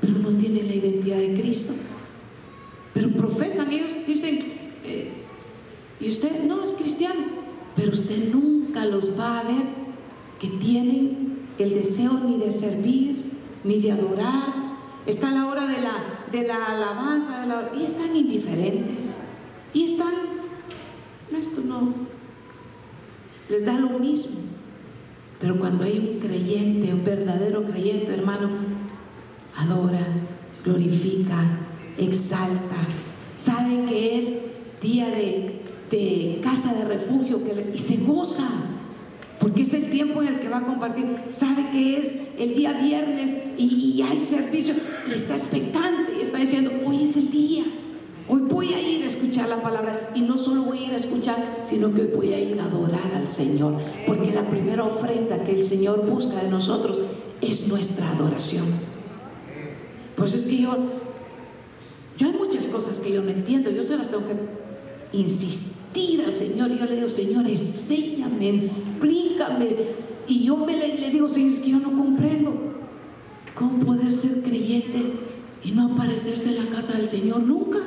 pero 0.00 0.14
no 0.14 0.30
tienen 0.30 0.66
la 0.66 0.74
identidad 0.74 1.18
de 1.18 1.38
Cristo. 1.38 1.74
Pero 2.94 3.10
profesan, 3.10 3.70
ellos 3.70 3.98
dicen, 4.06 4.38
eh, 4.84 5.12
y 6.00 6.08
usted 6.08 6.42
no 6.44 6.64
es 6.64 6.72
cristiano, 6.72 7.20
pero 7.76 7.92
usted 7.92 8.32
nunca 8.32 8.86
los 8.86 9.18
va 9.18 9.40
a 9.40 9.42
ver 9.44 9.81
que 10.42 10.48
tienen 10.48 11.38
el 11.56 11.72
deseo 11.72 12.14
ni 12.14 12.36
de 12.36 12.50
servir, 12.50 13.30
ni 13.62 13.78
de 13.78 13.92
adorar. 13.92 14.42
Está 15.06 15.30
la 15.30 15.46
hora 15.46 15.68
de 15.68 15.80
la, 15.80 16.02
de 16.32 16.48
la 16.48 16.66
alabanza, 16.66 17.46
y 17.78 17.84
están 17.84 18.16
indiferentes. 18.16 19.18
Y 19.72 19.84
están, 19.84 20.12
esto 21.32 21.60
no, 21.60 21.94
les 23.48 23.64
da 23.64 23.74
lo 23.74 24.00
mismo. 24.00 24.40
Pero 25.40 25.60
cuando 25.60 25.84
hay 25.84 25.98
un 25.98 26.18
creyente, 26.18 26.92
un 26.92 27.04
verdadero 27.04 27.64
creyente, 27.64 28.12
hermano, 28.12 28.50
adora, 29.56 30.04
glorifica, 30.64 31.60
exalta, 31.96 32.78
sabe 33.36 33.84
que 33.84 34.18
es 34.18 34.42
día 34.80 35.08
de, 35.08 35.62
de 35.88 36.40
casa 36.42 36.74
de 36.74 36.84
refugio 36.84 37.40
y 37.72 37.78
se 37.78 37.98
goza 37.98 38.71
porque 39.42 39.62
es 39.62 39.74
el 39.74 39.90
tiempo 39.90 40.22
en 40.22 40.28
el 40.28 40.40
que 40.40 40.48
va 40.48 40.58
a 40.58 40.64
compartir. 40.64 41.04
Sabe 41.26 41.68
que 41.72 41.98
es 41.98 42.16
el 42.38 42.54
día 42.54 42.72
viernes 42.74 43.34
y, 43.58 44.00
hay 44.08 44.20
servicio 44.20 44.74
y 45.10 45.14
está 45.14 45.34
expectante 45.34 46.12
y 46.16 46.22
está 46.22 46.38
diciendo, 46.38 46.70
hoy 46.86 47.02
es 47.02 47.16
el 47.16 47.28
día. 47.28 47.64
Hoy 48.28 48.42
voy 48.42 48.72
a 48.72 48.80
ir 48.80 49.02
a 49.02 49.06
escuchar 49.06 49.48
la 49.48 49.60
palabra 49.60 50.12
y 50.14 50.20
no 50.20 50.38
solo 50.38 50.62
voy 50.62 50.78
a 50.78 50.86
ir 50.86 50.92
a 50.92 50.96
escuchar, 50.96 51.58
sino 51.62 51.92
que 51.92 52.02
hoy 52.02 52.10
voy 52.14 52.32
a 52.32 52.38
ir 52.38 52.60
a 52.60 52.66
adorar 52.66 53.12
al 53.16 53.26
Señor. 53.26 53.78
Porque 54.06 54.32
la 54.32 54.48
primera 54.48 54.84
ofrenda 54.84 55.44
que 55.44 55.58
el 55.58 55.64
Señor 55.64 56.06
busca 56.08 56.40
de 56.40 56.48
nosotros 56.48 56.98
es 57.40 57.68
nuestra 57.68 58.10
adoración. 58.12 58.66
Pues 60.14 60.34
es 60.34 60.44
que 60.44 60.58
yo, 60.58 60.76
yo 62.16 62.28
hay 62.28 62.32
muchas 62.34 62.66
cosas 62.66 63.00
que 63.00 63.12
yo 63.12 63.22
no 63.22 63.30
entiendo, 63.30 63.72
yo 63.72 63.82
se 63.82 63.96
las 63.96 64.08
tengo 64.08 64.24
que 64.24 65.16
insistir 65.18 65.81
al 66.24 66.32
Señor 66.32 66.70
y 66.70 66.78
yo 66.78 66.86
le 66.86 66.96
digo, 66.96 67.08
Señor, 67.08 67.46
enséñame, 67.46 68.50
explícame. 68.50 69.76
Y 70.26 70.44
yo 70.44 70.56
me 70.56 70.76
le, 70.76 71.10
digo, 71.10 71.28
Señor, 71.28 71.52
es 71.52 71.60
que 71.60 71.70
yo 71.70 71.78
no 71.78 71.92
comprendo 71.92 72.54
cómo 73.54 73.84
poder 73.84 74.12
ser 74.12 74.42
creyente 74.42 75.12
y 75.62 75.72
no 75.72 75.92
aparecerse 75.92 76.56
en 76.56 76.64
la 76.64 76.70
casa 76.70 76.96
del 76.96 77.06
Señor 77.06 77.42
nunca. 77.42 77.78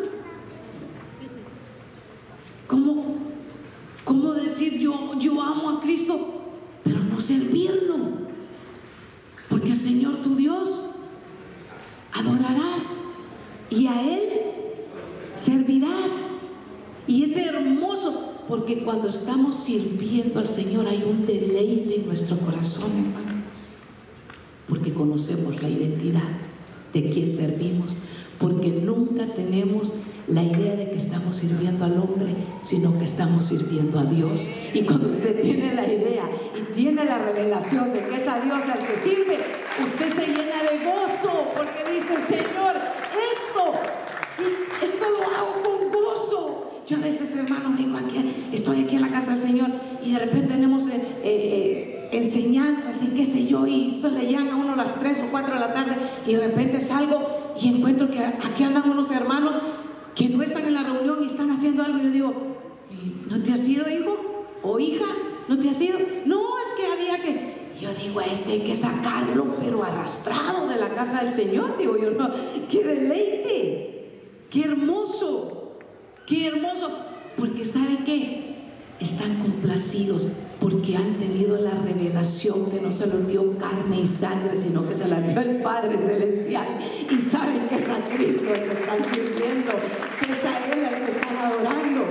¿Cómo, 2.67 3.15
cómo 4.03 4.33
decir 4.33 4.79
yo, 4.79 5.17
yo 5.19 5.41
amo 5.41 5.69
a 5.69 5.81
Cristo, 5.81 6.41
pero 6.83 6.99
no 6.99 7.19
servirlo? 7.19 7.95
Porque 9.49 9.69
el 9.69 9.77
Señor 9.77 10.17
tu 10.17 10.35
Dios 10.35 10.95
adorarás 12.11 13.03
y 13.69 13.87
a 13.87 14.01
Él 14.01 14.29
servirás. 15.33 15.74
Porque 18.47 18.83
cuando 18.83 19.09
estamos 19.09 19.55
sirviendo 19.55 20.39
al 20.39 20.47
Señor 20.47 20.87
hay 20.87 21.03
un 21.03 21.25
deleite 21.25 21.95
en 21.95 22.07
nuestro 22.07 22.37
corazón, 22.37 22.91
hermano. 22.91 23.43
Porque 24.69 24.93
conocemos 24.93 25.61
la 25.61 25.69
identidad 25.69 26.29
de 26.93 27.09
quien 27.09 27.31
servimos. 27.31 27.95
Porque 28.39 28.69
nunca 28.69 29.27
tenemos 29.33 29.93
la 30.27 30.43
idea 30.43 30.75
de 30.75 30.89
que 30.89 30.95
estamos 30.95 31.35
sirviendo 31.35 31.85
al 31.85 31.97
hombre, 31.97 32.33
sino 32.61 32.97
que 32.97 33.03
estamos 33.03 33.45
sirviendo 33.45 33.99
a 33.99 34.05
Dios. 34.05 34.49
Y 34.73 34.81
cuando 34.81 35.09
usted 35.09 35.41
tiene 35.41 35.73
la 35.73 35.85
idea 35.85 36.29
y 36.55 36.73
tiene 36.73 37.05
la 37.05 37.19
revelación 37.19 37.93
de 37.93 37.99
que 38.01 38.15
es 38.15 38.27
a 38.27 38.39
Dios 38.39 38.63
al 38.65 38.79
que 38.79 38.97
sirve, 38.97 39.39
usted 39.83 40.13
se 40.13 40.27
llena 40.27 40.63
de 40.63 40.85
gozo 40.85 41.51
porque 41.55 41.93
dice, 41.93 42.15
Señor, 42.27 42.75
esto, 43.33 43.73
sí, 44.35 44.43
esto 44.83 45.05
lo 45.09 45.23
hago 45.35 45.61
con 45.61 45.94
yo 46.87 46.97
a 46.97 46.99
veces, 46.99 47.35
hermano, 47.35 47.73
vengo 47.75 47.97
aquí, 47.97 48.49
estoy 48.51 48.83
aquí 48.83 48.95
en 48.95 49.01
la 49.01 49.11
casa 49.11 49.31
del 49.31 49.41
Señor 49.41 49.69
y 50.03 50.11
de 50.11 50.19
repente 50.19 50.53
tenemos 50.53 50.87
eh, 50.87 51.01
eh, 51.23 52.09
enseñanzas 52.11 53.01
y 53.03 53.07
qué 53.15 53.25
sé 53.25 53.47
yo, 53.47 53.65
y 53.65 53.89
se 53.89 54.11
le 54.11 54.27
llegan 54.27 54.49
a 54.49 54.55
uno 54.55 54.73
a 54.73 54.75
las 54.75 54.99
3 54.99 55.23
o 55.27 55.31
4 55.31 55.55
de 55.55 55.59
la 55.59 55.73
tarde 55.73 55.95
y 56.27 56.33
de 56.33 56.47
repente 56.47 56.79
salgo 56.79 57.53
y 57.59 57.69
encuentro 57.69 58.09
que 58.09 58.19
aquí 58.19 58.63
andan 58.63 58.89
unos 58.89 59.09
hermanos 59.09 59.57
que 60.13 60.29
no 60.29 60.43
están 60.43 60.65
en 60.65 60.75
la 60.75 60.83
reunión 60.83 61.23
y 61.23 61.25
están 61.25 61.49
haciendo 61.51 61.83
algo. 61.83 61.97
Y 61.99 62.03
yo 62.03 62.11
digo, 62.11 62.33
¿no 63.29 63.41
te 63.41 63.53
has 63.53 63.67
ido, 63.67 63.89
hijo? 63.89 64.45
¿O 64.61 64.79
hija? 64.79 65.05
¿No 65.47 65.57
te 65.57 65.69
has 65.69 65.81
ido? 65.81 65.97
No, 66.25 66.39
es 66.39 66.71
que 66.77 66.85
había 66.87 67.21
que... 67.21 67.55
Yo 67.81 67.89
digo, 67.93 68.21
este 68.21 68.53
hay 68.53 68.59
que 68.61 68.75
sacarlo, 68.75 69.57
pero 69.59 69.83
arrastrado 69.83 70.67
de 70.67 70.77
la 70.77 70.89
casa 70.89 71.23
del 71.23 71.33
Señor. 71.33 71.77
Digo 71.77 71.97
yo, 71.97 72.11
no, 72.11 72.29
qué 72.69 72.83
deleite, 72.83 74.29
qué 74.49 74.61
hermoso. 74.63 75.64
Qué 76.25 76.47
hermoso, 76.47 77.05
porque 77.37 77.63
¿sabe 77.65 77.99
qué? 78.05 78.55
están 78.99 79.35
complacidos 79.35 80.27
porque 80.59 80.95
han 80.95 81.15
tenido 81.15 81.57
la 81.57 81.71
revelación 81.71 82.71
que 82.71 82.79
no 82.79 82.91
se 82.91 83.07
lo 83.07 83.19
dio 83.19 83.57
carne 83.57 84.01
y 84.01 84.07
sangre, 84.07 84.55
sino 84.55 84.87
que 84.87 84.95
se 84.95 85.07
la 85.07 85.21
dio 85.21 85.39
el 85.39 85.61
Padre 85.61 85.99
Celestial. 85.99 86.79
Y 87.09 87.19
saben 87.19 87.67
que 87.67 87.75
es 87.75 87.89
a 87.89 87.99
Cristo 88.15 88.53
el 88.53 88.63
que 88.63 88.73
están 88.73 89.03
sirviendo, 89.13 89.71
que 90.19 90.31
es 90.31 90.45
a 90.45 90.73
Él 90.73 90.79
el 90.79 91.05
que 91.05 91.11
están 91.11 91.37
adorando. 91.37 92.05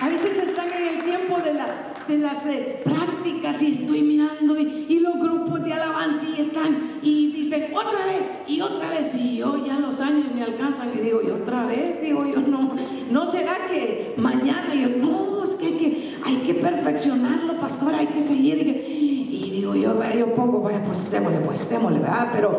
A 0.00 0.08
veces 0.08 0.48
están 0.48 0.70
en 0.72 0.96
el 0.96 1.04
tiempo 1.04 1.38
de, 1.40 1.54
la, 1.54 1.66
de 2.08 2.18
las 2.18 2.46
eh, 2.46 2.80
prácticas 2.82 3.62
y 3.62 3.72
estoy 3.72 4.02
mirando 4.02 4.58
y, 4.58 4.98
los 4.98 5.14
grupos 5.20 5.64
de 5.64 5.72
alabanza 5.72 6.26
y 6.36 6.40
están 6.40 6.98
y 7.02 7.32
dicen 7.32 7.74
otra 7.74 8.04
vez 8.04 8.40
y 8.46 8.60
otra 8.60 8.90
vez 8.90 9.14
y 9.14 9.36
yo 9.36 9.64
ya 9.64 9.78
los 9.78 10.00
años 10.00 10.26
me 10.34 10.42
alcanzan 10.42 10.90
y 10.94 11.00
digo 11.02 11.20
y 11.22 11.30
otra 11.30 11.66
vez, 11.66 12.00
digo 12.00 12.26
yo 12.26 12.40
no, 12.40 12.74
no 13.10 13.26
será 13.26 13.66
que 13.68 14.14
mañana 14.16 14.74
yo 14.74 14.88
no, 14.88 15.44
es 15.44 15.52
que 15.52 15.66
hay 15.66 15.72
que, 15.74 16.16
hay 16.24 16.36
que 16.38 16.54
perfeccionarlo, 16.54 17.58
pastor, 17.58 17.94
hay 17.94 18.06
que 18.06 18.20
seguir 18.20 18.58
y, 18.58 19.50
digo 19.50 19.74
yo, 19.74 19.94
yo 20.18 20.34
pongo, 20.34 20.62
pues 20.62 21.10
démosle, 21.10 21.38
pues 21.40 21.68
démosle, 21.70 22.00
¿verdad? 22.00 22.30
Pero, 22.32 22.58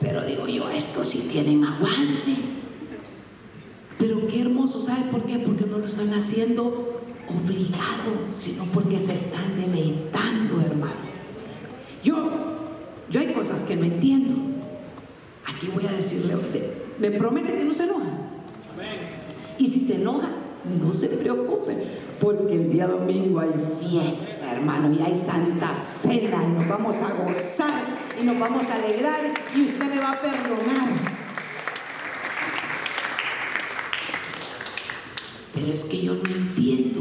pero 0.00 0.24
digo 0.24 0.46
yo, 0.48 0.68
estos 0.70 1.08
sí 1.08 1.28
tienen 1.30 1.64
aguante. 1.64 2.34
Pero 3.98 4.26
qué 4.26 4.42
hermoso, 4.42 4.80
¿sabe 4.80 5.02
por 5.10 5.22
qué? 5.22 5.38
Porque 5.38 5.64
no 5.66 5.78
lo 5.78 5.86
están 5.86 6.12
haciendo 6.12 6.95
obligado, 7.28 8.32
sino 8.34 8.64
porque 8.64 8.98
se 8.98 9.14
están 9.14 9.56
deleitando, 9.60 10.60
hermano. 10.60 10.94
Yo, 12.02 12.30
yo 13.10 13.20
hay 13.20 13.32
cosas 13.32 13.62
que 13.62 13.76
no 13.76 13.84
entiendo. 13.84 14.34
Aquí 15.46 15.68
voy 15.74 15.86
a 15.86 15.92
decirle 15.92 16.34
a 16.34 16.38
usted, 16.38 16.70
me 16.98 17.10
promete 17.12 17.54
que 17.54 17.64
no 17.64 17.72
se 17.72 17.84
enoja. 17.84 18.06
Y 19.58 19.66
si 19.66 19.80
se 19.80 19.96
enoja, 19.96 20.28
no 20.82 20.92
se 20.92 21.08
preocupe, 21.08 21.76
porque 22.20 22.54
el 22.54 22.72
día 22.72 22.86
domingo 22.86 23.40
hay 23.40 23.52
fiesta, 23.80 24.52
hermano, 24.52 24.92
y 24.92 25.00
hay 25.00 25.16
santa 25.16 25.74
cena, 25.76 26.44
y 26.44 26.52
nos 26.52 26.68
vamos 26.68 26.96
a 26.96 27.12
gozar, 27.24 27.84
y 28.20 28.24
nos 28.24 28.38
vamos 28.38 28.68
a 28.68 28.74
alegrar, 28.74 29.32
y 29.54 29.64
usted 29.64 29.84
me 29.86 29.98
va 29.98 30.12
a 30.12 30.20
perdonar. 30.20 31.15
Pero 35.66 35.74
es 35.74 35.84
que 35.86 36.00
yo 36.00 36.14
no 36.14 36.30
entiendo 36.30 37.00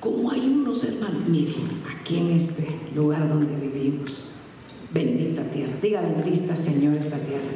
cómo 0.00 0.28
hay 0.28 0.40
unos 0.40 0.82
hermanos. 0.82 1.28
Miren, 1.28 1.80
aquí 1.88 2.16
en 2.16 2.32
este 2.32 2.66
lugar 2.92 3.28
donde 3.28 3.54
vivimos, 3.54 4.30
bendita 4.92 5.48
tierra, 5.48 5.74
diga 5.80 6.00
bendita 6.00 6.56
Señor 6.56 6.94
esta 6.94 7.18
tierra. 7.18 7.52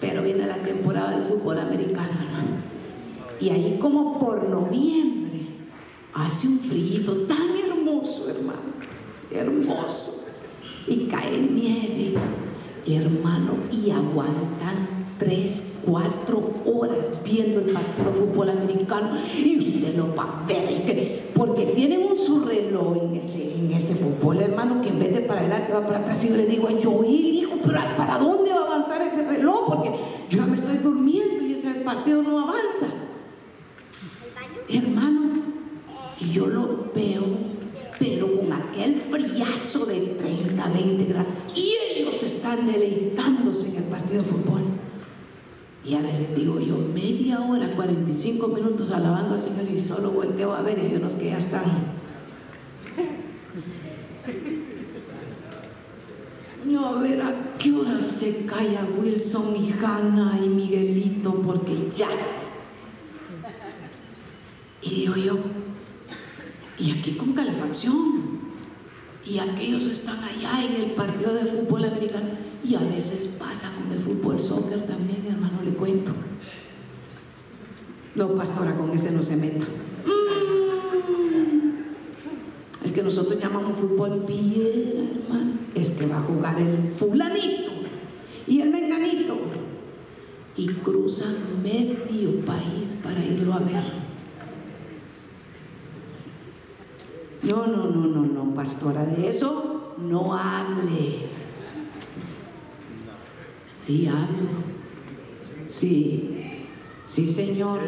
Pero 0.00 0.22
viene 0.22 0.46
la 0.46 0.56
temporada 0.56 1.10
del 1.10 1.28
fútbol 1.28 1.58
americano, 1.58 2.08
hermano. 2.08 2.56
Y 3.38 3.50
ahí 3.50 3.76
como 3.78 4.18
por 4.18 4.48
noviembre 4.48 5.40
hace 6.14 6.48
un 6.48 6.60
frío 6.60 7.12
tan 7.26 7.50
hermoso, 7.62 8.30
hermano. 8.30 8.60
Hermoso. 9.30 10.24
Y 10.86 11.04
cae 11.04 11.38
nieve, 11.38 12.14
hermano, 12.86 13.56
y 13.70 13.90
aguantan 13.90 14.99
tres, 15.20 15.82
cuatro 15.84 16.54
horas 16.64 17.10
viendo 17.22 17.60
el 17.60 17.66
partido 17.66 18.10
de 18.10 18.18
fútbol 18.18 18.48
americano 18.48 19.18
y 19.36 19.58
usted 19.58 19.94
lo 19.94 20.14
va 20.16 20.42
a 20.42 20.46
ver, 20.46 21.30
porque 21.34 21.66
tienen 21.66 22.02
un 22.02 22.16
su 22.16 22.40
reloj 22.40 22.96
en 22.96 23.14
ese, 23.72 23.94
fútbol, 23.94 24.40
hermano, 24.40 24.80
que 24.80 24.88
en 24.88 24.98
vez 24.98 25.12
de 25.14 25.20
para 25.20 25.40
adelante 25.40 25.72
va 25.72 25.86
para 25.86 25.98
atrás. 26.00 26.24
Y 26.24 26.28
yo 26.30 26.36
le 26.36 26.46
digo, 26.46 26.68
yo, 26.70 27.04
hijo, 27.04 27.56
pero 27.62 27.78
¿para 27.96 28.18
dónde 28.18 28.50
va 28.50 28.62
a 28.62 28.66
avanzar 28.66 29.02
ese 29.02 29.26
reloj? 29.26 29.66
Porque 29.68 29.90
yo 30.30 30.38
ya 30.38 30.46
me 30.46 30.56
estoy 30.56 30.78
durmiendo 30.78 31.44
y 31.44 31.54
ese 31.54 31.70
partido 31.80 32.22
no 32.22 32.40
avanza. 32.40 32.86
Hermano, 34.68 35.42
y 36.20 36.30
yo 36.30 36.46
lo 36.46 36.90
veo, 36.94 37.24
pero 37.98 38.36
con 38.36 38.52
aquel 38.52 38.96
friazo 38.96 39.84
de 39.86 40.00
30, 40.00 40.68
20 40.68 41.04
grados, 41.04 41.32
y 41.54 41.74
ellos 41.94 42.22
están 42.22 42.66
deleitándose 42.66 43.68
en 43.70 43.76
el 43.76 43.84
partido 43.84 44.22
de 44.22 44.28
fútbol. 44.28 44.62
Y 45.84 45.94
a 45.94 46.02
veces 46.02 46.34
digo 46.34 46.60
yo, 46.60 46.76
media 46.76 47.40
hora, 47.40 47.70
45 47.70 48.48
minutos 48.48 48.90
alabando 48.90 49.34
al 49.34 49.40
Señor 49.40 49.64
y 49.70 49.80
solo 49.80 50.10
volteo 50.10 50.52
a 50.52 50.60
ver 50.60 50.78
y 50.78 50.82
hay 50.82 50.96
unos 50.96 51.14
que 51.14 51.30
ya 51.30 51.38
están. 51.38 51.98
No, 56.66 56.86
a 56.86 57.00
ver 57.00 57.22
a 57.22 57.56
qué 57.58 57.72
hora 57.72 57.98
se 58.00 58.44
calla 58.44 58.86
Wilson 59.00 59.56
y 59.56 59.72
Hanna 59.72 60.38
y 60.44 60.48
Miguelito, 60.48 61.40
porque 61.40 61.88
ya. 61.96 62.08
Y 64.82 64.90
digo 64.90 65.16
yo, 65.16 65.38
y 66.78 66.90
aquí 66.92 67.12
con 67.12 67.32
calefacción. 67.32 68.40
Y 69.24 69.38
aquellos 69.38 69.86
están 69.86 70.22
allá 70.22 70.64
en 70.64 70.76
el 70.76 70.92
partido 70.92 71.32
de 71.34 71.44
fútbol 71.44 71.84
americano 71.84 72.49
y 72.62 72.74
a 72.74 72.80
veces 72.80 73.26
pasa 73.38 73.72
con 73.74 73.90
el 73.92 73.98
fútbol 73.98 74.38
soccer 74.38 74.86
también, 74.86 75.24
hermano, 75.26 75.62
le 75.64 75.72
cuento. 75.72 76.12
No, 78.14 78.34
pastora, 78.34 78.76
con 78.76 78.90
ese 78.90 79.12
no 79.12 79.22
se 79.22 79.36
meta. 79.36 79.66
Mm. 80.04 80.60
El 82.84 82.92
que 82.92 83.02
nosotros 83.02 83.40
llamamos 83.40 83.78
fútbol 83.78 84.24
piedra, 84.26 85.02
hermano, 85.02 85.52
es 85.74 85.90
que 85.90 86.06
va 86.06 86.18
a 86.18 86.22
jugar 86.22 86.58
el 86.60 86.92
fulanito 86.96 87.70
y 88.46 88.60
el 88.60 88.70
menganito. 88.70 89.38
Y 90.56 90.66
cruzan 90.66 91.36
medio 91.62 92.44
país 92.44 93.00
para 93.02 93.24
irlo 93.24 93.54
a 93.54 93.60
ver. 93.60 93.84
No, 97.42 97.66
no, 97.66 97.88
no, 97.88 98.06
no, 98.06 98.26
no, 98.26 98.54
pastora, 98.54 99.06
de 99.06 99.28
eso 99.28 99.94
no 99.98 100.34
hable. 100.34 101.39
Sí, 103.90 104.06
hablo. 104.06 104.50
Sí, 105.66 106.64
sí, 107.04 107.26
Señor, 107.26 107.80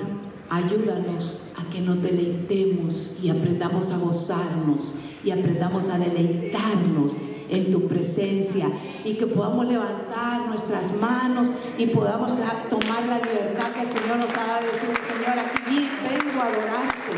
ayúdanos 0.50 1.52
a 1.56 1.70
que 1.70 1.80
nos 1.80 2.02
deleitemos 2.02 3.18
y 3.22 3.30
aprendamos 3.30 3.92
a 3.92 3.98
gozarnos 3.98 4.96
y 5.22 5.30
aprendamos 5.30 5.88
a 5.90 6.00
deleitarnos 6.00 7.16
en 7.48 7.70
tu 7.70 7.86
presencia 7.86 8.66
y 9.04 9.14
que 9.14 9.28
podamos 9.28 9.64
levantar 9.68 10.48
nuestras 10.48 10.92
manos 10.96 11.52
y 11.78 11.86
podamos 11.86 12.32
tomar 12.68 13.06
la 13.06 13.18
libertad 13.18 13.70
que 13.72 13.82
el 13.82 13.86
Señor 13.86 14.16
nos 14.16 14.32
ha 14.32 14.44
dado 14.44 14.66
Señor, 14.72 15.38
aquí 15.38 15.88
vengo 16.02 16.42
a 16.42 16.46
adorarte. 16.48 17.16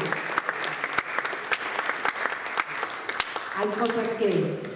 Hay 3.57 3.69
cosas 3.81 4.09
que 4.19 4.74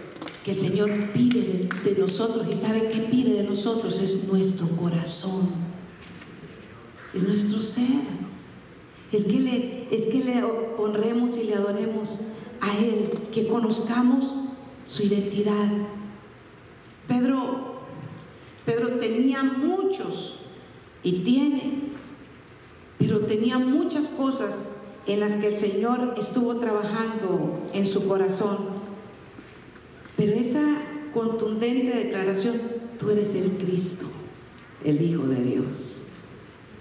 que 0.48 0.54
el 0.54 0.60
Señor 0.60 0.90
pide 1.12 1.68
de, 1.84 2.00
nosotros 2.00 2.46
y 2.50 2.54
sabe 2.54 2.88
qué 2.88 3.00
pide 3.00 3.34
de 3.34 3.42
nosotros 3.42 3.98
es 3.98 4.32
nuestro 4.32 4.66
corazón, 4.76 5.50
es 7.12 7.28
nuestro 7.28 7.60
ser. 7.60 8.00
Es 9.12 9.24
que, 9.24 9.40
le, 9.40 9.88
es 9.90 10.06
que 10.06 10.24
le 10.24 10.42
honremos 10.42 11.36
y 11.36 11.44
le 11.44 11.54
adoremos 11.54 12.20
a 12.62 12.78
Él, 12.78 13.10
que 13.30 13.46
conozcamos 13.46 14.32
su 14.84 15.02
identidad. 15.02 15.68
Pedro, 17.06 17.82
Pedro 18.64 18.98
tenía 18.98 19.42
muchos 19.42 20.36
y 21.02 21.20
tiene, 21.24 21.92
pero 22.98 23.20
tenía 23.26 23.58
muchas 23.58 24.08
cosas 24.08 24.76
en 25.06 25.20
las 25.20 25.36
que 25.36 25.48
el 25.48 25.56
Señor 25.56 26.14
estuvo 26.16 26.56
trabajando 26.56 27.60
en 27.74 27.84
su 27.84 28.08
corazón 28.08 28.77
pero 30.18 30.32
esa 30.32 30.64
contundente 31.14 31.96
declaración, 31.96 32.60
tú 32.98 33.08
eres 33.10 33.36
el 33.36 33.50
Cristo, 33.52 34.06
el 34.84 35.00
Hijo 35.00 35.22
de 35.22 35.44
Dios. 35.44 36.06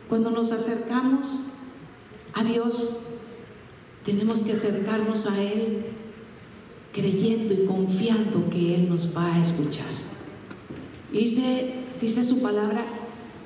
Cuando 0.10 0.32
nos 0.32 0.52
acercamos 0.52 1.44
a 2.34 2.44
Dios, 2.44 2.98
tenemos 4.04 4.42
que 4.42 4.54
acercarnos 4.54 5.28
a 5.28 5.40
Él 5.40 5.86
creyendo 6.92 7.54
y 7.54 7.68
confiando 7.68 8.50
que 8.50 8.74
Él 8.74 8.90
nos 8.90 9.16
va 9.16 9.36
a 9.36 9.40
escuchar. 9.40 9.86
Dice, 11.14 11.76
dice 12.02 12.24
su 12.24 12.42
palabra 12.42 12.88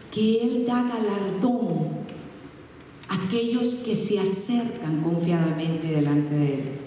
que 0.09 0.41
Él 0.41 0.65
da 0.65 0.83
galardón 0.83 1.89
a 3.09 3.25
aquellos 3.25 3.75
que 3.75 3.95
se 3.95 4.19
acercan 4.19 5.01
confiadamente 5.01 5.87
delante 5.87 6.33
de 6.33 6.53
Él. 6.53 6.80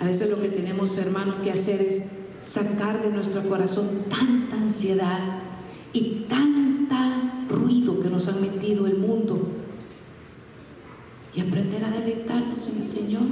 A 0.00 0.04
veces 0.04 0.28
lo 0.28 0.40
que 0.40 0.48
tenemos, 0.48 0.96
hermanos, 0.98 1.36
que 1.42 1.50
hacer 1.50 1.80
es 1.80 2.10
sacar 2.40 3.02
de 3.02 3.10
nuestro 3.10 3.42
corazón 3.48 4.04
tanta 4.10 4.56
ansiedad 4.56 5.20
y 5.92 6.26
tanta 6.28 7.44
ruido 7.48 8.00
que 8.00 8.10
nos 8.10 8.28
ha 8.28 8.32
metido 8.32 8.86
el 8.86 8.98
mundo 8.98 9.48
y 11.34 11.40
aprender 11.40 11.84
a 11.84 11.90
deleitarnos 11.90 12.68
en 12.68 12.78
el 12.78 12.84
Señor. 12.84 13.22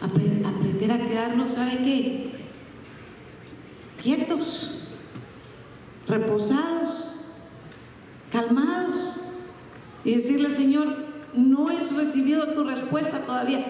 Aprender 0.00 0.90
a 0.90 1.08
quedarnos, 1.08 1.50
¿sabe 1.50 1.78
qué? 1.78 2.32
Quietos, 4.02 4.84
reposados, 6.08 7.12
calmados 8.32 9.20
y 10.04 10.16
decirle, 10.16 10.50
Señor, 10.50 11.01
no 11.34 11.70
he 11.70 11.74
recibido 11.74 12.48
tu 12.54 12.64
respuesta 12.64 13.20
todavía. 13.20 13.64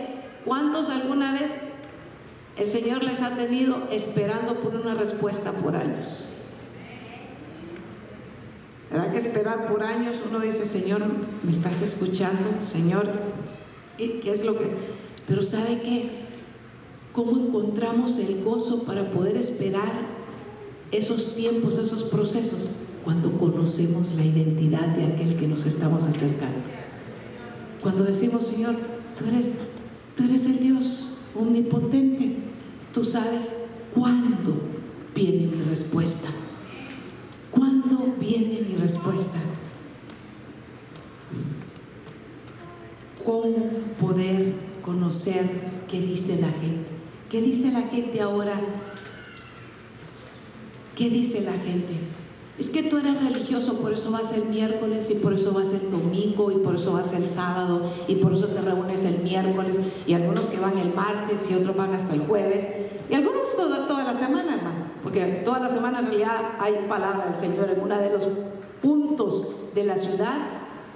¿Cuántos 0.44 0.90
alguna 0.90 1.32
vez 1.32 1.60
el 2.56 2.66
Señor 2.66 3.02
les 3.04 3.22
ha 3.22 3.30
tenido 3.36 3.88
esperando 3.90 4.56
por 4.56 4.74
una 4.74 4.94
respuesta 4.94 5.52
por 5.52 5.76
años? 5.76 6.32
¿Verdad 8.90 9.12
que 9.12 9.18
esperar 9.18 9.68
por 9.68 9.82
años 9.82 10.16
uno 10.28 10.40
dice, 10.40 10.66
Señor, 10.66 11.00
¿me 11.42 11.50
estás 11.50 11.80
escuchando? 11.80 12.60
Señor, 12.60 13.08
¿qué, 13.96 14.20
es 14.24 14.44
lo 14.44 14.58
que...? 14.58 14.70
Pero 15.26 15.42
¿sabe 15.42 15.80
qué? 15.80 16.10
¿Cómo 17.12 17.32
encontramos 17.38 18.18
el 18.18 18.42
gozo 18.44 18.84
para 18.84 19.10
poder 19.10 19.36
esperar 19.36 19.92
esos 20.90 21.34
tiempos, 21.34 21.78
esos 21.78 22.02
procesos? 22.02 22.68
Cuando 23.04 23.38
conocemos 23.38 24.14
la 24.14 24.24
identidad 24.24 24.88
de 24.88 25.04
aquel 25.04 25.36
que 25.36 25.46
nos 25.46 25.64
estamos 25.64 26.04
acercando. 26.04 26.81
Cuando 27.82 28.04
decimos, 28.04 28.46
Señor, 28.46 28.76
tú 29.18 29.26
eres, 29.26 29.54
tú 30.16 30.24
eres 30.24 30.46
el 30.46 30.60
Dios 30.60 31.16
omnipotente, 31.34 32.36
tú 32.94 33.04
sabes 33.04 33.56
cuándo 33.92 34.54
viene 35.14 35.48
mi 35.48 35.62
respuesta. 35.62 36.28
¿Cuándo 37.50 38.14
viene 38.20 38.60
mi 38.68 38.76
respuesta? 38.76 39.38
¿Cómo 43.24 43.70
poder 44.00 44.54
conocer 44.82 45.44
qué 45.88 46.00
dice 46.00 46.40
la 46.40 46.48
gente? 46.48 46.90
¿Qué 47.30 47.42
dice 47.42 47.72
la 47.72 47.82
gente 47.82 48.20
ahora? 48.20 48.60
¿Qué 50.96 51.10
dice 51.10 51.42
la 51.42 51.52
gente? 51.52 51.94
Es 52.58 52.68
que 52.68 52.82
tú 52.82 52.98
eres 52.98 53.20
religioso, 53.22 53.78
por 53.78 53.94
eso 53.94 54.10
vas 54.10 54.32
el 54.32 54.44
miércoles 54.44 55.10
y 55.10 55.14
por 55.14 55.32
eso 55.32 55.52
vas 55.52 55.72
el 55.72 55.90
domingo 55.90 56.50
y 56.52 56.56
por 56.56 56.76
eso 56.76 56.92
vas 56.92 57.12
el 57.14 57.24
sábado 57.24 57.90
y 58.06 58.16
por 58.16 58.34
eso 58.34 58.46
te 58.48 58.60
reúnes 58.60 59.04
el 59.04 59.22
miércoles 59.22 59.80
y 60.06 60.12
algunos 60.12 60.42
que 60.46 60.60
van 60.60 60.76
el 60.76 60.92
martes 60.92 61.50
y 61.50 61.54
otros 61.54 61.74
van 61.74 61.94
hasta 61.94 62.14
el 62.14 62.20
jueves 62.20 62.68
y 63.08 63.14
algunos 63.14 63.56
toda, 63.56 63.86
toda 63.86 64.04
la 64.04 64.14
semana, 64.14 64.90
porque 65.02 65.42
toda 65.44 65.60
la 65.60 65.68
semana 65.68 66.00
en 66.00 66.06
realidad 66.06 66.40
hay 66.58 66.86
palabra 66.88 67.26
del 67.26 67.36
Señor 67.36 67.70
en 67.70 67.80
uno 67.80 67.98
de 67.98 68.10
los 68.10 68.28
puntos 68.82 69.54
de 69.74 69.84
la 69.84 69.96
ciudad, 69.96 70.36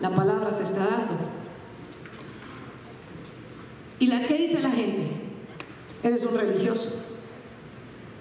la 0.00 0.14
palabra 0.14 0.52
se 0.52 0.62
está 0.62 0.80
dando. 0.80 1.14
¿Y 3.98 4.08
la 4.08 4.26
qué 4.26 4.34
dice 4.34 4.60
la 4.60 4.70
gente? 4.70 5.10
Eres 6.02 6.24
un 6.26 6.36
religioso. 6.36 6.90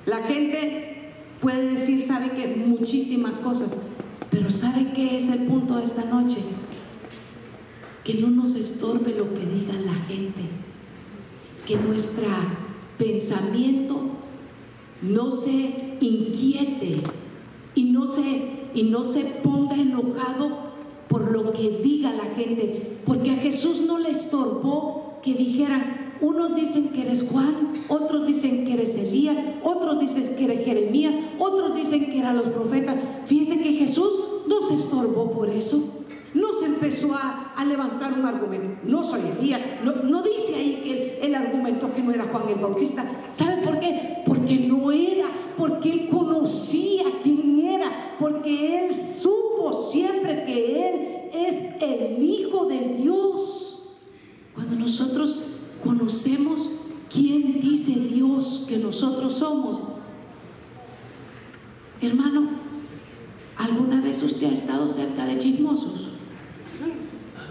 La 0.05 0.19
gente 0.19 0.94
puede 1.41 1.71
decir, 1.71 2.01
sabe 2.01 2.31
que 2.31 2.55
muchísimas 2.55 3.37
cosas, 3.37 3.77
pero 4.29 4.49
¿sabe 4.49 4.91
qué 4.93 5.17
es 5.17 5.29
el 5.29 5.45
punto 5.45 5.77
de 5.77 5.83
esta 5.83 6.05
noche? 6.05 6.37
Que 8.03 8.15
no 8.15 8.29
nos 8.29 8.55
estorbe 8.55 9.15
lo 9.15 9.33
que 9.33 9.45
diga 9.45 9.73
la 9.73 9.95
gente, 10.05 10.41
que 11.65 11.75
nuestro 11.77 12.25
pensamiento 12.97 14.01
no 15.01 15.31
se 15.31 15.97
inquiete 15.99 17.01
y 17.73 17.85
no 17.85 18.07
se, 18.07 18.69
y 18.73 18.83
no 18.83 19.05
se 19.05 19.21
ponga 19.21 19.75
enojado 19.75 20.65
por 21.07 21.31
lo 21.31 21.53
que 21.53 21.69
diga 21.83 22.11
la 22.13 22.35
gente, 22.35 22.99
porque 23.05 23.31
a 23.31 23.35
Jesús 23.35 23.81
no 23.81 23.99
le 23.99 24.09
estorbó 24.09 25.19
que 25.21 25.33
dijeran, 25.33 26.04
unos 26.25 26.55
dicen 26.55 26.89
que 26.89 27.03
eres 27.03 27.29
Juan, 27.29 27.85
otros 27.87 28.25
dicen 28.25 28.65
que 28.65 28.73
eres 28.73 28.95
Elías, 28.97 29.37
otros 29.63 29.99
dicen 29.99 30.35
que 30.35 30.45
eres 30.45 30.65
Jeremías, 30.65 31.13
otros 31.37 31.75
dicen 31.75 32.07
que 32.07 32.17
eran 32.17 32.37
los 32.37 32.49
profetas. 32.49 32.95
Fíjense 33.25 33.61
que 33.61 33.73
Jesús 33.73 34.11
no 34.47 34.61
se 34.63 34.73
estorbó 34.73 35.31
por 35.31 35.49
eso. 35.49 36.01
No 36.33 36.53
se 36.53 36.65
empezó 36.65 37.13
a, 37.13 37.63
levantar 37.65 38.13
un 38.13 38.25
argumento. 38.25 38.79
No 38.83 39.03
soy 39.03 39.21
Elías. 39.39 39.61
No, 39.83 40.21
dice 40.21 40.55
ahí 40.55 40.81
que 40.83 41.19
él, 41.25 41.33
argumentó 41.33 41.93
que 41.93 42.01
no 42.01 42.11
era 42.11 42.25
Juan 42.25 42.49
el 42.49 42.55
Bautista. 42.55 43.05
¿Sabe 43.29 43.63
por 43.63 43.79
qué? 43.79 44.21
Porque 44.25 44.57
no 44.59 44.91
era. 44.91 45.27
Porque 45.57 45.91
él 45.91 46.09
conocía 46.09 47.05
quién 47.23 47.59
era. 47.59 48.17
Porque 48.19 48.85
él 48.85 48.93
supo 48.93 49.71
siempre 49.73 50.43
que 50.45 50.89
él 50.89 51.29
es 51.33 51.81
el 51.81 52.21
Hijo 52.21 52.65
de 52.65 52.79
Dios. 53.01 53.83
Cuando 54.53 54.75
nosotros 54.75 55.43
conocemos 55.83 56.71
quién 57.11 57.59
dice 57.59 57.93
Dios 57.93 58.65
que 58.67 58.77
nosotros 58.77 59.35
somos. 59.35 59.81
Hermano, 62.01 62.49
¿alguna 63.57 64.01
vez 64.01 64.21
usted 64.21 64.47
ha 64.47 64.53
estado 64.53 64.87
cerca 64.89 65.25
de 65.25 65.37
chismosos? 65.37 66.09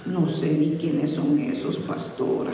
No 0.06 0.28
sé 0.28 0.52
ni 0.58 0.76
quiénes 0.76 1.12
son 1.12 1.38
esos, 1.38 1.78
pastora. 1.78 2.52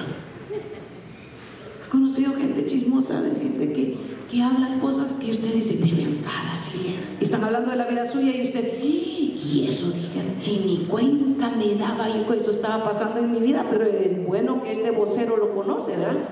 ¿Ha 1.90 1.92
conocido 1.92 2.34
gente 2.34 2.64
chismosa, 2.66 3.20
de 3.20 3.40
gente 3.40 3.72
que, 3.72 3.96
que 4.30 4.40
habla 4.40 4.78
cosas 4.78 5.14
que 5.14 5.32
usted 5.32 5.52
dice, 5.52 5.76
de 5.78 5.90
verdad, 5.90 6.52
así 6.52 6.94
es? 6.96 7.20
están 7.20 7.42
hablando 7.42 7.72
de 7.72 7.76
la 7.78 7.86
vida 7.88 8.06
suya 8.06 8.30
y 8.30 8.42
usted, 8.42 8.80
y 8.80 9.66
eso 9.68 9.90
dije, 9.90 10.22
que 10.40 10.64
ni 10.64 10.86
cuenta 10.88 11.50
me 11.50 11.74
daba 11.74 12.08
yo 12.08 12.28
que 12.28 12.36
eso 12.36 12.52
estaba 12.52 12.84
pasando 12.84 13.18
en 13.18 13.32
mi 13.32 13.40
vida, 13.40 13.66
pero 13.68 13.84
es 13.86 14.24
bueno 14.24 14.62
que 14.62 14.70
este 14.70 14.92
vocero 14.92 15.36
lo 15.36 15.52
conoce, 15.52 15.96
¿verdad? 15.96 16.28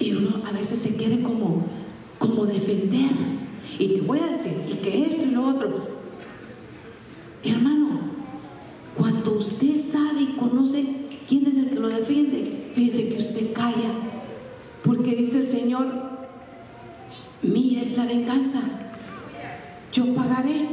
Y 0.00 0.12
uno 0.14 0.42
a 0.44 0.50
veces 0.50 0.80
se 0.80 0.96
quiere 0.96 1.22
como, 1.22 1.66
como 2.18 2.46
defender. 2.46 3.12
Y 3.78 3.90
te 3.90 4.00
voy 4.00 4.18
a 4.18 4.26
decir, 4.26 4.54
y 4.68 4.74
que 4.78 5.06
esto 5.06 5.24
y 5.24 5.30
lo 5.30 5.46
otro. 5.46 5.86
Hermano, 7.44 8.00
cuando 8.96 9.36
usted 9.36 9.76
sabe 9.76 10.22
y 10.22 10.36
conoce 10.36 10.84
quién 11.28 11.46
es 11.46 11.58
el 11.58 11.70
que 11.70 11.76
lo 11.76 11.88
defiende, 11.88 12.63
fíjese 12.74 13.08
que 13.08 13.18
usted 13.18 13.52
calla. 13.52 13.92
Porque 14.82 15.16
dice 15.16 15.40
el 15.40 15.46
Señor, 15.46 15.86
mía 17.42 17.80
es 17.80 17.96
la 17.96 18.06
venganza 18.06 18.60
yo 19.94 20.12
pagaré. 20.12 20.66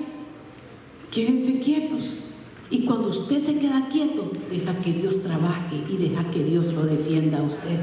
Quédense 1.12 1.60
quietos. 1.60 2.18
Y 2.72 2.86
cuando 2.86 3.10
usted 3.10 3.38
se 3.38 3.60
queda 3.60 3.88
quieto, 3.90 4.32
deja 4.50 4.74
que 4.82 4.94
Dios 4.94 5.22
trabaje 5.22 5.76
y 5.90 5.98
deja 5.98 6.24
que 6.32 6.44
Dios 6.44 6.74
lo 6.74 6.86
defienda 6.86 7.40
a 7.40 7.44
usted. 7.44 7.78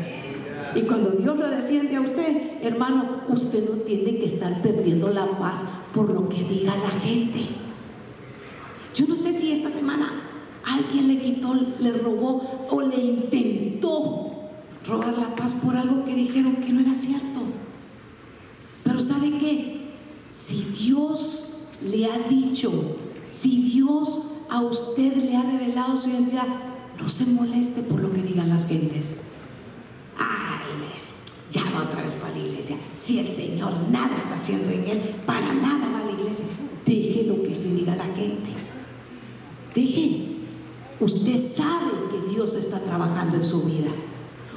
Y 0.75 0.83
cuando 0.83 1.11
Dios 1.11 1.39
lo 1.39 1.49
defiende 1.49 1.97
a 1.97 2.01
usted, 2.01 2.63
hermano, 2.63 3.23
usted 3.29 3.69
no 3.69 3.77
tiene 3.83 4.17
que 4.17 4.25
estar 4.25 4.61
perdiendo 4.63 5.09
la 5.11 5.39
paz 5.39 5.65
por 5.95 6.11
lo 6.11 6.29
que 6.29 6.43
diga 6.43 6.75
la 6.77 7.01
gente. 7.01 7.41
Yo 8.95 9.07
no 9.07 9.17
sé 9.17 9.33
si 9.33 9.53
esta 9.53 9.71
semana 9.71 10.28
alguien 10.65 11.09
le 11.09 11.21
quitó, 11.21 11.55
le 11.79 11.93
robó 11.93 12.67
o 12.71 12.81
le 12.81 12.97
intentó 12.97 14.29
robar 14.87 15.17
la 15.19 15.35
paz 15.37 15.55
por 15.55 15.77
algo 15.77 16.05
que 16.05 16.15
dijeron 16.15 16.57
que 16.57 16.73
no 16.73 16.81
era 16.81 16.95
cierto. 16.95 17.41
Pero 18.85 19.01
¿sabe 19.01 19.31
qué? 19.39 19.93
Si 20.29 20.65
Dios 20.79 21.69
le 21.83 22.07
ha 22.07 22.19
dicho, 22.29 22.97
si 23.29 23.63
Dios 23.63 24.31
a 24.51 24.63
usted 24.63 25.17
le 25.17 25.37
ha 25.37 25.43
revelado 25.43 25.97
su 25.97 26.11
identidad, 26.11 26.47
no 26.99 27.09
se 27.09 27.27
moleste 27.27 27.83
por 27.83 28.01
lo 28.01 28.11
que 28.11 28.23
digan 28.23 28.49
las 28.49 28.67
gentes. 28.67 29.25
Ay, 30.19 30.79
ya 31.51 31.63
va 31.75 31.85
otra 31.85 32.03
vez 32.03 32.15
para 32.15 32.33
la 32.33 32.39
iglesia. 32.39 32.77
Si 32.95 33.19
el 33.19 33.29
Señor 33.29 33.73
nada 33.91 34.17
está 34.17 34.35
haciendo 34.35 34.71
en 34.71 34.89
él, 34.89 35.01
para 35.25 35.53
nada 35.55 35.89
va 35.91 36.01
a 36.01 36.05
la 36.05 36.13
iglesia. 36.13 36.47
Deje 36.85 37.25
lo 37.25 37.43
que 37.43 37.55
se 37.55 37.73
diga 37.73 37.95
la 37.97 38.07
gente. 38.07 38.51
Deje. 39.75 40.28
Usted 41.01 41.37
sabe 41.37 41.91
que 42.11 42.29
Dios 42.31 42.55
está 42.55 42.81
trabajando 42.81 43.37
en 43.37 43.45
su 43.45 43.63
vida. 43.63 43.91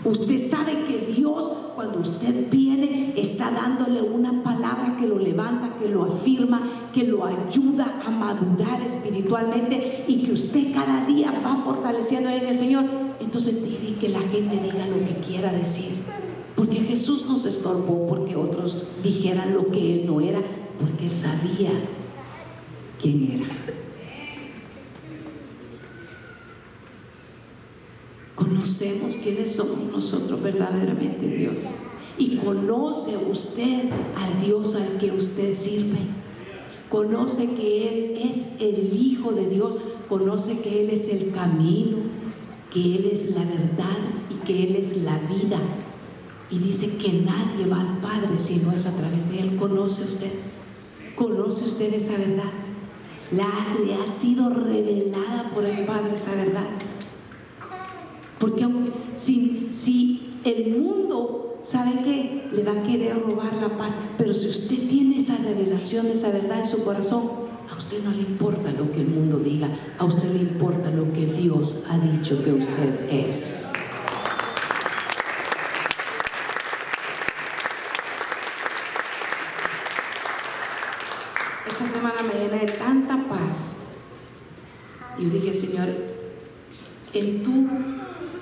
Usted 0.03 0.39
sabe 0.39 0.71
que 0.87 1.13
Dios, 1.13 1.51
cuando 1.75 1.99
usted 1.99 2.49
viene, 2.49 3.13
está 3.15 3.51
dándole 3.51 4.01
una 4.01 4.41
palabra 4.41 4.97
que 4.99 5.05
lo 5.05 5.19
levanta, 5.19 5.77
que 5.77 5.87
lo 5.87 6.03
afirma, 6.05 6.89
que 6.91 7.03
lo 7.03 7.23
ayuda 7.23 8.01
a 8.03 8.09
madurar 8.09 8.81
espiritualmente 8.81 10.05
y 10.07 10.23
que 10.23 10.31
usted 10.31 10.73
cada 10.73 11.05
día 11.05 11.31
va 11.45 11.57
fortaleciendo 11.57 12.29
en 12.31 12.47
el 12.47 12.55
Señor. 12.55 12.85
Entonces 13.19 13.61
deje 13.61 13.95
que 13.99 14.09
la 14.09 14.21
gente 14.21 14.59
diga 14.59 14.87
lo 14.87 15.05
que 15.05 15.21
quiera 15.23 15.51
decir. 15.51 15.91
Porque 16.55 16.79
Jesús 16.79 17.27
nos 17.27 17.45
estorbó 17.45 18.07
porque 18.07 18.35
otros 18.35 18.83
dijeran 19.03 19.53
lo 19.53 19.67
que 19.67 20.01
Él 20.01 20.07
no 20.07 20.19
era, 20.19 20.41
porque 20.79 21.05
Él 21.05 21.13
sabía 21.13 21.69
quién 22.99 23.31
era. 23.33 23.45
Conocemos 28.35 29.15
quiénes 29.15 29.51
somos 29.51 29.91
nosotros 29.91 30.41
verdaderamente 30.41 31.27
Dios. 31.27 31.59
Y 32.17 32.37
conoce 32.37 33.17
usted 33.29 33.89
al 34.15 34.41
Dios 34.43 34.75
al 34.75 34.97
que 34.97 35.11
usted 35.11 35.53
sirve. 35.53 35.99
Conoce 36.89 37.47
que 37.55 37.87
Él 37.87 38.29
es 38.29 38.53
el 38.59 38.95
Hijo 38.95 39.31
de 39.31 39.47
Dios. 39.47 39.77
Conoce 40.09 40.59
que 40.61 40.81
Él 40.81 40.89
es 40.89 41.09
el 41.09 41.31
camino, 41.31 41.97
que 42.71 42.95
Él 42.95 43.09
es 43.11 43.35
la 43.35 43.43
verdad 43.43 43.97
y 44.29 44.45
que 44.45 44.63
Él 44.63 44.75
es 44.75 45.03
la 45.03 45.17
vida. 45.19 45.59
Y 46.49 46.59
dice 46.59 46.97
que 46.97 47.13
nadie 47.13 47.65
va 47.69 47.79
al 47.79 47.99
Padre 47.99 48.37
si 48.37 48.57
no 48.57 48.71
es 48.71 48.85
a 48.85 48.95
través 48.95 49.31
de 49.31 49.39
Él. 49.39 49.55
¿Conoce 49.55 50.03
usted? 50.03 50.31
¿Conoce 51.15 51.65
usted 51.65 51.93
esa 51.93 52.17
verdad? 52.17 52.51
la, 53.31 53.47
le 53.83 53.95
ha 53.95 54.07
sido 54.07 54.49
revelada 54.49 55.51
por 55.53 55.65
el 55.65 55.85
Padre 55.85 56.15
esa 56.15 56.35
verdad. 56.35 56.67
Porque 58.41 58.67
si, 59.13 60.39
el 60.43 60.75
mundo 60.75 61.59
sabe 61.61 62.03
que 62.03 62.49
le 62.51 62.63
va 62.63 62.71
a 62.71 62.83
querer 62.83 63.21
robar 63.21 63.53
la 63.61 63.77
paz, 63.77 63.93
pero 64.17 64.33
si 64.33 64.47
usted 64.47 64.89
tiene 64.89 65.17
esa 65.17 65.37
revelación, 65.37 66.07
esa 66.07 66.31
verdad 66.31 66.61
en 66.61 66.65
su 66.65 66.83
corazón, 66.83 67.29
a 67.69 67.77
usted 67.77 68.03
no 68.03 68.09
le 68.09 68.23
importa 68.23 68.71
lo 68.71 68.91
que 68.91 69.01
el 69.01 69.09
mundo 69.09 69.37
diga, 69.37 69.69
a 69.99 70.05
usted 70.05 70.33
le 70.33 70.39
importa 70.39 70.89
lo 70.89 71.13
que 71.13 71.27
Dios 71.27 71.83
ha 71.87 71.99
dicho 71.99 72.43
que 72.43 72.53
usted 72.53 73.07
es. 73.11 73.73
Esta 81.67 81.85
semana 81.85 82.23
me 82.23 82.43
llena 82.43 82.57
de 82.57 82.71
tanta 82.71 83.17
paz. 83.29 83.81
Yo 85.19 85.29
dije, 85.29 85.53
Señor, 85.53 85.89
en 87.13 87.43
tú 87.43 88.00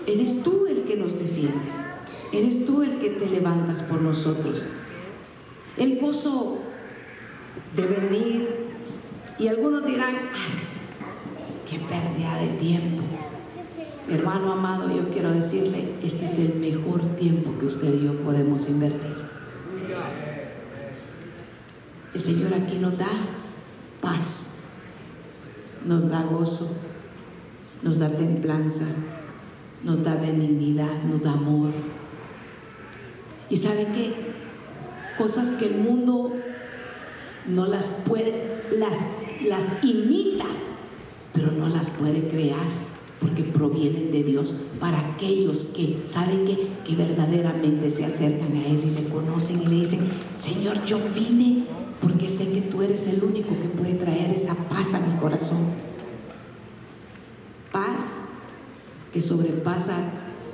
Eres 0.10 0.41
tú 0.41 0.66
el 0.66 0.86
que 0.86 0.95
nos 0.95 1.20
defiende. 1.20 1.68
Eres 2.34 2.66
tú 2.66 2.82
el 2.82 2.97
que 2.97 3.12
te 3.12 3.28
levantas 3.28 3.84
por 3.84 4.01
nosotros. 4.01 4.66
El 5.78 5.99
gozo 5.99 6.57
de 7.76 7.86
venir 7.86 8.49
y 9.38 9.47
algunos 9.47 9.86
dirán, 9.86 10.16
qué 11.70 11.78
pérdida 11.78 12.41
de 12.41 12.47
tiempo. 12.57 13.03
Hermano 14.10 14.53
amado, 14.53 14.89
yo 14.89 15.10
quiero 15.10 15.32
decirle, 15.32 15.93
este 16.03 16.26
es 16.26 16.39
el 16.39 16.55
mejor 16.55 17.16
tiempo 17.16 17.60
que 17.60 17.68
usted 17.68 17.93
y 17.93 18.05
yo 18.05 18.14
podemos 18.24 18.68
invertir. 18.68 19.16
El 22.16 22.20
Señor 22.20 22.55
aquí 22.55 22.80
nos 22.80 22.97
da 22.97 23.12
paz, 24.01 24.64
nos 25.86 26.10
da 26.10 26.24
gozo, 26.24 26.76
nos 27.84 27.99
da 27.99 28.10
templanza, 28.10 28.86
nos 29.84 30.03
da 30.03 30.15
benignidad, 30.15 31.03
nos 31.03 31.21
da 31.21 31.34
amor. 31.34 31.71
Y 33.49 33.55
sabe 33.55 33.86
qué? 33.86 34.13
Cosas 35.17 35.51
que 35.51 35.67
el 35.67 35.75
mundo 35.75 36.34
no 37.47 37.65
las 37.65 37.88
puede, 37.88 38.63
las, 38.77 38.97
las 39.45 39.84
imita, 39.84 40.45
pero 41.34 41.51
no 41.51 41.67
las 41.69 41.89
puede 41.89 42.27
crear 42.27 42.89
porque 43.19 43.43
provienen 43.43 44.11
de 44.11 44.23
Dios 44.23 44.55
para 44.80 44.99
aquellos 44.99 45.63
que 45.75 46.01
saben 46.05 46.45
que, 46.45 46.69
que 46.86 46.95
verdaderamente 46.95 47.89
se 47.89 48.05
acercan 48.05 48.55
a 48.55 48.65
Él 48.65 48.82
y 48.86 49.01
le 49.01 49.09
conocen 49.09 49.61
y 49.61 49.67
le 49.67 49.75
dicen, 49.75 50.07
Señor, 50.36 50.86
yo 50.86 50.99
vine 51.13 51.65
porque 52.01 52.30
sé 52.30 52.51
que 52.53 52.61
tú 52.61 52.82
eres 52.82 53.07
el 53.07 53.23
único 53.23 53.59
que 53.59 53.67
puede 53.67 53.95
traer 53.95 54.32
esa 54.32 54.55
paz 54.55 54.93
a 54.93 55.01
mi 55.01 55.19
corazón. 55.19 55.57
Paz 57.73 58.19
que 59.14 59.22
sobrepasa 59.22 59.97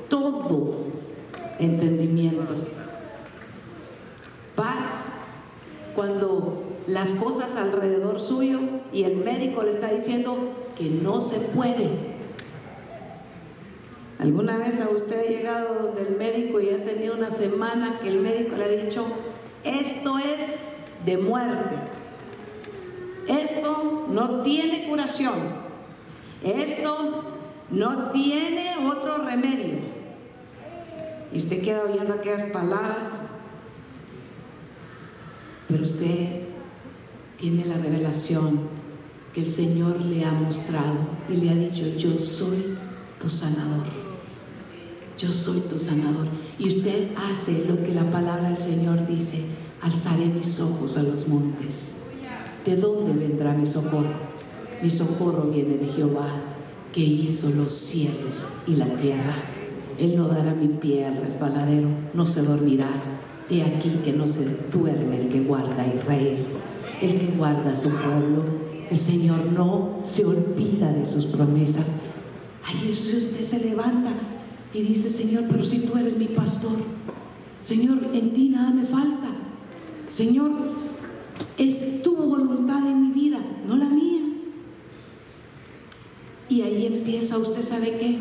todo 0.10 0.86
entendimiento. 1.60 2.54
Paz 4.56 5.14
cuando 5.96 6.64
las 6.88 7.12
cosas 7.14 7.56
alrededor 7.56 8.20
suyo 8.20 8.60
y 8.94 9.04
el 9.04 9.18
médico 9.18 9.64
le 9.64 9.72
está 9.72 9.92
diciendo 9.92 10.38
que 10.78 10.90
no 10.90 11.20
se 11.22 11.40
puede. 11.40 12.16
¿Alguna 14.20 14.58
vez 14.58 14.80
usted 14.94 15.20
ha 15.20 15.30
llegado 15.30 15.84
donde 15.84 16.04
el 16.04 16.18
médico 16.18 16.60
y 16.60 16.70
ha 16.70 16.84
tenido 16.86 17.16
una 17.16 17.32
semana 17.32 18.00
que 18.00 18.08
el 18.08 18.22
médico 18.22 18.56
le 18.56 18.64
ha 18.64 18.68
dicho, 18.70 19.06
esto 19.64 20.18
es 20.20 20.64
de 21.06 21.18
muerte, 21.18 21.76
esto 23.28 24.06
no 24.10 24.42
tiene 24.42 24.88
curación, 24.88 25.34
esto 26.44 27.35
no 27.70 28.12
tiene 28.12 28.88
otro 28.88 29.26
remedio. 29.26 29.80
Y 31.32 31.38
usted 31.38 31.62
queda 31.64 31.84
oyendo 31.84 32.14
aquellas 32.14 32.46
palabras, 32.52 33.20
pero 35.68 35.84
usted 35.84 36.44
tiene 37.38 37.66
la 37.66 37.78
revelación 37.78 38.60
que 39.34 39.42
el 39.42 39.50
Señor 39.50 40.00
le 40.00 40.24
ha 40.24 40.32
mostrado 40.32 40.96
y 41.28 41.36
le 41.36 41.50
ha 41.50 41.56
dicho, 41.56 41.86
yo 41.98 42.18
soy 42.18 42.78
tu 43.20 43.30
sanador. 43.30 43.86
Yo 45.18 45.32
soy 45.32 45.62
tu 45.62 45.78
sanador. 45.78 46.28
Y 46.60 46.68
usted 46.68 47.10
hace 47.18 47.66
lo 47.66 47.82
que 47.84 47.94
la 47.94 48.10
palabra 48.12 48.50
del 48.50 48.60
Señor 48.60 49.06
dice, 49.08 49.46
alzaré 49.82 50.26
mis 50.26 50.60
ojos 50.60 50.98
a 50.98 51.04
los 51.04 51.28
montes. 51.28 52.04
¿De 52.64 52.76
dónde 52.76 53.14
vendrá 53.14 53.54
mi 53.54 53.66
socorro? 53.66 54.36
Mi 54.82 54.90
socorro 54.90 55.50
viene 55.50 55.78
de 55.78 55.88
Jehová 55.88 56.55
que 56.96 57.02
hizo 57.02 57.50
los 57.50 57.74
cielos 57.74 58.48
y 58.66 58.76
la 58.76 58.86
tierra. 58.96 59.36
Él 60.00 60.16
no 60.16 60.30
dará 60.30 60.56
mi 60.56 60.70
pie 60.70 61.06
al 61.06 61.18
resbaladero, 61.18 61.90
no 62.14 62.26
se 62.26 62.42
dormirá. 62.42 62.88
He 63.50 63.64
aquí 63.64 63.90
que 64.02 64.14
no 64.14 64.26
se 64.26 64.46
duerme 64.72 65.20
el 65.20 65.28
que 65.28 65.42
guarda 65.42 65.84
a 65.84 65.94
Israel, 65.94 66.38
el 67.02 67.20
que 67.20 67.36
guarda 67.38 67.74
a 67.74 67.76
su 67.76 67.90
pueblo. 67.90 68.46
El 68.90 68.98
Señor 68.98 69.46
no 69.48 70.00
se 70.04 70.26
olvida 70.26 70.94
de 70.94 71.06
sus 71.06 71.26
promesas. 71.26 71.92
Ahí 72.64 72.90
usted 72.90 73.44
se 73.44 73.60
levanta 73.60 74.14
y 74.74 74.82
dice, 74.82 75.10
Señor, 75.10 75.44
pero 75.50 75.66
si 75.66 75.80
tú 75.80 75.98
eres 75.98 76.18
mi 76.18 76.28
pastor, 76.28 76.78
Señor, 77.60 78.00
en 78.14 78.34
ti 78.34 78.48
nada 78.48 78.72
me 78.72 78.86
falta. 78.86 79.28
Señor, 80.08 80.52
es 81.58 82.02
tu 82.04 82.16
voluntad 82.16 82.88
en 82.88 83.10
mi 83.10 83.12
vida, 83.12 83.40
no 83.68 83.76
la 83.76 83.90
mía. 83.90 84.25
Y 86.56 86.62
ahí 86.62 86.86
empieza 86.86 87.38
usted, 87.38 87.62
¿sabe 87.62 87.98
qué? 88.00 88.18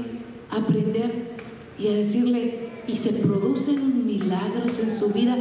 A 0.51 0.57
aprender 0.57 1.37
y 1.79 1.87
a 1.87 1.93
decirle, 1.93 2.71
y 2.89 2.97
se 2.97 3.13
producen 3.13 4.07
milagros 4.07 4.81
en 4.81 4.91
su 4.91 5.11
vida 5.11 5.37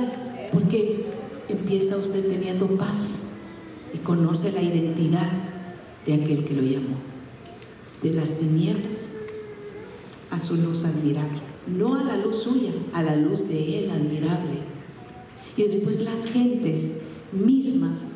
porque 0.54 1.08
empieza 1.50 1.98
usted 1.98 2.24
teniendo 2.28 2.68
paz 2.68 3.24
y 3.96 3.98
conoce 3.98 4.52
la 4.52 4.62
identidad 4.62 5.28
de 6.06 6.14
aquel 6.14 6.46
que 6.46 6.54
lo 6.54 6.62
llamó, 6.62 6.98
de 8.04 8.12
las 8.12 8.38
tinieblas 8.38 9.08
a 10.30 10.40
su 10.40 10.58
luz 10.58 10.86
admirable, 10.86 11.40
no 11.66 11.96
a 11.96 12.04
la 12.04 12.18
luz 12.18 12.44
suya, 12.44 12.74
a 12.94 13.02
la 13.02 13.16
luz 13.16 13.48
de 13.48 13.80
él 13.80 13.90
admirable. 13.90 14.60
Y 15.58 15.64
después 15.64 16.02
las 16.02 16.28
gentes 16.28 17.02
mismas 17.32 18.12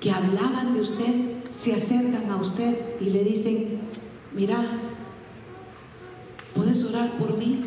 que 0.00 0.12
hablaban 0.12 0.74
de 0.74 0.80
usted 0.80 1.14
se 1.48 1.74
acercan 1.74 2.30
a 2.30 2.36
usted 2.36 2.76
y 3.00 3.06
le 3.06 3.24
dicen, 3.24 3.79
mira, 4.34 4.56
¿puedes 6.54 6.84
orar 6.84 7.12
por 7.18 7.36
mí? 7.36 7.66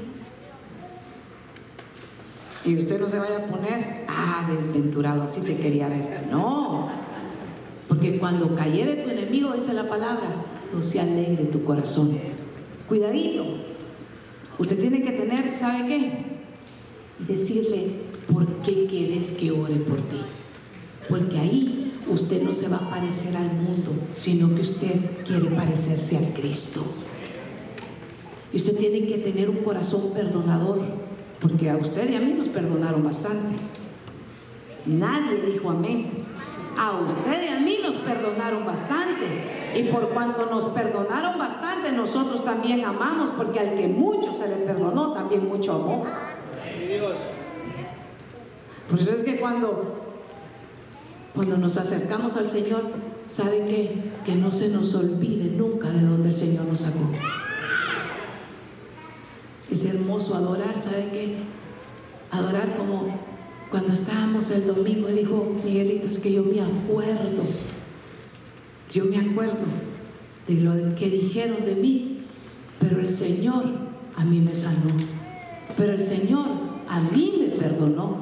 Y 2.65 2.77
usted 2.77 2.99
no 2.99 3.09
se 3.09 3.19
vaya 3.19 3.39
a 3.39 3.47
poner, 3.47 4.05
ah, 4.07 4.49
desventurado, 4.49 5.23
así 5.23 5.41
te 5.41 5.57
quería 5.57 5.89
ver. 5.89 6.27
No, 6.31 6.89
porque 7.87 8.17
cuando 8.19 8.55
cayere 8.55 9.03
tu 9.03 9.09
enemigo, 9.09 9.53
dice 9.53 9.73
la 9.73 9.89
palabra, 9.89 10.35
no 10.73 10.81
se 10.81 11.01
alegre 11.01 11.45
tu 11.45 11.63
corazón. 11.63 12.17
Cuidadito, 12.87 13.45
usted 14.57 14.79
tiene 14.79 15.03
que 15.03 15.11
tener, 15.11 15.51
¿sabe 15.51 15.87
qué? 15.87 16.11
Decirle, 17.19 17.97
¿por 18.31 18.47
qué 18.61 18.85
quieres 18.87 19.33
que 19.33 19.51
ore 19.51 19.75
por 19.75 19.97
ti? 19.97 20.21
Porque 21.09 21.39
ahí 21.39 21.92
usted 22.07 22.41
no 22.41 22.53
se 22.53 22.69
va 22.69 22.77
a 22.77 22.89
parecer 22.89 23.35
al 23.35 23.51
mundo, 23.53 23.91
sino 24.15 24.53
que 24.55 24.61
usted 24.61 25.23
quiere 25.25 25.47
parecerse 25.47 26.17
al 26.17 26.33
Cristo. 26.33 26.83
Y 28.51 28.57
usted 28.57 28.77
tiene 28.77 29.07
que 29.07 29.17
tener 29.17 29.49
un 29.49 29.57
corazón 29.57 30.11
perdonador, 30.13 30.81
porque 31.39 31.69
a 31.69 31.77
usted 31.77 32.09
y 32.09 32.15
a 32.15 32.19
mí 32.19 32.33
nos 32.33 32.49
perdonaron 32.49 33.03
bastante. 33.03 33.55
Nadie 34.85 35.41
dijo 35.51 35.69
amén. 35.69 36.11
A 36.77 36.99
usted 36.99 37.43
y 37.45 37.47
a 37.47 37.59
mí 37.59 37.79
nos 37.81 37.97
perdonaron 37.97 38.65
bastante. 38.65 39.25
Y 39.75 39.83
por 39.83 40.09
cuanto 40.09 40.45
nos 40.47 40.65
perdonaron 40.65 41.37
bastante, 41.37 41.91
nosotros 41.91 42.43
también 42.43 42.85
amamos, 42.85 43.31
porque 43.31 43.59
al 43.59 43.75
que 43.75 43.87
mucho 43.87 44.33
se 44.33 44.47
le 44.47 44.55
perdonó, 44.57 45.13
también 45.13 45.47
mucho 45.47 45.73
amó. 45.73 46.03
Por 48.89 48.99
eso 48.99 49.13
es 49.13 49.21
que 49.21 49.39
cuando 49.39 50.02
cuando 51.33 51.57
nos 51.57 51.77
acercamos 51.77 52.35
al 52.37 52.47
Señor, 52.47 52.83
¿sabe 53.27 53.65
qué? 53.65 54.03
Que 54.25 54.35
no 54.35 54.51
se 54.51 54.69
nos 54.69 54.93
olvide 54.93 55.49
nunca 55.49 55.89
de 55.89 56.01
dónde 56.01 56.29
el 56.29 56.35
Señor 56.35 56.65
nos 56.65 56.81
sacó. 56.81 57.09
Es 59.69 59.85
hermoso 59.85 60.35
adorar, 60.35 60.77
¿sabe 60.77 61.09
qué? 61.11 61.37
Adorar 62.29 62.77
como 62.77 63.05
cuando 63.71 63.93
estábamos 63.93 64.51
el 64.51 64.67
domingo 64.67 65.09
y 65.09 65.13
dijo 65.13 65.55
Miguelito, 65.65 66.07
es 66.07 66.19
que 66.19 66.31
yo 66.31 66.43
me 66.43 66.61
acuerdo, 66.61 67.41
yo 68.93 69.05
me 69.05 69.17
acuerdo 69.17 69.65
de 70.47 70.55
lo 70.55 70.95
que 70.95 71.09
dijeron 71.09 71.65
de 71.65 71.73
mí, 71.73 72.19
pero 72.79 72.99
el 72.99 73.09
Señor 73.09 73.63
a 74.15 74.25
mí 74.25 74.39
me 74.39 74.53
sanó, 74.53 74.91
pero 75.75 75.93
el 75.93 76.01
Señor 76.01 76.45
a 76.87 77.01
mí 77.01 77.33
me 77.39 77.47
perdonó, 77.47 78.17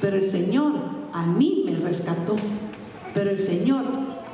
pero 0.00 0.16
el 0.16 0.24
Señor 0.24 0.72
a 1.12 1.26
mí 1.26 1.62
me 1.66 1.76
rescató, 1.76 2.36
pero 3.14 3.30
el 3.30 3.38
Señor 3.38 3.84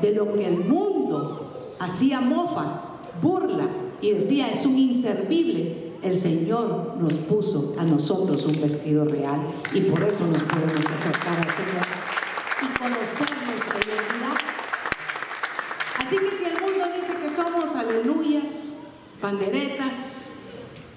de 0.00 0.14
lo 0.14 0.32
que 0.34 0.46
el 0.46 0.58
mundo 0.58 1.74
hacía 1.78 2.20
mofa, 2.20 2.82
burla 3.22 3.66
y 4.00 4.12
decía 4.12 4.50
es 4.50 4.66
un 4.66 4.78
inservible, 4.78 5.92
el 6.02 6.16
Señor 6.16 6.96
nos 6.98 7.14
puso 7.14 7.74
a 7.78 7.84
nosotros 7.84 8.44
un 8.44 8.60
vestido 8.60 9.06
real 9.06 9.40
y 9.72 9.80
por 9.82 10.02
eso 10.02 10.26
nos 10.26 10.42
podemos 10.42 10.86
acercar 10.86 11.38
al 11.38 11.50
Señor 11.50 11.86
y 12.62 12.78
conocer 12.78 13.28
nuestra 13.46 13.76
identidad. 13.76 14.36
Así 15.98 16.16
que 16.18 16.36
si 16.36 16.44
el 16.44 16.60
mundo 16.60 16.84
dice 16.94 17.14
que 17.22 17.30
somos 17.30 17.74
aleluyas, 17.74 18.80
panderetas, 19.20 20.32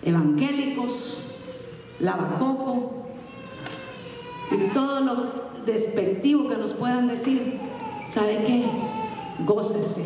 evangélicos, 0.03 1.39
lavacoco 1.99 3.07
y 4.51 4.73
todo 4.73 4.99
lo 5.01 5.47
despectivo 5.67 6.47
que 6.47 6.57
nos 6.57 6.73
puedan 6.73 7.07
decir, 7.07 7.59
¿sabe 8.07 8.43
qué? 8.47 8.65
Gócese 9.45 10.05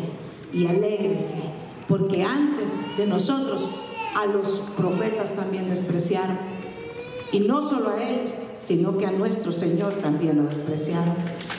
y 0.52 0.66
alégrese, 0.66 1.40
porque 1.88 2.22
antes 2.22 2.96
de 2.98 3.06
nosotros 3.06 3.70
a 4.14 4.26
los 4.26 4.60
profetas 4.76 5.34
también 5.34 5.70
despreciaron. 5.70 6.36
Y 7.32 7.40
no 7.40 7.62
solo 7.62 7.90
a 7.90 8.02
ellos, 8.02 8.34
sino 8.58 8.98
que 8.98 9.06
a 9.06 9.12
nuestro 9.12 9.52
Señor 9.52 9.94
también 9.94 10.36
lo 10.36 10.44
despreciaron, 10.44 11.14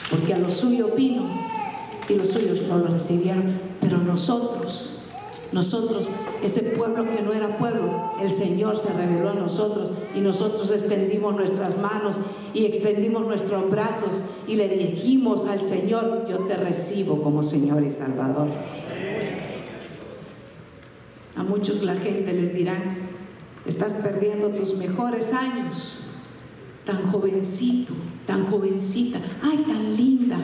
porque 0.08 0.34
a 0.34 0.38
los 0.38 0.54
suyos 0.54 0.94
vino 0.94 1.24
y 2.08 2.14
los 2.14 2.28
suyos 2.28 2.62
no 2.68 2.78
lo 2.78 2.88
recibieron, 2.88 3.60
pero 3.80 3.98
nosotros, 3.98 4.93
nosotros, 5.54 6.10
ese 6.42 6.62
pueblo 6.62 7.04
que 7.04 7.22
no 7.22 7.32
era 7.32 7.56
pueblo, 7.58 8.12
el 8.20 8.28
Señor 8.28 8.76
se 8.76 8.92
reveló 8.92 9.30
a 9.30 9.34
nosotros 9.34 9.92
y 10.14 10.18
nosotros 10.18 10.72
extendimos 10.72 11.36
nuestras 11.36 11.78
manos 11.78 12.20
y 12.52 12.66
extendimos 12.66 13.24
nuestros 13.24 13.70
brazos 13.70 14.24
y 14.48 14.56
le 14.56 14.68
dijimos 14.68 15.44
al 15.44 15.62
Señor, 15.62 16.26
yo 16.28 16.38
te 16.38 16.56
recibo 16.56 17.22
como 17.22 17.44
Señor 17.44 17.84
y 17.84 17.92
Salvador. 17.92 18.48
A 21.36 21.42
muchos 21.44 21.84
la 21.84 21.94
gente 21.94 22.32
les 22.32 22.52
dirá, 22.52 22.76
estás 23.64 23.94
perdiendo 23.94 24.48
tus 24.50 24.76
mejores 24.76 25.32
años, 25.32 26.00
tan 26.84 27.12
jovencito, 27.12 27.94
tan 28.26 28.46
jovencita, 28.46 29.20
ay, 29.40 29.64
tan 29.68 29.94
linda, 29.94 30.38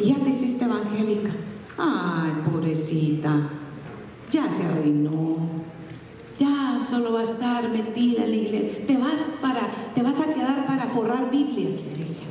y 0.00 0.06
ya 0.06 0.16
te 0.16 0.30
hiciste 0.30 0.64
evangélica, 0.64 1.30
ay, 1.76 2.32
pobrecita, 2.50 3.50
ya 4.30 4.50
se 4.50 4.64
arruinó, 4.64 5.36
ya 6.38 6.80
solo 6.86 7.12
va 7.12 7.20
a 7.20 7.24
estar 7.24 7.68
metida 7.70 8.24
en 8.24 8.30
la 8.30 8.36
iglesia, 8.36 8.86
te 8.86 8.96
vas, 8.96 9.30
para, 9.40 9.92
te 9.94 10.02
vas 10.02 10.20
a 10.20 10.32
quedar 10.32 10.66
para 10.66 10.88
forrar 10.88 11.30
Biblias, 11.30 11.82
iglesia. 11.92 12.26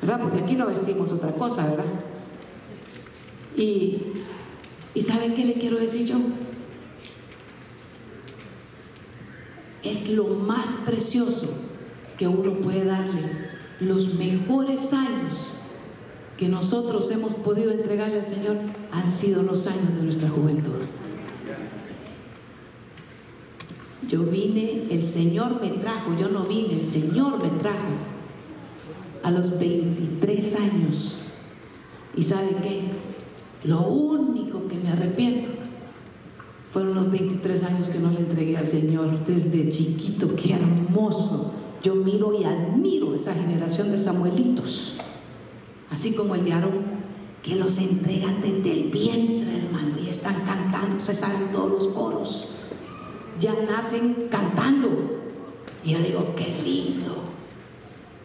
¿Verdad? 0.00 0.20
Porque 0.20 0.40
aquí 0.40 0.56
no 0.56 0.66
vestimos 0.66 1.12
otra 1.12 1.32
cosa, 1.32 1.66
¿verdad? 1.66 1.84
Y 3.56 3.98
¿Y 4.94 5.00
saben 5.02 5.34
qué 5.34 5.44
le 5.44 5.54
quiero 5.54 5.76
decir 5.76 6.06
yo? 6.06 6.16
Es 9.82 10.10
lo 10.10 10.24
más 10.24 10.74
precioso 10.84 11.54
que 12.18 12.26
uno 12.26 12.54
puede 12.60 12.84
darle. 12.84 13.50
Los 13.78 14.14
mejores 14.14 14.92
años 14.92 15.59
que 16.40 16.48
nosotros 16.48 17.10
hemos 17.10 17.34
podido 17.34 17.70
entregarle 17.70 18.16
al 18.16 18.24
Señor 18.24 18.56
han 18.92 19.10
sido 19.10 19.42
los 19.42 19.66
años 19.66 19.94
de 19.94 20.02
nuestra 20.02 20.30
juventud. 20.30 20.72
Yo 24.08 24.22
vine, 24.22 24.86
el 24.90 25.02
Señor 25.02 25.60
me 25.60 25.68
trajo, 25.68 26.16
yo 26.18 26.30
no 26.30 26.44
vine, 26.44 26.76
el 26.76 26.84
Señor 26.86 27.42
me 27.42 27.50
trajo 27.60 27.88
a 29.22 29.30
los 29.30 29.58
23 29.58 30.56
años. 30.56 31.16
¿Y 32.16 32.22
saben 32.22 32.56
qué? 32.62 32.84
Lo 33.68 33.82
único 33.82 34.66
que 34.66 34.76
me 34.78 34.88
arrepiento 34.88 35.50
fueron 36.72 36.94
los 36.94 37.10
23 37.10 37.64
años 37.64 37.88
que 37.88 37.98
no 37.98 38.12
le 38.12 38.20
entregué 38.20 38.56
al 38.56 38.66
Señor 38.66 39.26
desde 39.26 39.68
chiquito. 39.68 40.34
Qué 40.36 40.54
hermoso. 40.54 41.52
Yo 41.82 41.96
miro 41.96 42.32
y 42.32 42.44
admiro 42.44 43.14
esa 43.14 43.34
generación 43.34 43.90
de 43.92 43.98
Samuelitos, 43.98 44.96
así 45.90 46.14
como 46.14 46.34
el 46.34 46.44
de 46.44 46.52
Aarón, 46.52 47.00
que 47.42 47.56
los 47.56 47.78
entregan 47.78 48.40
desde 48.40 48.72
el 48.72 48.90
vientre, 48.90 49.58
hermano, 49.58 49.98
y 49.98 50.08
están 50.08 50.42
cantando, 50.44 51.00
se 51.00 51.14
saben 51.14 51.52
todos 51.52 51.70
los 51.70 51.88
coros. 51.88 52.48
Ya 53.38 53.54
nacen 53.68 54.28
cantando. 54.30 54.88
Y 55.82 55.92
yo 55.92 55.98
digo, 55.98 56.34
qué 56.36 56.60
lindo. 56.62 57.24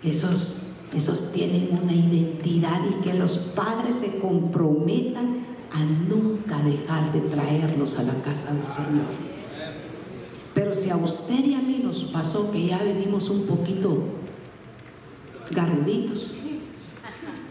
Esos 0.03 0.66
esos 0.95 1.34
tienen 1.34 1.78
una 1.82 1.93
identidad 1.93 2.80
y 2.89 3.03
que 3.03 3.13
los 3.13 3.38
padres 3.38 3.97
se 3.97 4.20
comprometan 4.20 5.45
a 5.72 5.84
nunca 5.84 6.59
dejar 6.59 7.11
de 7.11 7.20
traerlos 7.20 7.99
a 7.99 8.03
la 8.03 8.22
casa 8.22 8.53
del 8.53 8.66
Señor. 8.66 9.07
Pero 10.53 10.74
si 10.74 10.89
a 10.89 10.95
usted 10.95 11.43
y 11.43 11.53
a 11.53 11.59
mí 11.59 11.82
nos 11.84 12.05
pasó 12.05 12.49
que 12.49 12.68
ya 12.68 12.82
venimos 12.82 13.30
un 13.30 13.41
poquito 13.45 14.03
garruditos, 15.51 16.36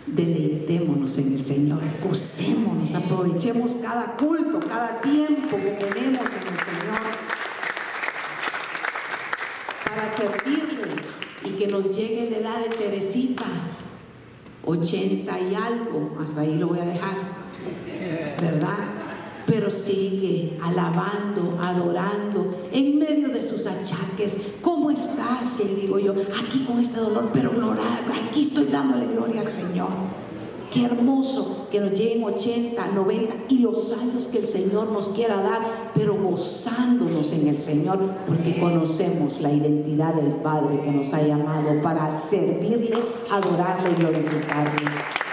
deleitémonos 0.06 1.18
en 1.18 1.34
el 1.34 1.42
Señor, 1.42 1.80
gocémonos, 2.02 2.94
aprovechemos 2.94 3.76
cada 3.76 4.16
culto, 4.16 4.60
cada 4.60 5.00
tiempo 5.00 5.56
que 5.56 5.72
tenemos 5.72 6.26
en 6.26 6.42
el 6.52 6.60
Señor 6.64 7.00
para 9.84 10.12
servirle 10.12 10.94
y 11.44 11.50
que 11.50 11.66
nos 11.66 11.96
llegue 11.96 12.30
la 12.30 12.38
edad 12.38 12.60
de 12.60 12.68
Teresita, 12.70 13.44
80 14.64 15.40
y 15.40 15.54
algo, 15.54 16.18
hasta 16.22 16.40
ahí 16.40 16.58
lo 16.58 16.68
voy 16.68 16.80
a 16.80 16.84
dejar, 16.84 17.16
¿verdad? 18.40 19.03
Pero 19.46 19.70
sigue 19.70 20.58
alabando, 20.62 21.58
adorando, 21.60 22.50
en 22.72 22.98
medio 22.98 23.28
de 23.28 23.42
sus 23.42 23.66
achaques. 23.66 24.38
¿Cómo 24.62 24.90
estás? 24.90 25.60
Y 25.60 25.80
digo 25.80 25.98
yo, 25.98 26.12
aquí 26.12 26.64
con 26.64 26.78
este 26.78 26.98
dolor, 27.00 27.30
pero 27.32 27.50
aquí 28.28 28.42
estoy 28.42 28.64
dándole 28.66 29.06
gloria 29.06 29.42
al 29.42 29.48
Señor. 29.48 29.88
Qué 30.74 30.84
hermoso 30.86 31.68
que 31.70 31.78
nos 31.78 31.92
lleguen 31.92 32.24
80, 32.24 32.88
90 32.88 33.34
y 33.48 33.58
los 33.58 33.92
años 33.92 34.26
que 34.26 34.38
el 34.38 34.46
Señor 34.48 34.90
nos 34.90 35.08
quiera 35.10 35.40
dar, 35.40 35.92
pero 35.94 36.16
gozándonos 36.16 37.32
en 37.32 37.46
el 37.46 37.58
Señor, 37.58 37.98
porque 38.26 38.58
conocemos 38.58 39.40
la 39.40 39.52
identidad 39.52 40.14
del 40.14 40.34
Padre 40.34 40.80
que 40.82 40.90
nos 40.90 41.14
ha 41.14 41.22
llamado 41.22 41.80
para 41.80 42.12
servirle, 42.16 42.98
adorarle 43.30 43.90
y 43.92 43.94
glorificarle. 44.02 45.23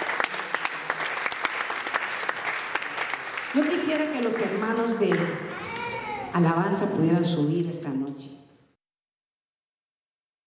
De 4.81 5.13
alabanza 6.33 6.87
pudieran 6.89 7.23
subir 7.23 7.67
esta 7.69 7.89
noche. 7.89 8.40